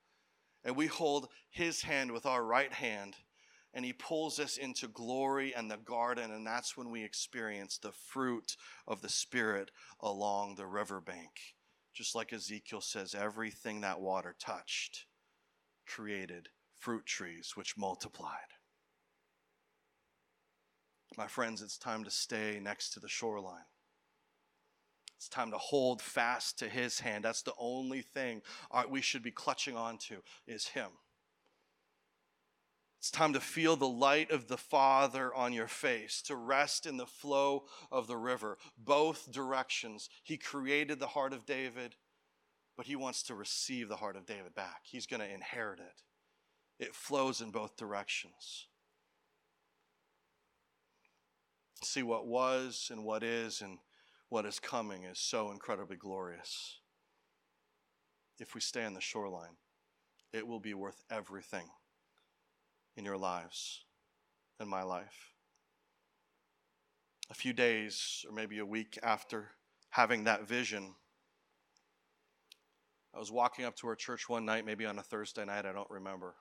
And 0.64 0.74
we 0.74 0.88
hold 0.88 1.28
his 1.50 1.82
hand 1.82 2.10
with 2.10 2.26
our 2.26 2.44
right 2.44 2.72
hand 2.72 3.14
and 3.76 3.84
he 3.84 3.92
pulls 3.92 4.40
us 4.40 4.56
into 4.56 4.88
glory 4.88 5.54
and 5.54 5.70
the 5.70 5.76
garden, 5.76 6.30
and 6.30 6.46
that's 6.46 6.78
when 6.78 6.90
we 6.90 7.04
experience 7.04 7.76
the 7.76 7.92
fruit 7.92 8.56
of 8.88 9.02
the 9.02 9.08
Spirit 9.10 9.70
along 10.00 10.54
the 10.54 10.66
riverbank. 10.66 11.54
Just 11.92 12.14
like 12.14 12.32
Ezekiel 12.32 12.80
says, 12.80 13.14
everything 13.14 13.82
that 13.82 14.00
water 14.00 14.34
touched 14.40 15.04
created 15.86 16.48
fruit 16.80 17.04
trees 17.04 17.52
which 17.54 17.76
multiplied. 17.76 18.54
My 21.18 21.26
friends, 21.26 21.60
it's 21.60 21.76
time 21.76 22.02
to 22.04 22.10
stay 22.10 22.58
next 22.62 22.94
to 22.94 23.00
the 23.00 23.10
shoreline. 23.10 23.66
It's 25.18 25.28
time 25.28 25.50
to 25.50 25.58
hold 25.58 26.00
fast 26.00 26.58
to 26.60 26.68
his 26.70 27.00
hand. 27.00 27.26
That's 27.26 27.42
the 27.42 27.54
only 27.58 28.00
thing 28.00 28.40
uh, 28.70 28.84
we 28.88 29.02
should 29.02 29.22
be 29.22 29.30
clutching 29.30 29.76
onto 29.76 30.22
is 30.46 30.68
him. 30.68 30.88
It's 33.06 33.12
time 33.12 33.34
to 33.34 33.40
feel 33.40 33.76
the 33.76 33.86
light 33.86 34.32
of 34.32 34.48
the 34.48 34.56
Father 34.56 35.32
on 35.32 35.52
your 35.52 35.68
face, 35.68 36.20
to 36.22 36.34
rest 36.34 36.86
in 36.86 36.96
the 36.96 37.06
flow 37.06 37.66
of 37.92 38.08
the 38.08 38.16
river, 38.16 38.58
both 38.76 39.30
directions. 39.30 40.08
He 40.24 40.36
created 40.36 40.98
the 40.98 41.06
heart 41.06 41.32
of 41.32 41.46
David, 41.46 41.94
but 42.76 42.86
he 42.86 42.96
wants 42.96 43.22
to 43.22 43.36
receive 43.36 43.88
the 43.88 43.94
heart 43.94 44.16
of 44.16 44.26
David 44.26 44.56
back. 44.56 44.80
He's 44.82 45.06
going 45.06 45.20
to 45.20 45.32
inherit 45.32 45.78
it. 45.78 46.02
It 46.84 46.96
flows 46.96 47.40
in 47.40 47.52
both 47.52 47.76
directions. 47.76 48.66
See, 51.84 52.02
what 52.02 52.26
was 52.26 52.88
and 52.90 53.04
what 53.04 53.22
is 53.22 53.60
and 53.60 53.78
what 54.30 54.46
is 54.46 54.58
coming 54.58 55.04
is 55.04 55.20
so 55.20 55.52
incredibly 55.52 55.96
glorious. 55.96 56.80
If 58.40 58.56
we 58.56 58.60
stay 58.60 58.84
on 58.84 58.94
the 58.94 59.00
shoreline, 59.00 59.58
it 60.32 60.48
will 60.48 60.58
be 60.58 60.74
worth 60.74 61.04
everything 61.08 61.68
in 62.96 63.04
your 63.04 63.18
lives 63.18 63.84
and 64.58 64.68
my 64.68 64.82
life. 64.82 65.32
A 67.30 67.34
few 67.34 67.52
days 67.52 68.24
or 68.28 68.34
maybe 68.34 68.58
a 68.58 68.66
week 68.66 68.98
after 69.02 69.50
having 69.90 70.24
that 70.24 70.46
vision, 70.46 70.94
I 73.14 73.18
was 73.18 73.32
walking 73.32 73.64
up 73.64 73.76
to 73.76 73.88
our 73.88 73.96
church 73.96 74.28
one 74.28 74.44
night, 74.44 74.66
maybe 74.66 74.86
on 74.86 74.98
a 74.98 75.02
Thursday 75.02 75.44
night, 75.44 75.66
I 75.66 75.72
don't 75.72 75.90
remember. 75.90 76.34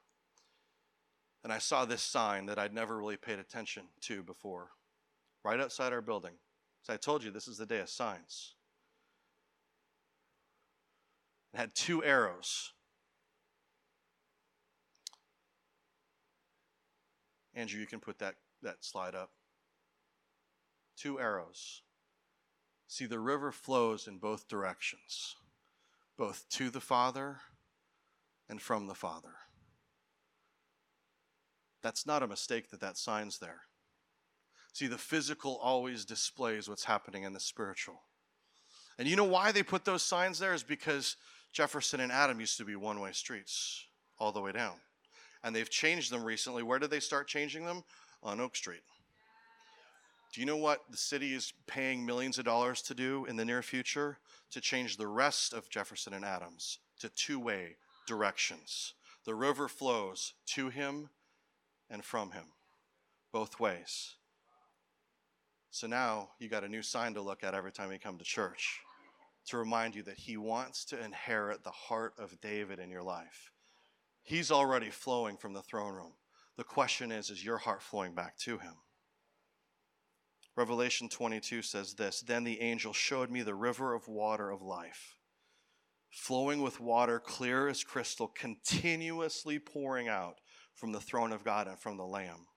And 1.44 1.52
I 1.52 1.58
saw 1.58 1.86
this 1.86 2.02
sign 2.02 2.48
that 2.48 2.60
I'd 2.60 2.74
never 2.74 2.98
really 2.98 3.18
paid 3.18 3.40
attention 3.40 3.84
to 4.02 4.24
before, 4.24 4.70
right 5.44 5.60
outside 5.60 5.94
our 5.94 6.02
building. 6.02 6.34
So 6.84 6.94
I 6.94 6.98
told 6.98 7.24
you 7.24 7.32
this 7.32 7.48
is 7.48 7.58
the 7.58 7.66
day 7.66 7.80
of 7.80 7.90
signs. 7.90 8.56
It 11.54 11.58
had 11.58 11.74
two 11.74 12.04
arrows 12.04 12.74
Andrew, 17.56 17.80
you 17.80 17.88
can 17.88 18.02
put 18.02 18.20
that, 18.20 18.36
that 18.62 18.84
slide 18.84 19.16
up. 19.16 19.32
Two 20.98 21.20
arrows. 21.20 21.82
See, 22.88 23.06
the 23.06 23.20
river 23.20 23.52
flows 23.52 24.08
in 24.08 24.18
both 24.18 24.48
directions, 24.48 25.36
both 26.18 26.46
to 26.52 26.70
the 26.70 26.82
Father 26.82 27.38
and 28.50 28.62
from 28.62 28.88
the 28.88 28.94
Father. 28.94 29.36
That's 31.82 32.06
not 32.06 32.24
a 32.24 32.28
mistake 32.28 32.70
that 32.72 32.82
that 32.82 32.98
sign's 32.98 33.40
there. 33.40 33.62
See, 34.74 34.88
the 34.88 34.98
physical 34.98 35.58
always 35.62 36.04
displays 36.04 36.68
what's 36.68 36.84
happening 36.84 37.24
in 37.24 37.34
the 37.34 37.40
spiritual. 37.40 38.02
And 38.98 39.08
you 39.08 39.16
know 39.16 39.24
why 39.24 39.52
they 39.52 39.64
put 39.64 39.86
those 39.86 40.04
signs 40.04 40.40
there? 40.40 40.54
Is 40.54 40.64
because 40.64 41.16
Jefferson 41.54 42.00
and 42.00 42.12
Adam 42.12 42.40
used 42.40 42.58
to 42.58 42.66
be 42.66 42.76
one 42.76 43.00
way 43.00 43.12
streets 43.14 43.86
all 44.20 44.32
the 44.32 44.42
way 44.42 44.52
down 44.52 44.76
and 45.46 45.56
they've 45.56 45.70
changed 45.70 46.12
them 46.12 46.24
recently. 46.24 46.64
Where 46.64 46.80
did 46.80 46.90
they 46.90 47.00
start 47.00 47.28
changing 47.28 47.66
them? 47.66 47.84
On 48.24 48.42
Oak 48.42 48.56
Street. 48.56 48.82
Do 50.34 50.42
you 50.42 50.48
know 50.48 50.58
what 50.58 50.82
the 50.90 50.98
city 50.98 51.34
is 51.34 51.54
paying 51.68 52.04
millions 52.04 52.40
of 52.40 52.46
dollars 52.46 52.82
to 52.82 52.96
do 52.96 53.26
in 53.26 53.36
the 53.36 53.46
near 53.46 53.62
future? 53.62 54.18
To 54.52 54.60
change 54.60 54.98
the 54.98 55.08
rest 55.08 55.54
of 55.54 55.70
Jefferson 55.70 56.14
and 56.14 56.26
Adams 56.26 56.80
to 57.00 57.10
two 57.10 57.40
way 57.40 57.76
directions. 58.08 58.96
The 59.24 59.36
river 59.36 59.68
flows 59.68 60.34
to 60.48 60.70
him 60.70 61.10
and 61.90 62.04
from 62.04 62.32
him, 62.32 62.46
both 63.32 63.60
ways. 63.60 64.16
So 65.70 65.86
now 65.86 66.30
you 66.40 66.50
got 66.50 66.64
a 66.64 66.70
new 66.70 66.82
sign 66.82 67.14
to 67.14 67.22
look 67.22 67.44
at 67.44 67.54
every 67.54 67.72
time 67.72 67.92
you 67.92 68.00
come 68.00 68.18
to 68.18 68.26
church 68.26 68.80
to 69.48 69.58
remind 69.58 69.94
you 69.94 70.02
that 70.04 70.18
he 70.18 70.38
wants 70.38 70.86
to 70.86 71.04
inherit 71.04 71.64
the 71.64 71.70
heart 71.70 72.14
of 72.18 72.42
David 72.42 72.80
in 72.80 72.90
your 72.90 73.04
life. 73.04 73.52
He's 74.26 74.50
already 74.50 74.90
flowing 74.90 75.38
from 75.38 75.54
the 75.54 75.62
throne 75.62 75.94
room. 75.94 76.14
The 76.58 76.64
question 76.64 77.12
is, 77.12 77.30
is 77.30 77.46
your 77.46 77.60
heart 77.60 77.84
flowing 77.84 78.16
back 78.16 78.38
to 78.40 78.58
him? 78.58 78.74
Revelation 80.56 81.10
22 81.10 81.62
says 81.62 81.94
this 81.94 82.22
Then 82.22 82.44
the 82.44 82.60
angel 82.60 82.92
showed 82.92 83.30
me 83.30 83.44
the 83.44 83.54
river 83.54 83.94
of 83.94 84.08
water 84.08 84.50
of 84.50 84.64
life, 84.64 85.16
flowing 86.10 86.64
with 86.64 86.80
water 86.80 87.20
clear 87.20 87.68
as 87.68 87.84
crystal, 87.84 88.28
continuously 88.28 89.60
pouring 89.60 90.08
out 90.08 90.40
from 90.74 90.92
the 90.92 91.00
throne 91.00 91.32
of 91.32 91.44
God 91.44 91.68
and 91.68 91.80
from 91.80 91.98
the 91.98 92.04
Lamb. 92.04 92.48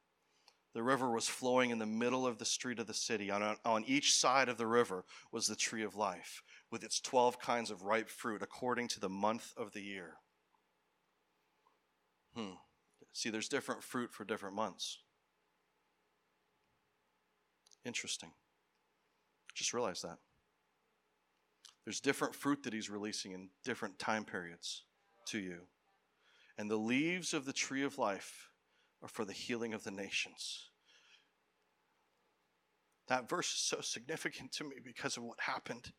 The 0.73 0.83
river 0.83 1.11
was 1.11 1.29
flowing 1.29 1.69
in 1.69 1.79
the 1.79 1.87
middle 1.87 2.27
of 2.27 2.39
the 2.39 2.47
street 2.47 2.79
of 2.79 2.87
the 2.87 2.95
city. 2.95 3.31
On, 3.31 3.57
on 3.67 3.85
each 3.85 4.15
side 4.15 4.49
of 4.49 4.57
the 4.57 4.67
river 4.67 5.05
was 5.31 5.47
the 5.47 5.57
tree 5.57 5.83
of 5.83 5.97
life, 5.97 6.43
with 6.71 6.83
its 6.83 6.99
12 6.99 7.39
kinds 7.39 7.71
of 7.71 7.83
ripe 7.83 8.09
fruit 8.09 8.43
according 8.43 8.89
to 8.89 9.01
the 9.01 9.09
month 9.11 9.53
of 9.59 9.73
the 9.73 9.83
year. 9.83 10.15
Hmm. 12.39 12.55
See, 13.13 13.31
there's 13.31 13.49
different 13.49 13.83
fruit 13.83 14.13
for 14.13 14.25
different 14.25 14.55
months. 14.55 14.99
Interesting. 17.85 18.31
Just 19.57 19.75
realize 19.75 20.03
that. 20.03 20.19
There's 21.85 21.99
different 21.99 22.37
fruit 22.37 22.63
that 22.63 22.73
he's 22.73 22.89
releasing 22.89 23.33
in 23.33 23.49
different 23.65 23.99
time 23.99 24.25
periods 24.25 24.85
to 25.29 25.41
you. 25.41 25.63
And 26.57 26.71
the 26.71 26.77
leaves 26.77 27.35
of 27.35 27.45
the 27.45 27.53
tree 27.53 27.83
of 27.83 27.99
life 27.99 28.51
are 29.03 29.09
for 29.09 29.25
the 29.25 29.33
healing 29.33 29.75
of 29.75 29.83
the 29.83 29.91
nations. 29.91 30.71
That 33.09 33.29
verse 33.29 33.53
is 33.53 33.61
so 33.61 33.81
significant 33.81 34.53
to 34.53 34.65
me 34.65 34.77
because 34.85 35.17
of 35.17 35.25
what 35.25 35.41
happened 35.41 35.93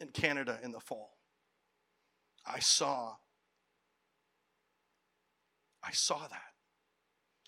in 0.00 0.08
Canada 0.08 0.58
in 0.64 0.72
the 0.72 0.80
fall. 0.80 1.18
I 2.44 2.58
saw 2.58 3.16
I 5.86 5.92
saw 5.92 6.18
that. 6.18 6.52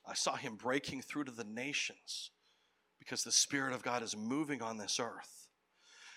I 0.06 0.14
saw 0.14 0.36
him 0.36 0.54
breaking 0.54 1.02
through 1.02 1.24
to 1.24 1.32
the 1.32 1.44
nations 1.44 2.30
because 2.98 3.24
the 3.24 3.32
Spirit 3.32 3.74
of 3.74 3.82
God 3.82 4.02
is 4.02 4.16
moving 4.16 4.62
on 4.62 4.78
this 4.78 5.00
earth. 5.00 5.48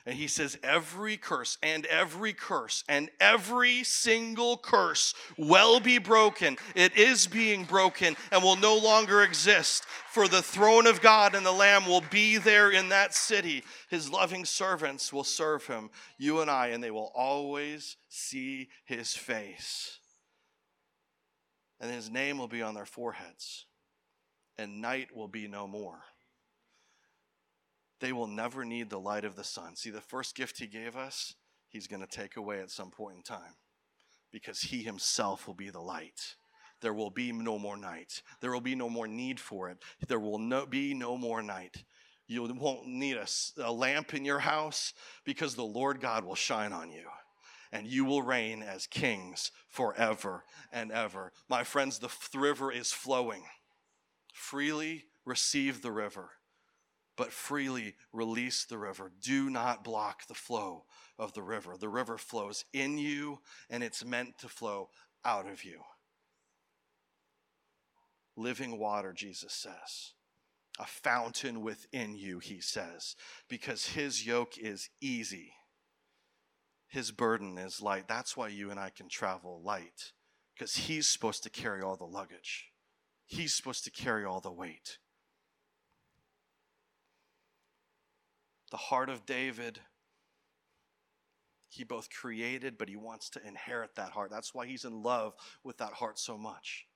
And 0.06 0.16
he 0.16 0.28
says, 0.28 0.58
every 0.64 1.16
curse 1.16 1.60
and 1.62 1.86
every 1.86 2.34
curse 2.34 2.84
and 2.90 3.12
every 3.20 3.84
single 3.84 4.58
curse 4.58 5.14
will 5.38 5.80
be 5.80 6.00
broken. 6.00 6.58
It 6.74 6.98
is 6.98 7.28
being 7.28 7.66
broken 7.66 8.16
and 8.32 8.42
will 8.42 8.56
no 8.56 8.78
longer 8.78 9.22
exist. 9.22 9.86
For 10.10 10.28
the 10.28 10.42
throne 10.42 10.88
of 10.88 11.02
God 11.02 11.36
and 11.36 11.46
the 11.46 11.52
Lamb 11.52 11.86
will 11.86 12.04
be 12.10 12.38
there 12.38 12.72
in 12.72 12.90
that 12.90 13.14
city. 13.14 13.64
His 13.90 14.10
loving 14.10 14.46
servants 14.46 15.14
will 15.14 15.24
serve 15.24 15.68
him, 15.68 15.92
you 16.18 16.42
and 16.42 16.50
I, 16.50 16.68
and 16.68 16.84
they 16.84 16.92
will 16.92 17.12
always 17.14 17.98
see 18.10 18.70
his 18.86 19.14
face 19.16 20.00
and 21.82 21.92
his 21.92 22.10
name 22.10 22.38
will 22.38 22.48
be 22.48 22.62
on 22.62 22.76
their 22.76 22.86
foreheads, 22.86 23.66
and 24.58 24.82
night 24.82 25.14
will 25.14 25.28
be 25.28 25.48
no 25.50 25.68
more. 25.68 26.04
they 28.00 28.12
will 28.12 28.28
never 28.28 28.66
need 28.66 28.90
the 28.90 29.00
light 29.00 29.26
of 29.26 29.36
the 29.36 29.44
sun. 29.44 29.76
See, 29.76 29.92
the 29.92 30.02
first 30.02 30.36
gift 30.36 30.60
he 30.60 30.68
gave 30.68 30.98
us, 30.98 31.36
he's 31.70 31.88
going 31.88 32.02
to 32.02 32.08
take 32.08 32.36
away 32.36 32.60
at 32.60 32.72
some 32.72 32.92
point 32.92 33.18
in 33.18 33.24
time 33.24 33.56
because 34.32 34.62
he 34.62 34.84
himself 34.84 35.48
will 35.48 35.54
be 35.54 35.70
the 35.70 35.80
light. 35.80 36.36
There 36.82 36.94
will 36.94 37.12
be 37.12 37.32
no 37.32 37.60
more 37.60 37.78
night. 37.78 38.24
There 38.42 38.52
will 38.52 38.62
be 38.62 38.76
no 38.76 38.90
more 38.90 39.08
need 39.08 39.40
for 39.40 39.70
it. 39.70 39.78
There 40.08 40.20
will 40.20 40.40
no, 40.40 40.66
be 40.66 40.94
no 40.96 41.16
more 41.16 41.44
night. 41.44 41.84
You 42.28 42.44
won't 42.44 42.88
need 42.88 43.18
a, 43.18 43.28
a 43.64 43.72
lamp 43.72 44.14
in 44.14 44.26
your 44.26 44.40
house 44.40 44.94
because 45.26 45.56
the 45.56 45.64
Lord 45.64 46.02
God 46.02 46.26
will 46.26 46.36
shine 46.36 46.74
on 46.74 46.92
you 46.92 47.08
and 47.72 47.88
you 47.88 48.04
will 48.06 48.22
reign 48.22 48.62
as 48.62 48.88
kings 48.88 49.52
forever 49.70 50.44
and 50.72 50.92
ever. 50.92 51.32
My 51.50 51.64
friends, 51.64 52.00
the 52.00 52.12
river 52.38 52.72
is 52.72 52.92
flowing. 52.92 53.44
Freely 54.34 55.06
receive 55.26 55.82
the 55.82 55.92
river, 55.92 56.32
but 57.16 57.32
freely 57.32 57.96
release 58.12 58.66
the 58.66 58.78
river. 58.78 59.12
Do 59.22 59.50
not 59.50 59.84
block 59.84 60.28
the 60.28 60.34
flow 60.34 60.86
of 61.18 61.34
the 61.34 61.44
river. 61.44 61.76
The 61.80 61.90
river 61.90 62.18
flows 62.18 62.66
in 62.74 62.98
you, 62.98 63.40
and 63.70 63.84
it's 63.84 64.04
meant 64.04 64.38
to 64.40 64.50
flow 64.50 64.90
out 65.24 65.48
of 65.48 65.64
you. 65.64 65.82
Living 68.36 68.78
water, 68.78 69.14
Jesus 69.14 69.54
says. 69.54 70.14
A 70.80 70.86
fountain 70.86 71.62
within 71.62 72.16
you, 72.16 72.40
he 72.40 72.60
says, 72.60 73.16
because 73.48 73.88
his 73.88 74.26
yoke 74.26 74.58
is 74.58 74.90
easy 75.00 75.54
his 76.92 77.12
burden 77.12 77.58
is 77.58 77.82
light. 77.82 78.10
That's 78.10 78.36
why 78.36 78.50
you 78.50 78.70
and 78.70 78.78
I 78.78 78.90
can 78.90 79.08
travel 79.08 79.62
light, 79.64 80.12
because 80.54 80.76
He's 80.76 81.08
supposed 81.08 81.42
to 81.44 81.50
carry 81.50 81.82
all 81.82 81.96
the 81.96 82.04
luggage, 82.04 82.68
He's 83.26 83.54
supposed 83.54 83.86
to 83.86 83.92
carry 83.92 84.26
all 84.26 84.42
the 84.42 84.52
weight. 84.52 84.98
The 88.72 88.78
heart 88.78 89.10
of 89.10 89.26
David, 89.26 89.80
he 91.70 91.86
both 91.86 92.10
created, 92.10 92.78
but 92.78 92.90
he 92.90 92.96
wants 92.98 93.30
to 93.32 93.46
inherit 93.46 93.96
that 93.96 94.12
heart. 94.12 94.30
That's 94.30 94.54
why 94.54 94.66
he's 94.66 94.86
in 94.86 95.04
love 95.04 95.34
with 95.64 95.78
that 95.78 95.94
heart 95.94 96.20
so 96.20 96.38
much. 96.38 96.88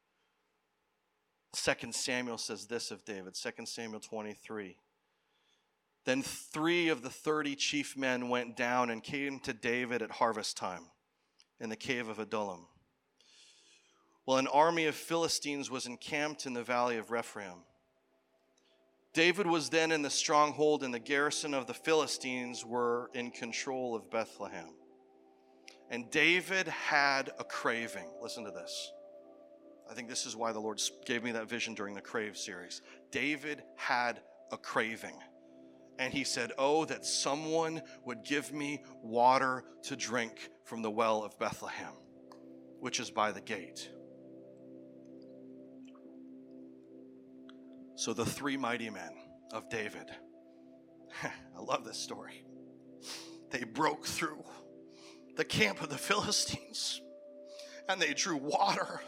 Second 1.53 1.95
Samuel 1.95 2.37
says 2.37 2.67
this 2.67 2.91
of 2.91 3.03
David, 3.03 3.35
Second 3.35 3.67
Samuel 3.67 3.99
23. 3.99 4.77
Then 6.05 6.21
three 6.21 6.89
of 6.89 7.01
the 7.01 7.09
thirty 7.09 7.55
chief 7.55 7.97
men 7.97 8.29
went 8.29 8.55
down 8.55 8.91
and 8.91 9.03
came 9.03 9.39
to 9.41 9.53
David 9.53 10.03
at 10.03 10.11
harvest 10.11 10.55
time 10.55 10.83
in 11.59 11.69
the 11.69 11.75
cave 11.75 12.07
of 12.07 12.19
Adullam. 12.19 12.67
Well, 14.27 14.37
an 14.37 14.47
army 14.47 14.85
of 14.85 14.95
Philistines 14.95 15.69
was 15.69 15.87
encamped 15.87 16.45
in 16.45 16.53
the 16.53 16.63
valley 16.63 16.97
of 16.97 17.11
Rephaim. 17.11 17.63
David 19.13 19.47
was 19.47 19.69
then 19.69 19.91
in 19.91 20.01
the 20.01 20.09
stronghold, 20.09 20.83
and 20.83 20.93
the 20.93 20.99
garrison 20.99 21.53
of 21.53 21.67
the 21.67 21.73
Philistines 21.73 22.65
were 22.65 23.09
in 23.13 23.31
control 23.31 23.95
of 23.95 24.11
Bethlehem. 24.11 24.75
And 25.89 26.11
David 26.11 26.67
had 26.67 27.31
a 27.39 27.43
craving. 27.43 28.09
Listen 28.21 28.43
to 28.43 28.51
this. 28.51 28.91
I 29.89 29.93
think 29.93 30.09
this 30.09 30.25
is 30.25 30.35
why 30.35 30.51
the 30.51 30.59
Lord 30.59 30.81
gave 31.05 31.23
me 31.23 31.31
that 31.31 31.47
vision 31.47 31.75
during 31.75 31.95
the 31.95 32.01
Crave 32.01 32.35
series. 32.35 32.81
David 33.11 33.63
had 33.77 34.19
a 34.51 34.57
craving 34.57 35.17
and 35.97 36.13
he 36.13 36.23
said, 36.23 36.51
Oh, 36.57 36.85
that 36.85 37.05
someone 37.05 37.81
would 38.05 38.23
give 38.23 38.53
me 38.53 38.83
water 39.01 39.63
to 39.83 39.95
drink 39.95 40.49
from 40.63 40.81
the 40.81 40.91
well 40.91 41.23
of 41.23 41.37
Bethlehem, 41.39 41.93
which 42.79 42.99
is 42.99 43.11
by 43.11 43.31
the 43.31 43.41
gate. 43.41 43.89
So 47.95 48.13
the 48.13 48.25
three 48.25 48.57
mighty 48.57 48.89
men 48.89 49.11
of 49.53 49.69
David, 49.69 50.09
I 51.23 51.61
love 51.61 51.85
this 51.85 51.97
story, 51.97 52.43
they 53.51 53.63
broke 53.63 54.05
through 54.05 54.43
the 55.37 55.45
camp 55.45 55.81
of 55.81 55.89
the 55.89 55.97
Philistines 55.97 57.01
and 57.87 58.01
they 58.01 58.13
drew 58.13 58.37
water 58.37 59.01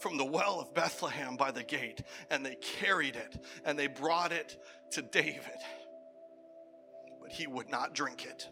from 0.00 0.16
the 0.16 0.24
well 0.24 0.60
of 0.60 0.74
Bethlehem 0.74 1.36
by 1.36 1.50
the 1.50 1.64
gate 1.64 2.02
and 2.30 2.46
they 2.46 2.56
carried 2.56 3.16
it 3.16 3.44
and 3.64 3.78
they 3.78 3.88
brought 3.88 4.32
it 4.32 4.56
to 4.92 5.02
David 5.02 5.58
but 7.28 7.36
he 7.36 7.46
would 7.46 7.68
not 7.68 7.94
drink 7.94 8.24
it. 8.24 8.48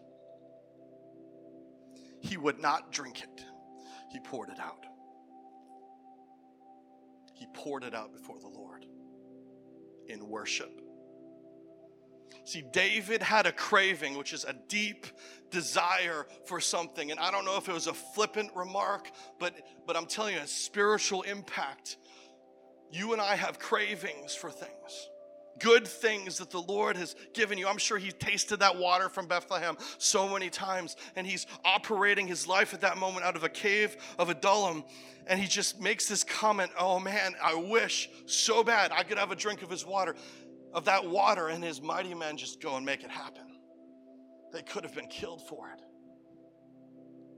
He 2.21 2.37
would 2.37 2.59
not 2.59 2.91
drink 2.91 3.23
it. 3.23 3.43
He 4.11 4.19
poured 4.19 4.49
it 4.49 4.59
out. 4.59 4.85
He 7.33 7.47
poured 7.55 7.83
it 7.83 7.95
out 7.95 8.13
before 8.13 8.39
the 8.39 8.47
Lord 8.47 8.85
in 10.07 10.29
worship. 10.29 10.79
See, 12.45 12.63
David 12.71 13.23
had 13.23 13.47
a 13.47 13.51
craving, 13.51 14.15
which 14.15 14.31
is 14.31 14.43
a 14.43 14.53
deep 14.67 15.07
desire 15.49 16.27
for 16.45 16.61
something. 16.61 17.09
And 17.09 17.19
I 17.19 17.31
don't 17.31 17.45
know 17.45 17.57
if 17.57 17.67
it 17.67 17.73
was 17.73 17.87
a 17.87 17.93
flippant 17.93 18.51
remark, 18.55 19.09
but, 19.39 19.55
but 19.87 19.97
I'm 19.97 20.05
telling 20.05 20.35
you, 20.35 20.41
a 20.41 20.47
spiritual 20.47 21.23
impact. 21.23 21.97
You 22.91 23.13
and 23.13 23.21
I 23.21 23.37
have 23.37 23.57
cravings 23.57 24.35
for 24.35 24.51
things 24.51 25.09
good 25.59 25.87
things 25.87 26.37
that 26.37 26.49
the 26.49 26.61
Lord 26.61 26.97
has 26.97 27.15
given 27.33 27.57
you. 27.57 27.67
I'm 27.67 27.77
sure 27.77 27.97
he 27.97 28.11
tasted 28.11 28.57
that 28.57 28.77
water 28.77 29.09
from 29.09 29.27
Bethlehem 29.27 29.77
so 29.97 30.27
many 30.27 30.49
times, 30.49 30.95
and 31.15 31.25
he's 31.25 31.45
operating 31.65 32.27
his 32.27 32.47
life 32.47 32.73
at 32.73 32.81
that 32.81 32.97
moment 32.97 33.25
out 33.25 33.35
of 33.35 33.43
a 33.43 33.49
cave 33.49 33.97
of 34.17 34.29
Adullam. 34.29 34.83
And 35.27 35.39
he 35.39 35.47
just 35.47 35.81
makes 35.81 36.07
this 36.07 36.23
comment 36.23 36.71
Oh 36.79 36.99
man, 36.99 37.35
I 37.43 37.55
wish 37.55 38.09
so 38.25 38.63
bad 38.63 38.91
I 38.91 39.03
could 39.03 39.17
have 39.17 39.31
a 39.31 39.35
drink 39.35 39.61
of 39.61 39.69
his 39.69 39.85
water, 39.85 40.15
of 40.73 40.85
that 40.85 41.07
water, 41.07 41.49
and 41.49 41.63
his 41.63 41.81
mighty 41.81 42.13
men 42.13 42.37
just 42.37 42.61
go 42.61 42.75
and 42.75 42.85
make 42.85 43.03
it 43.03 43.11
happen. 43.11 43.43
They 44.53 44.61
could 44.61 44.83
have 44.83 44.95
been 44.95 45.07
killed 45.07 45.47
for 45.47 45.69
it. 45.69 45.81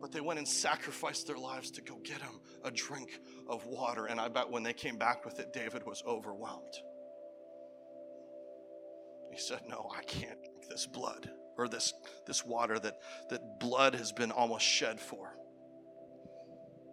But 0.01 0.11
they 0.11 0.21
went 0.21 0.39
and 0.39 0.47
sacrificed 0.47 1.27
their 1.27 1.37
lives 1.37 1.71
to 1.71 1.81
go 1.81 1.95
get 2.03 2.21
him 2.21 2.39
a 2.63 2.71
drink 2.71 3.19
of 3.47 3.65
water. 3.65 4.05
And 4.05 4.19
I 4.19 4.29
bet 4.29 4.49
when 4.49 4.63
they 4.63 4.73
came 4.73 4.97
back 4.97 5.25
with 5.25 5.39
it, 5.39 5.51
David 5.51 5.85
was 5.85 6.01
overwhelmed. 6.07 6.73
He 9.31 9.39
said, 9.39 9.61
No, 9.67 9.89
I 9.95 10.03
can't 10.03 10.39
drink 10.39 10.69
this 10.69 10.87
blood 10.87 11.29
or 11.57 11.67
this, 11.67 11.93
this 12.25 12.45
water 12.45 12.79
that, 12.79 12.99
that 13.29 13.59
blood 13.59 13.95
has 13.95 14.11
been 14.11 14.31
almost 14.31 14.65
shed 14.65 14.99
for. 14.99 15.35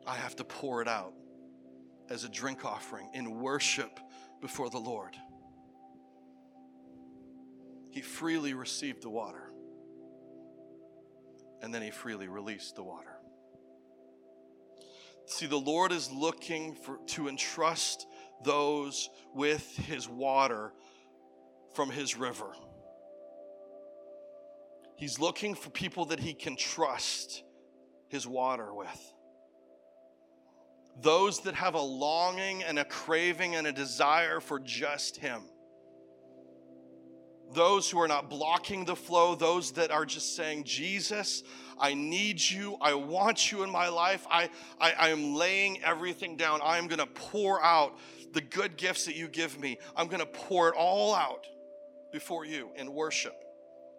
I 0.06 0.16
have 0.16 0.36
to 0.36 0.44
pour 0.44 0.82
it 0.82 0.88
out 0.88 1.14
as 2.10 2.24
a 2.24 2.28
drink 2.28 2.64
offering 2.64 3.10
in 3.14 3.40
worship 3.40 3.98
before 4.40 4.70
the 4.70 4.78
Lord. 4.78 5.16
He 7.90 8.02
freely 8.02 8.54
received 8.54 9.02
the 9.02 9.10
water, 9.10 9.50
and 11.62 11.74
then 11.74 11.82
he 11.82 11.90
freely 11.90 12.28
released 12.28 12.76
the 12.76 12.82
water. 12.82 13.16
See, 15.26 15.46
the 15.46 15.56
Lord 15.56 15.90
is 15.92 16.12
looking 16.12 16.74
for, 16.74 16.98
to 17.08 17.28
entrust 17.28 18.06
those 18.44 19.08
with 19.34 19.76
his 19.76 20.08
water 20.08 20.72
from 21.76 21.90
his 21.90 22.16
river. 22.16 22.50
He's 24.96 25.20
looking 25.20 25.54
for 25.54 25.68
people 25.68 26.06
that 26.06 26.18
he 26.18 26.32
can 26.32 26.56
trust 26.56 27.42
his 28.08 28.26
water 28.26 28.72
with. 28.72 29.12
Those 31.02 31.40
that 31.40 31.54
have 31.54 31.74
a 31.74 31.80
longing 31.80 32.62
and 32.62 32.78
a 32.78 32.84
craving 32.86 33.54
and 33.56 33.66
a 33.66 33.72
desire 33.72 34.40
for 34.40 34.58
just 34.58 35.18
him. 35.18 35.42
Those 37.52 37.90
who 37.90 38.00
are 38.00 38.08
not 38.08 38.30
blocking 38.30 38.86
the 38.86 38.96
flow, 38.96 39.34
those 39.34 39.72
that 39.72 39.90
are 39.90 40.06
just 40.06 40.34
saying, 40.34 40.64
Jesus, 40.64 41.42
I 41.78 41.92
need 41.92 42.40
you. 42.40 42.78
I 42.80 42.94
want 42.94 43.52
you 43.52 43.62
in 43.62 43.70
my 43.70 43.88
life. 43.88 44.26
I, 44.30 44.48
I, 44.80 44.92
I 44.92 45.08
am 45.10 45.34
laying 45.34 45.84
everything 45.84 46.38
down. 46.38 46.60
I 46.64 46.78
am 46.78 46.88
going 46.88 47.00
to 47.00 47.06
pour 47.06 47.62
out 47.62 47.98
the 48.32 48.40
good 48.40 48.78
gifts 48.78 49.04
that 49.04 49.14
you 49.14 49.28
give 49.28 49.60
me. 49.60 49.78
I'm 49.94 50.06
going 50.06 50.20
to 50.20 50.26
pour 50.26 50.70
it 50.70 50.74
all 50.74 51.14
out 51.14 51.46
before 52.16 52.46
you 52.46 52.70
in 52.76 52.90
worship. 52.94 53.44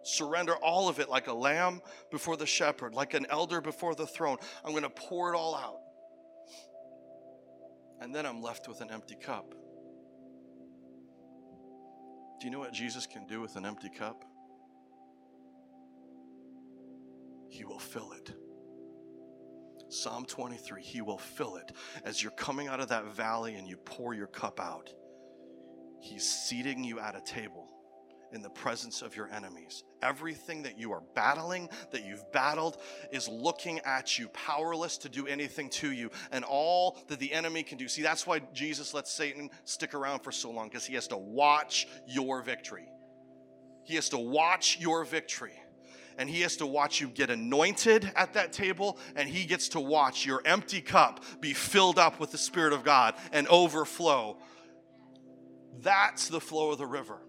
Surrender 0.02 0.56
all 0.56 0.88
of 0.88 0.98
it 0.98 1.08
like 1.08 1.28
a 1.28 1.32
lamb 1.32 1.80
before 2.10 2.36
the 2.36 2.46
shepherd, 2.46 2.92
like 2.92 3.14
an 3.14 3.24
elder 3.30 3.60
before 3.60 3.94
the 3.94 4.08
throne. 4.08 4.38
I'm 4.64 4.72
going 4.72 4.82
to 4.82 4.90
pour 4.90 5.32
it 5.32 5.36
all 5.36 5.54
out. 5.54 5.78
And 8.00 8.12
then 8.12 8.26
I'm 8.26 8.42
left 8.42 8.66
with 8.66 8.80
an 8.80 8.90
empty 8.90 9.14
cup. 9.14 9.54
Do 12.40 12.46
you 12.48 12.50
know 12.50 12.58
what 12.58 12.72
Jesus 12.72 13.06
can 13.06 13.24
do 13.28 13.40
with 13.40 13.54
an 13.54 13.64
empty 13.64 13.88
cup? 13.88 14.24
He 17.48 17.64
will 17.64 17.78
fill 17.78 18.10
it. 18.14 18.32
Psalm 19.90 20.24
23, 20.26 20.82
He 20.82 21.02
will 21.02 21.18
fill 21.18 21.54
it. 21.54 21.70
As 22.04 22.20
you're 22.20 22.32
coming 22.32 22.66
out 22.66 22.80
of 22.80 22.88
that 22.88 23.14
valley 23.14 23.54
and 23.54 23.68
you 23.68 23.76
pour 23.76 24.12
your 24.12 24.26
cup 24.26 24.58
out, 24.58 24.90
He's 26.00 26.28
seating 26.28 26.82
you 26.82 26.98
at 26.98 27.14
a 27.14 27.20
table 27.20 27.68
in 28.32 28.42
the 28.42 28.50
presence 28.50 29.02
of 29.02 29.16
your 29.16 29.28
enemies. 29.30 29.84
Everything 30.02 30.62
that 30.62 30.78
you 30.78 30.92
are 30.92 31.02
battling, 31.14 31.68
that 31.90 32.04
you've 32.04 32.30
battled, 32.32 32.76
is 33.12 33.28
looking 33.28 33.80
at 33.80 34.18
you, 34.18 34.28
powerless 34.28 34.98
to 34.98 35.08
do 35.08 35.26
anything 35.26 35.68
to 35.70 35.90
you, 35.92 36.10
and 36.30 36.44
all 36.44 36.98
that 37.08 37.18
the 37.18 37.32
enemy 37.32 37.62
can 37.62 37.78
do. 37.78 37.88
See, 37.88 38.02
that's 38.02 38.26
why 38.26 38.40
Jesus 38.52 38.94
lets 38.94 39.12
Satan 39.12 39.50
stick 39.64 39.94
around 39.94 40.20
for 40.20 40.32
so 40.32 40.50
long, 40.50 40.68
because 40.68 40.84
he 40.86 40.94
has 40.94 41.08
to 41.08 41.16
watch 41.16 41.86
your 42.06 42.42
victory. 42.42 42.88
He 43.84 43.94
has 43.94 44.08
to 44.10 44.18
watch 44.18 44.78
your 44.80 45.04
victory. 45.04 45.54
And 46.18 46.28
he 46.28 46.40
has 46.40 46.56
to 46.56 46.66
watch 46.66 47.00
you 47.00 47.06
get 47.06 47.30
anointed 47.30 48.10
at 48.16 48.34
that 48.34 48.52
table, 48.52 48.98
and 49.14 49.28
he 49.28 49.44
gets 49.44 49.68
to 49.68 49.80
watch 49.80 50.26
your 50.26 50.42
empty 50.44 50.80
cup 50.80 51.24
be 51.40 51.54
filled 51.54 51.96
up 51.96 52.18
with 52.18 52.32
the 52.32 52.38
Spirit 52.38 52.72
of 52.72 52.82
God 52.82 53.14
and 53.32 53.46
overflow. 53.46 54.36
That's 55.80 56.26
the 56.26 56.40
flow 56.40 56.72
of 56.72 56.78
the 56.78 56.86
river. 56.86 57.20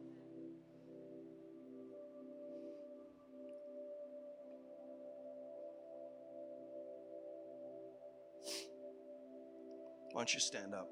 Why 10.20 10.24
don't 10.24 10.34
you 10.34 10.42
stand 10.42 10.74
up? 10.76 10.90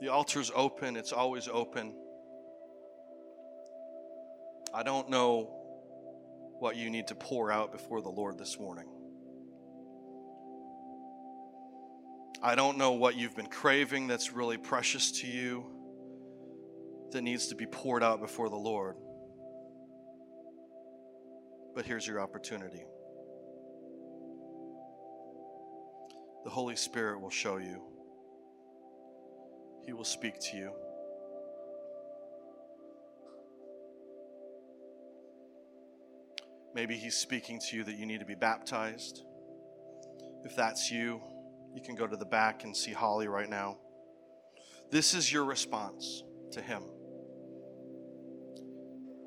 The 0.00 0.08
altar's 0.08 0.50
open, 0.54 0.96
it's 0.96 1.12
always 1.12 1.46
open. 1.46 1.94
I 4.72 4.82
don't 4.82 5.10
know 5.10 5.50
what 6.58 6.76
you 6.76 6.88
need 6.88 7.08
to 7.08 7.14
pour 7.14 7.52
out 7.52 7.70
before 7.70 8.00
the 8.00 8.08
Lord 8.08 8.38
this 8.38 8.58
morning. 8.58 8.88
I 12.42 12.54
don't 12.54 12.78
know 12.78 12.92
what 12.92 13.14
you've 13.14 13.36
been 13.36 13.50
craving 13.50 14.06
that's 14.06 14.32
really 14.32 14.56
precious 14.56 15.10
to 15.20 15.26
you 15.26 15.66
that 17.12 17.20
needs 17.20 17.48
to 17.48 17.54
be 17.54 17.66
poured 17.66 18.02
out 18.02 18.22
before 18.22 18.48
the 18.48 18.56
Lord. 18.56 18.96
But 21.74 21.86
here's 21.86 22.06
your 22.06 22.20
opportunity. 22.20 22.84
The 26.44 26.50
Holy 26.50 26.76
Spirit 26.76 27.20
will 27.20 27.30
show 27.30 27.58
you. 27.58 27.82
He 29.84 29.92
will 29.92 30.04
speak 30.04 30.40
to 30.40 30.56
you. 30.56 30.72
Maybe 36.74 36.96
He's 36.96 37.16
speaking 37.16 37.60
to 37.68 37.76
you 37.76 37.84
that 37.84 37.96
you 37.96 38.06
need 38.06 38.20
to 38.20 38.26
be 38.26 38.34
baptized. 38.34 39.22
If 40.44 40.56
that's 40.56 40.90
you, 40.90 41.20
you 41.74 41.82
can 41.82 41.94
go 41.94 42.06
to 42.06 42.16
the 42.16 42.24
back 42.24 42.64
and 42.64 42.76
see 42.76 42.92
Holly 42.92 43.28
right 43.28 43.48
now. 43.48 43.78
This 44.90 45.14
is 45.14 45.32
your 45.32 45.44
response 45.44 46.22
to 46.52 46.60
Him. 46.60 46.82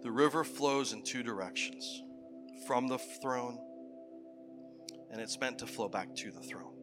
The 0.01 0.11
river 0.11 0.43
flows 0.43 0.91
in 0.91 1.03
two 1.03 1.23
directions 1.23 2.03
from 2.65 2.87
the 2.87 2.97
throne, 2.97 3.59
and 5.11 5.19
it's 5.21 5.39
meant 5.39 5.59
to 5.59 5.67
flow 5.67 5.89
back 5.89 6.15
to 6.15 6.31
the 6.31 6.41
throne. 6.41 6.73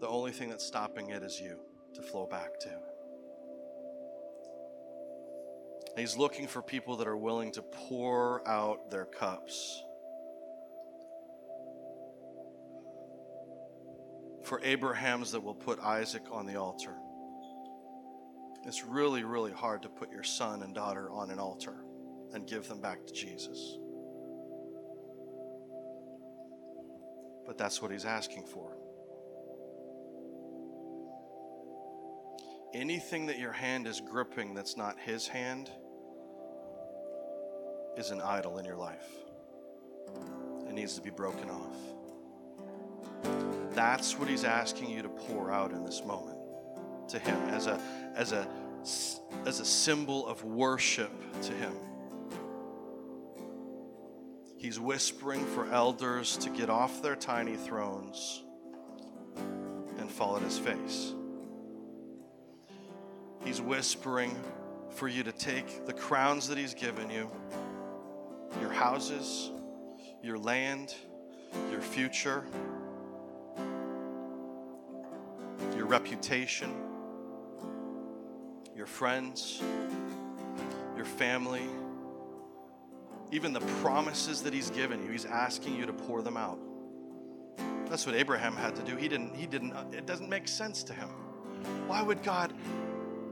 The 0.00 0.08
only 0.08 0.32
thing 0.32 0.48
that's 0.48 0.66
stopping 0.66 1.10
it 1.10 1.22
is 1.22 1.40
you 1.40 1.58
to 1.94 2.02
flow 2.02 2.26
back 2.26 2.58
to. 2.60 2.80
He's 5.96 6.16
looking 6.16 6.46
for 6.46 6.62
people 6.62 6.96
that 6.96 7.08
are 7.08 7.16
willing 7.16 7.52
to 7.52 7.62
pour 7.62 8.46
out 8.48 8.90
their 8.90 9.04
cups. 9.04 9.82
For 14.44 14.60
Abrahams 14.64 15.32
that 15.32 15.42
will 15.42 15.54
put 15.54 15.78
Isaac 15.80 16.22
on 16.32 16.46
the 16.46 16.56
altar. 16.56 16.94
It's 18.64 18.84
really, 18.84 19.24
really 19.24 19.52
hard 19.52 19.82
to 19.82 19.88
put 19.88 20.10
your 20.10 20.22
son 20.22 20.62
and 20.62 20.74
daughter 20.74 21.10
on 21.10 21.30
an 21.30 21.38
altar 21.38 21.84
and 22.32 22.46
give 22.46 22.68
them 22.68 22.80
back 22.80 23.06
to 23.06 23.12
Jesus. 23.12 23.78
But 27.46 27.58
that's 27.58 27.82
what 27.82 27.90
he's 27.90 28.04
asking 28.04 28.44
for. 28.46 28.76
Anything 32.72 33.26
that 33.26 33.38
your 33.38 33.52
hand 33.52 33.88
is 33.88 34.00
gripping 34.00 34.54
that's 34.54 34.76
not 34.76 34.96
his 34.98 35.26
hand 35.26 35.70
is 37.96 38.10
an 38.10 38.20
idol 38.20 38.58
in 38.58 38.64
your 38.64 38.76
life. 38.76 39.08
It 40.68 40.74
needs 40.74 40.94
to 40.94 41.00
be 41.00 41.10
broken 41.10 41.50
off. 41.50 41.76
That's 43.74 44.16
what 44.16 44.28
he's 44.28 44.44
asking 44.44 44.90
you 44.90 45.02
to 45.02 45.08
pour 45.08 45.50
out 45.50 45.72
in 45.72 45.84
this 45.84 46.04
moment 46.04 46.38
to 47.08 47.18
him 47.18 47.36
as 47.48 47.66
a 47.66 47.80
as 48.14 48.32
a 48.32 48.46
as 49.44 49.60
a 49.60 49.64
symbol 49.64 50.26
of 50.26 50.44
worship 50.44 51.10
to 51.42 51.52
him. 51.52 51.74
He's 54.60 54.78
whispering 54.78 55.46
for 55.46 55.72
elders 55.72 56.36
to 56.36 56.50
get 56.50 56.68
off 56.68 57.00
their 57.00 57.16
tiny 57.16 57.56
thrones 57.56 58.42
and 59.98 60.10
fall 60.10 60.36
at 60.36 60.42
his 60.42 60.58
face. 60.58 61.14
He's 63.42 63.58
whispering 63.58 64.36
for 64.90 65.08
you 65.08 65.22
to 65.22 65.32
take 65.32 65.86
the 65.86 65.94
crowns 65.94 66.46
that 66.48 66.58
He's 66.58 66.74
given 66.74 67.08
you, 67.08 67.30
your 68.60 68.70
houses, 68.70 69.50
your 70.22 70.36
land, 70.36 70.94
your 71.70 71.80
future, 71.80 72.44
your 75.74 75.86
reputation, 75.86 76.70
your 78.76 78.84
friends, 78.84 79.62
your 80.96 81.06
family, 81.06 81.66
even 83.32 83.52
the 83.52 83.60
promises 83.82 84.42
that 84.42 84.52
He's 84.52 84.70
given 84.70 85.04
you. 85.04 85.10
He's 85.10 85.24
asking 85.24 85.76
you 85.76 85.86
to 85.86 85.92
pour 85.92 86.22
them 86.22 86.36
out. 86.36 86.58
That's 87.90 88.06
what 88.06 88.14
Abraham 88.14 88.54
had 88.54 88.76
to 88.76 88.82
do. 88.82 88.96
He 88.96 89.08
didn't, 89.08 89.34
he 89.34 89.46
didn't, 89.46 89.74
it 89.92 90.06
doesn't 90.06 90.28
make 90.28 90.46
sense 90.46 90.84
to 90.84 90.92
him. 90.92 91.08
Why 91.88 92.02
would 92.02 92.22
God 92.22 92.52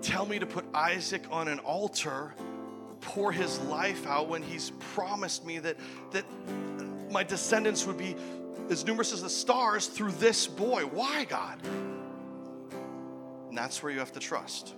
tell 0.03 0.27
me 0.27 0.41
to 0.41 0.47
put 0.47 0.65
Isaac 0.75 1.23
on 1.31 1.47
an 1.47 1.61
altar, 1.61 2.35
pour 3.01 3.31
his 3.31 3.61
life 3.61 4.05
out 4.07 4.29
when 4.29 4.43
he's 4.43 4.71
promised 4.81 5.47
me 5.47 5.61
that, 5.61 5.77
that 6.11 6.25
my 7.11 7.23
descendants 7.23 7.87
would 7.87 7.97
be 7.97 8.17
as 8.69 8.85
numerous 8.85 9.13
as 9.13 9.23
the 9.23 9.31
stars 9.31 9.87
through 9.87 10.13
this 10.13 10.47
boy. 10.49 10.83
Why, 10.83 11.25
God? 11.25 11.65
And 13.49 13.57
that's 13.57 13.81
where 13.83 13.93
you 13.93 14.01
have 14.01 14.13
to 14.13 14.21
trust. 14.21 14.75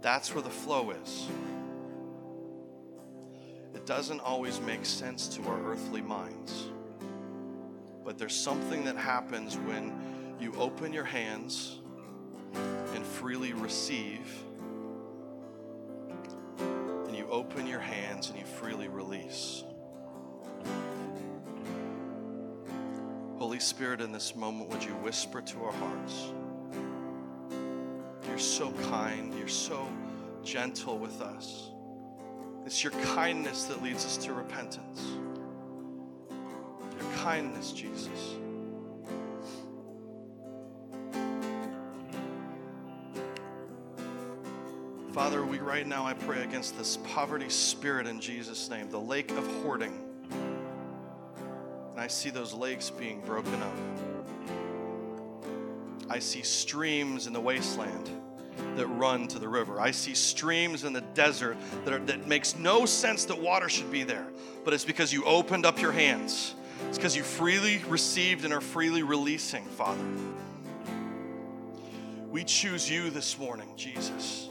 That's 0.00 0.32
where 0.34 0.42
the 0.42 0.50
flow 0.50 0.92
is. 0.92 1.26
It 3.74 3.84
doesn't 3.84 4.20
always 4.20 4.60
make 4.60 4.84
sense 4.86 5.28
to 5.28 5.42
our 5.48 5.62
earthly 5.70 6.00
minds, 6.00 6.68
but 8.04 8.18
there's 8.18 8.34
something 8.34 8.84
that 8.84 8.96
happens 8.96 9.56
when 9.56 10.36
you 10.40 10.54
open 10.56 10.92
your 10.92 11.04
hands 11.04 11.80
and 12.94 13.04
freely 13.04 13.52
receive, 13.52 14.32
and 16.58 17.16
you 17.16 17.28
open 17.30 17.66
your 17.66 17.80
hands 17.80 18.30
and 18.30 18.38
you 18.38 18.46
freely 18.46 18.88
release. 18.88 19.64
Holy 23.38 23.60
Spirit, 23.60 24.00
in 24.00 24.12
this 24.12 24.34
moment, 24.34 24.68
would 24.70 24.82
you 24.82 24.94
whisper 24.96 25.40
to 25.40 25.64
our 25.64 25.72
hearts? 25.72 26.32
You're 28.38 28.44
so 28.44 28.70
kind, 28.88 29.36
you're 29.36 29.48
so 29.48 29.88
gentle 30.44 30.96
with 30.96 31.20
us. 31.20 31.72
It's 32.64 32.84
your 32.84 32.92
kindness 32.92 33.64
that 33.64 33.82
leads 33.82 34.04
us 34.04 34.16
to 34.18 34.32
repentance. 34.32 35.02
Your 36.30 37.12
kindness, 37.16 37.72
Jesus. 37.72 38.36
Father, 45.12 45.44
we 45.44 45.58
right 45.58 45.84
now 45.84 46.06
I 46.06 46.14
pray 46.14 46.44
against 46.44 46.78
this 46.78 46.98
poverty 46.98 47.48
spirit 47.48 48.06
in 48.06 48.20
Jesus' 48.20 48.70
name, 48.70 48.88
the 48.88 49.00
lake 49.00 49.32
of 49.32 49.44
hoarding. 49.62 49.98
And 50.30 51.98
I 51.98 52.06
see 52.06 52.30
those 52.30 52.54
lakes 52.54 52.88
being 52.88 53.20
broken 53.22 53.60
up. 53.60 53.74
I 56.08 56.20
see 56.20 56.42
streams 56.42 57.26
in 57.26 57.32
the 57.32 57.40
wasteland 57.40 58.08
that 58.76 58.86
run 58.86 59.28
to 59.28 59.38
the 59.38 59.48
river. 59.48 59.80
I 59.80 59.90
see 59.90 60.14
streams 60.14 60.84
in 60.84 60.92
the 60.92 61.00
desert 61.00 61.56
that, 61.84 61.94
are, 61.94 61.98
that 62.00 62.26
makes 62.26 62.56
no 62.56 62.86
sense 62.86 63.24
that 63.26 63.40
water 63.40 63.68
should 63.68 63.90
be 63.90 64.02
there, 64.02 64.26
but 64.64 64.74
it's 64.74 64.84
because 64.84 65.12
you 65.12 65.24
opened 65.24 65.66
up 65.66 65.80
your 65.80 65.92
hands. 65.92 66.54
It's 66.88 66.98
because 66.98 67.16
you 67.16 67.22
freely 67.22 67.78
received 67.88 68.44
and 68.44 68.54
are 68.54 68.60
freely 68.60 69.02
releasing, 69.02 69.64
Father. 69.64 70.04
We 72.30 72.44
choose 72.44 72.90
you 72.90 73.10
this 73.10 73.38
morning, 73.38 73.68
Jesus. 73.76 74.48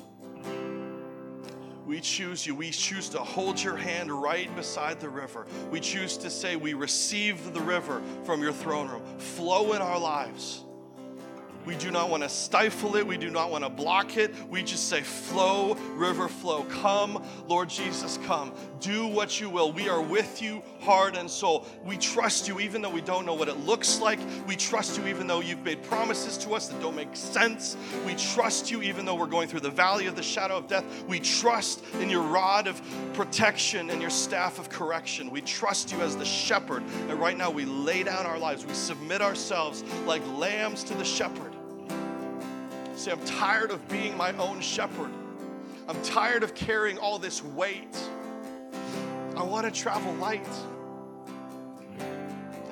We 1.85 2.01
choose 2.01 2.45
you. 2.45 2.53
We 2.53 2.71
choose 2.71 3.07
to 3.09 3.19
hold 3.19 3.63
your 3.63 3.77
hand 3.77 4.11
right 4.11 4.53
beside 4.57 4.99
the 4.99 5.07
river. 5.07 5.47
We 5.71 5.79
choose 5.79 6.17
to 6.17 6.29
say, 6.29 6.57
We 6.57 6.73
receive 6.73 7.53
the 7.53 7.61
river 7.61 8.01
from 8.25 8.41
your 8.41 8.51
throne 8.51 8.89
room. 8.89 9.03
Flow 9.19 9.71
in 9.71 9.81
our 9.81 9.97
lives. 9.97 10.65
We 11.67 11.75
do 11.75 11.91
not 11.91 12.09
want 12.09 12.23
to 12.23 12.29
stifle 12.29 12.95
it. 12.95 13.05
We 13.05 13.17
do 13.17 13.29
not 13.29 13.51
want 13.51 13.65
to 13.65 13.69
block 13.69 14.15
it. 14.15 14.33
We 14.49 14.63
just 14.63 14.87
say, 14.87 15.01
Flow, 15.01 15.73
river, 15.95 16.29
flow. 16.29 16.63
Come, 16.63 17.21
Lord 17.45 17.67
Jesus, 17.67 18.17
come. 18.25 18.53
Do 18.79 19.05
what 19.05 19.41
you 19.41 19.49
will. 19.49 19.73
We 19.73 19.89
are 19.89 20.01
with 20.01 20.41
you, 20.41 20.63
heart 20.79 21.17
and 21.17 21.29
soul. 21.29 21.67
We 21.83 21.97
trust 21.97 22.47
you 22.47 22.61
even 22.61 22.81
though 22.81 22.89
we 22.89 23.01
don't 23.01 23.25
know 23.25 23.33
what 23.33 23.49
it 23.49 23.57
looks 23.65 23.99
like. 23.99 24.17
We 24.47 24.55
trust 24.55 24.97
you 24.97 25.07
even 25.07 25.27
though 25.27 25.41
you've 25.41 25.61
made 25.61 25.83
promises 25.83 26.37
to 26.37 26.53
us 26.53 26.69
that 26.69 26.79
don't 26.79 26.95
make 26.95 27.13
sense. 27.17 27.75
We 28.05 28.15
trust 28.15 28.71
you 28.71 28.81
even 28.81 29.03
though 29.03 29.15
we're 29.15 29.25
going 29.25 29.49
through 29.49 29.59
the 29.59 29.69
valley 29.69 30.07
of 30.07 30.15
the 30.15 30.23
shadow 30.23 30.55
of 30.55 30.69
death. 30.69 30.85
We 31.05 31.19
trust 31.19 31.83
in 31.99 32.09
your 32.09 32.21
rod 32.21 32.67
of 32.67 32.81
protection 33.13 33.89
and 33.89 33.99
your 33.99 34.09
staff 34.09 34.57
of 34.57 34.69
correction. 34.69 35.29
We 35.29 35.41
trust 35.41 35.91
you 35.91 36.01
as 36.01 36.15
the 36.15 36.23
shepherd. 36.23 36.83
And 37.09 37.19
right 37.19 37.37
now 37.37 37.51
we 37.51 37.65
lay 37.65 38.03
down 38.03 38.25
our 38.25 38.39
lives. 38.39 38.65
We 38.65 38.73
submit 38.73 39.21
ourselves 39.21 39.83
like 40.05 40.25
lambs 40.27 40.85
to 40.85 40.93
the 40.93 41.03
shepherd. 41.03 41.56
Say, 42.97 43.11
I'm 43.11 43.23
tired 43.25 43.69
of 43.69 43.87
being 43.89 44.17
my 44.17 44.31
own 44.37 44.59
shepherd. 44.59 45.11
I'm 45.87 46.01
tired 46.01 46.41
of 46.41 46.55
carrying 46.55 46.97
all 46.97 47.19
this 47.19 47.43
weight. 47.43 47.95
I 49.35 49.43
want 49.43 49.71
to 49.71 49.71
travel 49.71 50.11
light. 50.15 50.47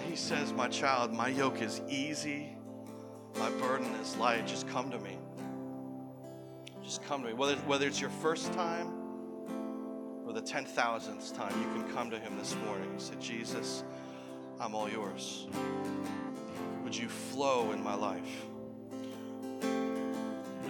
He 0.10 0.16
says, 0.16 0.52
My 0.52 0.68
child, 0.68 1.14
my 1.14 1.28
yoke 1.28 1.62
is 1.62 1.80
easy, 1.88 2.58
my 3.38 3.52
burden 3.52 3.86
is 4.02 4.18
light. 4.18 4.48
Just 4.48 4.68
come 4.68 4.90
to 4.90 4.98
me. 4.98 5.20
Just 6.84 7.04
come 7.04 7.22
to 7.22 7.28
me. 7.28 7.34
Whether, 7.36 7.56
whether 7.68 7.86
it's 7.86 8.02
your 8.02 8.10
first 8.10 8.52
time 8.54 8.88
or 10.26 10.34
the 10.34 10.42
10,000th 10.42 11.38
time, 11.38 11.54
you 11.62 11.84
can 11.84 11.94
come 11.94 12.10
to 12.10 12.18
Him 12.18 12.36
this 12.40 12.56
morning. 12.66 12.90
You 12.92 13.00
say, 13.00 13.14
Jesus, 13.20 13.84
I'm 14.60 14.74
all 14.74 14.90
yours. 14.90 15.46
Would 16.84 16.98
you 16.98 17.10
flow 17.10 17.74
in 17.74 17.84
my 17.84 17.94
life? 17.94 18.48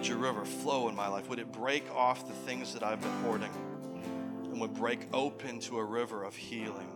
Your 0.08 0.18
river 0.18 0.46
flow 0.46 0.88
in 0.88 0.96
my 0.96 1.08
life? 1.08 1.30
Would 1.30 1.40
it 1.40 1.52
break 1.52 1.90
off 1.92 2.28
the 2.28 2.34
things 2.34 2.74
that 2.74 2.84
I've 2.84 3.02
been 3.02 3.24
hoarding 3.24 3.50
and 4.52 4.62
would 4.62 4.76
break 4.76 5.08
open 5.12 5.60
to 5.62 5.80
a 5.80 5.84
river 5.84 6.24
of 6.24 6.36
healing? 6.36 6.88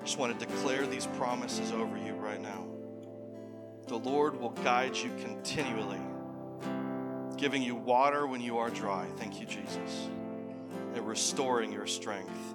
I 0.00 0.04
just 0.04 0.18
want 0.18 0.36
to 0.36 0.46
declare 0.46 0.84
these 0.86 1.06
promises 1.16 1.70
over 1.70 1.96
you 1.96 2.14
right 2.14 2.40
now. 2.40 2.66
The 3.86 3.98
Lord 3.98 4.40
will 4.40 4.50
guide 4.50 4.96
you 4.96 5.12
continually, 5.20 6.00
giving 7.36 7.62
you 7.62 7.76
water 7.76 8.26
when 8.26 8.40
you 8.40 8.58
are 8.58 8.70
dry. 8.70 9.06
Thank 9.16 9.38
you, 9.40 9.46
Jesus. 9.46 10.08
And 10.94 11.06
restoring 11.06 11.70
your 11.70 11.86
strength. 11.86 12.54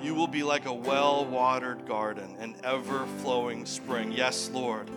You 0.00 0.14
will 0.14 0.28
be 0.28 0.44
like 0.44 0.66
a 0.66 0.72
well 0.72 1.24
watered 1.24 1.86
garden, 1.86 2.36
an 2.38 2.54
ever 2.62 3.04
flowing 3.18 3.66
spring. 3.66 4.12
Yes, 4.12 4.48
Lord. 4.50 4.88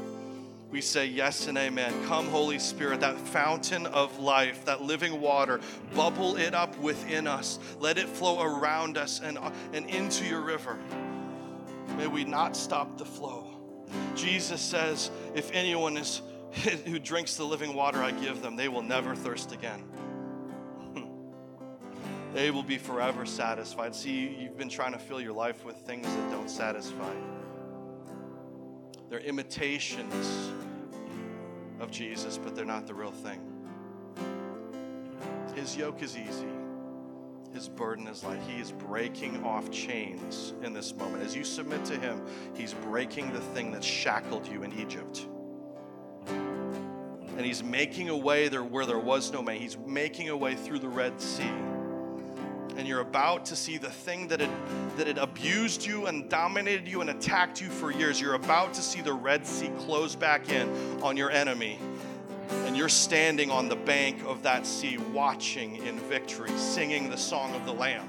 We 0.73 0.81
say 0.81 1.05
yes 1.05 1.45
and 1.45 1.55
amen. 1.55 1.93
Come, 2.07 2.27
Holy 2.29 2.57
Spirit, 2.57 3.01
that 3.01 3.19
fountain 3.19 3.85
of 3.85 4.17
life, 4.17 4.65
that 4.65 4.81
living 4.81 5.21
water, 5.21 5.61
bubble 5.93 6.35
it 6.35 6.55
up 6.55 6.75
within 6.79 7.27
us. 7.27 7.59
Let 7.79 7.99
it 7.99 8.09
flow 8.09 8.41
around 8.41 8.97
us 8.97 9.21
and, 9.23 9.37
uh, 9.37 9.51
and 9.71 9.87
into 9.87 10.25
your 10.25 10.41
river. 10.41 10.79
May 11.95 12.07
we 12.07 12.23
not 12.23 12.57
stop 12.57 12.97
the 12.97 13.05
flow. 13.05 13.51
Jesus 14.15 14.59
says, 14.59 15.11
if 15.35 15.51
anyone 15.51 15.95
is 15.95 16.23
who 16.87 16.97
drinks 16.97 17.35
the 17.35 17.45
living 17.45 17.75
water 17.75 18.01
I 18.01 18.09
give 18.09 18.41
them, 18.41 18.55
they 18.55 18.67
will 18.67 18.81
never 18.81 19.13
thirst 19.13 19.51
again. 19.51 19.83
they 22.33 22.49
will 22.49 22.63
be 22.63 22.79
forever 22.79 23.27
satisfied. 23.27 23.93
See, 23.93 24.35
you've 24.39 24.57
been 24.57 24.69
trying 24.69 24.93
to 24.93 24.99
fill 24.99 25.21
your 25.21 25.33
life 25.33 25.63
with 25.65 25.75
things 25.81 26.07
that 26.07 26.31
don't 26.31 26.49
satisfy. 26.49 27.13
They're 29.13 29.21
imitations 29.21 30.49
of 31.79 31.91
Jesus, 31.91 32.39
but 32.39 32.55
they're 32.55 32.65
not 32.65 32.87
the 32.87 32.95
real 32.95 33.11
thing. 33.11 33.39
His 35.53 35.77
yoke 35.77 36.01
is 36.01 36.17
easy. 36.17 36.47
His 37.53 37.69
burden 37.69 38.07
is 38.07 38.23
light. 38.23 38.39
He 38.47 38.59
is 38.59 38.71
breaking 38.71 39.43
off 39.43 39.69
chains 39.69 40.55
in 40.63 40.73
this 40.73 40.95
moment. 40.95 41.21
As 41.21 41.35
you 41.35 41.43
submit 41.43 41.85
to 41.85 41.95
Him, 41.95 42.25
He's 42.55 42.73
breaking 42.73 43.31
the 43.33 43.39
thing 43.39 43.71
that 43.73 43.83
shackled 43.83 44.47
you 44.47 44.63
in 44.63 44.73
Egypt. 44.79 45.27
And 46.25 47.41
He's 47.41 47.63
making 47.63 48.09
a 48.09 48.17
way 48.17 48.47
there 48.47 48.63
where 48.63 48.87
there 48.87 48.97
was 48.97 49.31
no 49.31 49.41
way. 49.41 49.59
He's 49.59 49.77
making 49.77 50.29
a 50.29 50.35
way 50.35 50.55
through 50.55 50.79
the 50.79 50.89
Red 50.89 51.21
Sea. 51.21 51.53
And 52.75 52.87
you're 52.87 53.01
about 53.01 53.45
to 53.45 53.55
see 53.55 53.77
the 53.77 53.89
thing 53.89 54.27
that 54.29 54.39
had, 54.39 54.49
that 54.97 55.07
had 55.07 55.17
abused 55.17 55.85
you 55.85 56.07
and 56.07 56.29
dominated 56.29 56.87
you 56.87 57.01
and 57.01 57.09
attacked 57.09 57.61
you 57.61 57.69
for 57.69 57.91
years. 57.91 58.19
You're 58.19 58.33
about 58.33 58.73
to 58.73 58.81
see 58.81 59.01
the 59.01 59.13
Red 59.13 59.45
Sea 59.45 59.71
close 59.79 60.15
back 60.15 60.49
in 60.49 60.69
on 61.01 61.15
your 61.17 61.29
enemy 61.29 61.79
and 62.65 62.75
you're 62.77 62.89
standing 62.89 63.51
on 63.51 63.69
the 63.69 63.75
bank 63.75 64.21
of 64.25 64.43
that 64.43 64.65
sea, 64.65 64.97
watching 65.11 65.77
in 65.85 65.97
victory, 65.99 66.49
singing 66.57 67.09
the 67.09 67.17
song 67.17 67.53
of 67.55 67.65
the 67.65 67.73
Lamb 67.73 68.07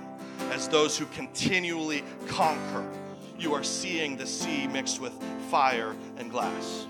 as 0.51 0.69
those 0.69 0.97
who 0.97 1.07
continually 1.07 2.03
conquer. 2.27 2.87
You 3.39 3.55
are 3.55 3.65
seeing 3.65 4.17
the 4.17 4.27
sea 4.27 4.67
mixed 4.67 5.01
with 5.01 5.13
fire 5.51 5.95
and 6.17 6.31
glass. 6.31 6.87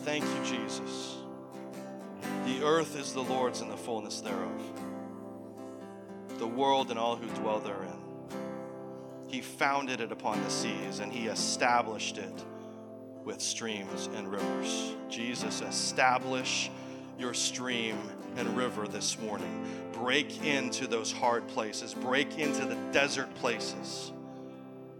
Thank 0.00 0.24
you, 0.24 0.44
Jesus. 0.44 1.16
The 2.44 2.64
earth 2.64 2.96
is 2.96 3.12
the 3.12 3.22
Lord's 3.22 3.60
and 3.60 3.70
the 3.70 3.76
fullness 3.76 4.20
thereof, 4.20 4.62
the 6.36 6.46
world 6.46 6.90
and 6.90 6.98
all 6.98 7.16
who 7.16 7.26
dwell 7.40 7.60
therein. 7.60 7.98
He 9.28 9.40
founded 9.40 10.00
it 10.00 10.12
upon 10.12 10.42
the 10.42 10.50
seas 10.50 11.00
and 11.00 11.12
he 11.12 11.26
established 11.26 12.18
it 12.18 12.44
with 13.24 13.40
streams 13.40 14.08
and 14.14 14.30
rivers. 14.30 14.94
Jesus, 15.08 15.60
establish 15.60 16.70
your 17.18 17.34
stream 17.34 17.98
and 18.36 18.56
river 18.56 18.86
this 18.86 19.18
morning. 19.18 19.66
Break 19.92 20.44
into 20.44 20.86
those 20.86 21.10
hard 21.10 21.48
places, 21.48 21.94
break 21.94 22.38
into 22.38 22.64
the 22.66 22.76
desert 22.92 23.34
places, 23.36 24.12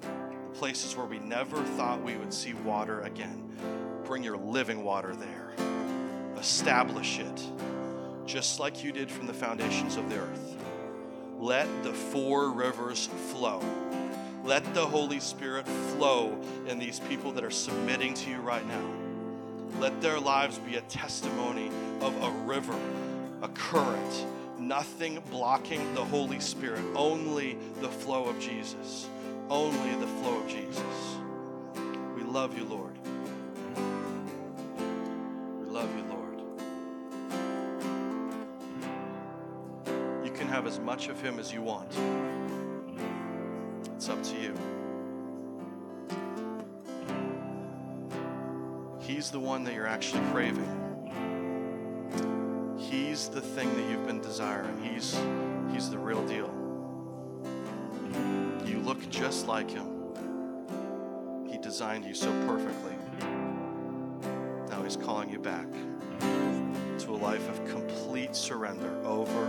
the 0.01 0.59
places 0.59 0.97
where 0.97 1.07
we 1.07 1.19
never 1.19 1.63
thought 1.63 2.03
we 2.03 2.17
would 2.17 2.33
see 2.33 2.55
water 2.55 3.03
again. 3.03 3.57
Bring 4.05 4.23
your 4.25 4.37
living 4.37 4.83
water 4.83 5.15
there. 5.15 5.53
Establish 6.39 7.19
it, 7.19 7.43
just 8.25 8.59
like 8.59 8.83
you 8.83 8.93
did 8.93 9.11
from 9.11 9.27
the 9.27 9.35
foundations 9.35 9.97
of 9.97 10.09
the 10.09 10.17
earth. 10.19 10.66
Let 11.47 11.85
the 11.85 11.93
four 11.93 12.51
rivers 12.51 13.07
flow. 13.31 13.63
Let 14.43 14.75
the 14.75 14.85
Holy 14.85 15.21
Spirit 15.21 15.65
flow 15.65 16.37
in 16.67 16.81
these 16.81 16.99
people 16.99 17.31
that 17.31 17.45
are 17.45 17.53
submitting 17.53 18.15
to 18.15 18.31
you 18.31 18.39
right 18.39 18.67
now. 18.67 18.85
Let 19.79 20.01
their 20.01 20.19
lives 20.19 20.59
be 20.59 20.75
a 20.75 20.81
testimony 20.81 21.71
of 22.01 22.21
a 22.21 22.31
river, 22.31 22.77
a 23.43 23.49
current, 23.51 24.27
nothing 24.59 25.23
blocking 25.31 25.95
the 25.95 26.05
Holy 26.05 26.41
Spirit, 26.41 26.83
only 26.97 27.57
the 27.81 27.91
flow 27.91 28.25
of 28.25 28.41
Jesus. 28.41 29.09
Only 29.49 29.95
the 30.01 30.09
flow 30.09 30.41
of 30.43 30.49
Jesus. 30.49 30.83
We 32.17 32.25
love 32.25 32.59
you, 32.59 32.65
Lord. 32.65 32.86
Much 40.87 41.09
of 41.09 41.21
Him 41.21 41.41
as 41.41 41.53
you 41.53 41.61
want. 41.63 41.91
It's 43.97 44.09
up 44.09 44.23
to 44.23 44.37
you. 44.41 44.55
He's 49.01 49.33
the 49.33 49.41
one 49.41 49.65
that 49.65 49.75
you're 49.75 49.89
actually 49.89 50.23
craving. 50.31 50.73
He's 52.79 53.29
the 53.29 53.41
thing 53.41 53.75
that 53.75 53.91
you've 53.91 54.07
been 54.07 54.21
desiring. 54.21 54.81
He's 54.81 55.19
he's 55.73 55.91
the 55.91 55.99
real 55.99 56.25
deal. 56.25 56.55
You 58.65 58.79
look 58.79 59.11
just 59.11 59.49
like 59.49 59.69
him. 59.69 59.89
He 61.51 61.59
designed 61.59 62.05
you 62.05 62.15
so 62.15 62.31
perfectly. 62.47 62.95
Now 64.71 64.85
he's 64.85 64.97
calling 64.97 65.31
you 65.31 65.41
back 65.41 65.67
to 66.21 67.11
a 67.11 67.19
life 67.19 67.49
of 67.49 67.65
complete 67.69 68.37
surrender 68.37 68.97
over 69.05 69.47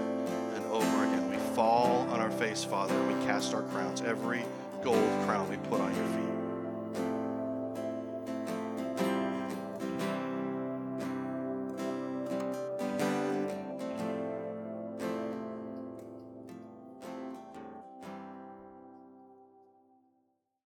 and 0.56 0.66
over 0.66 1.04
again. 1.06 1.27
Fall 1.58 2.08
on 2.12 2.20
our 2.20 2.30
face, 2.30 2.64
Father, 2.64 2.94
and 2.94 3.08
we 3.20 3.26
cast 3.26 3.56
our 3.56 3.64
crowns, 3.64 4.04
every 4.04 4.46
gold 4.84 5.10
crown 5.26 5.50
we 5.50 5.58
put 5.58 5.82
on 5.82 5.96
your 5.96 6.06
feet. 6.06 6.37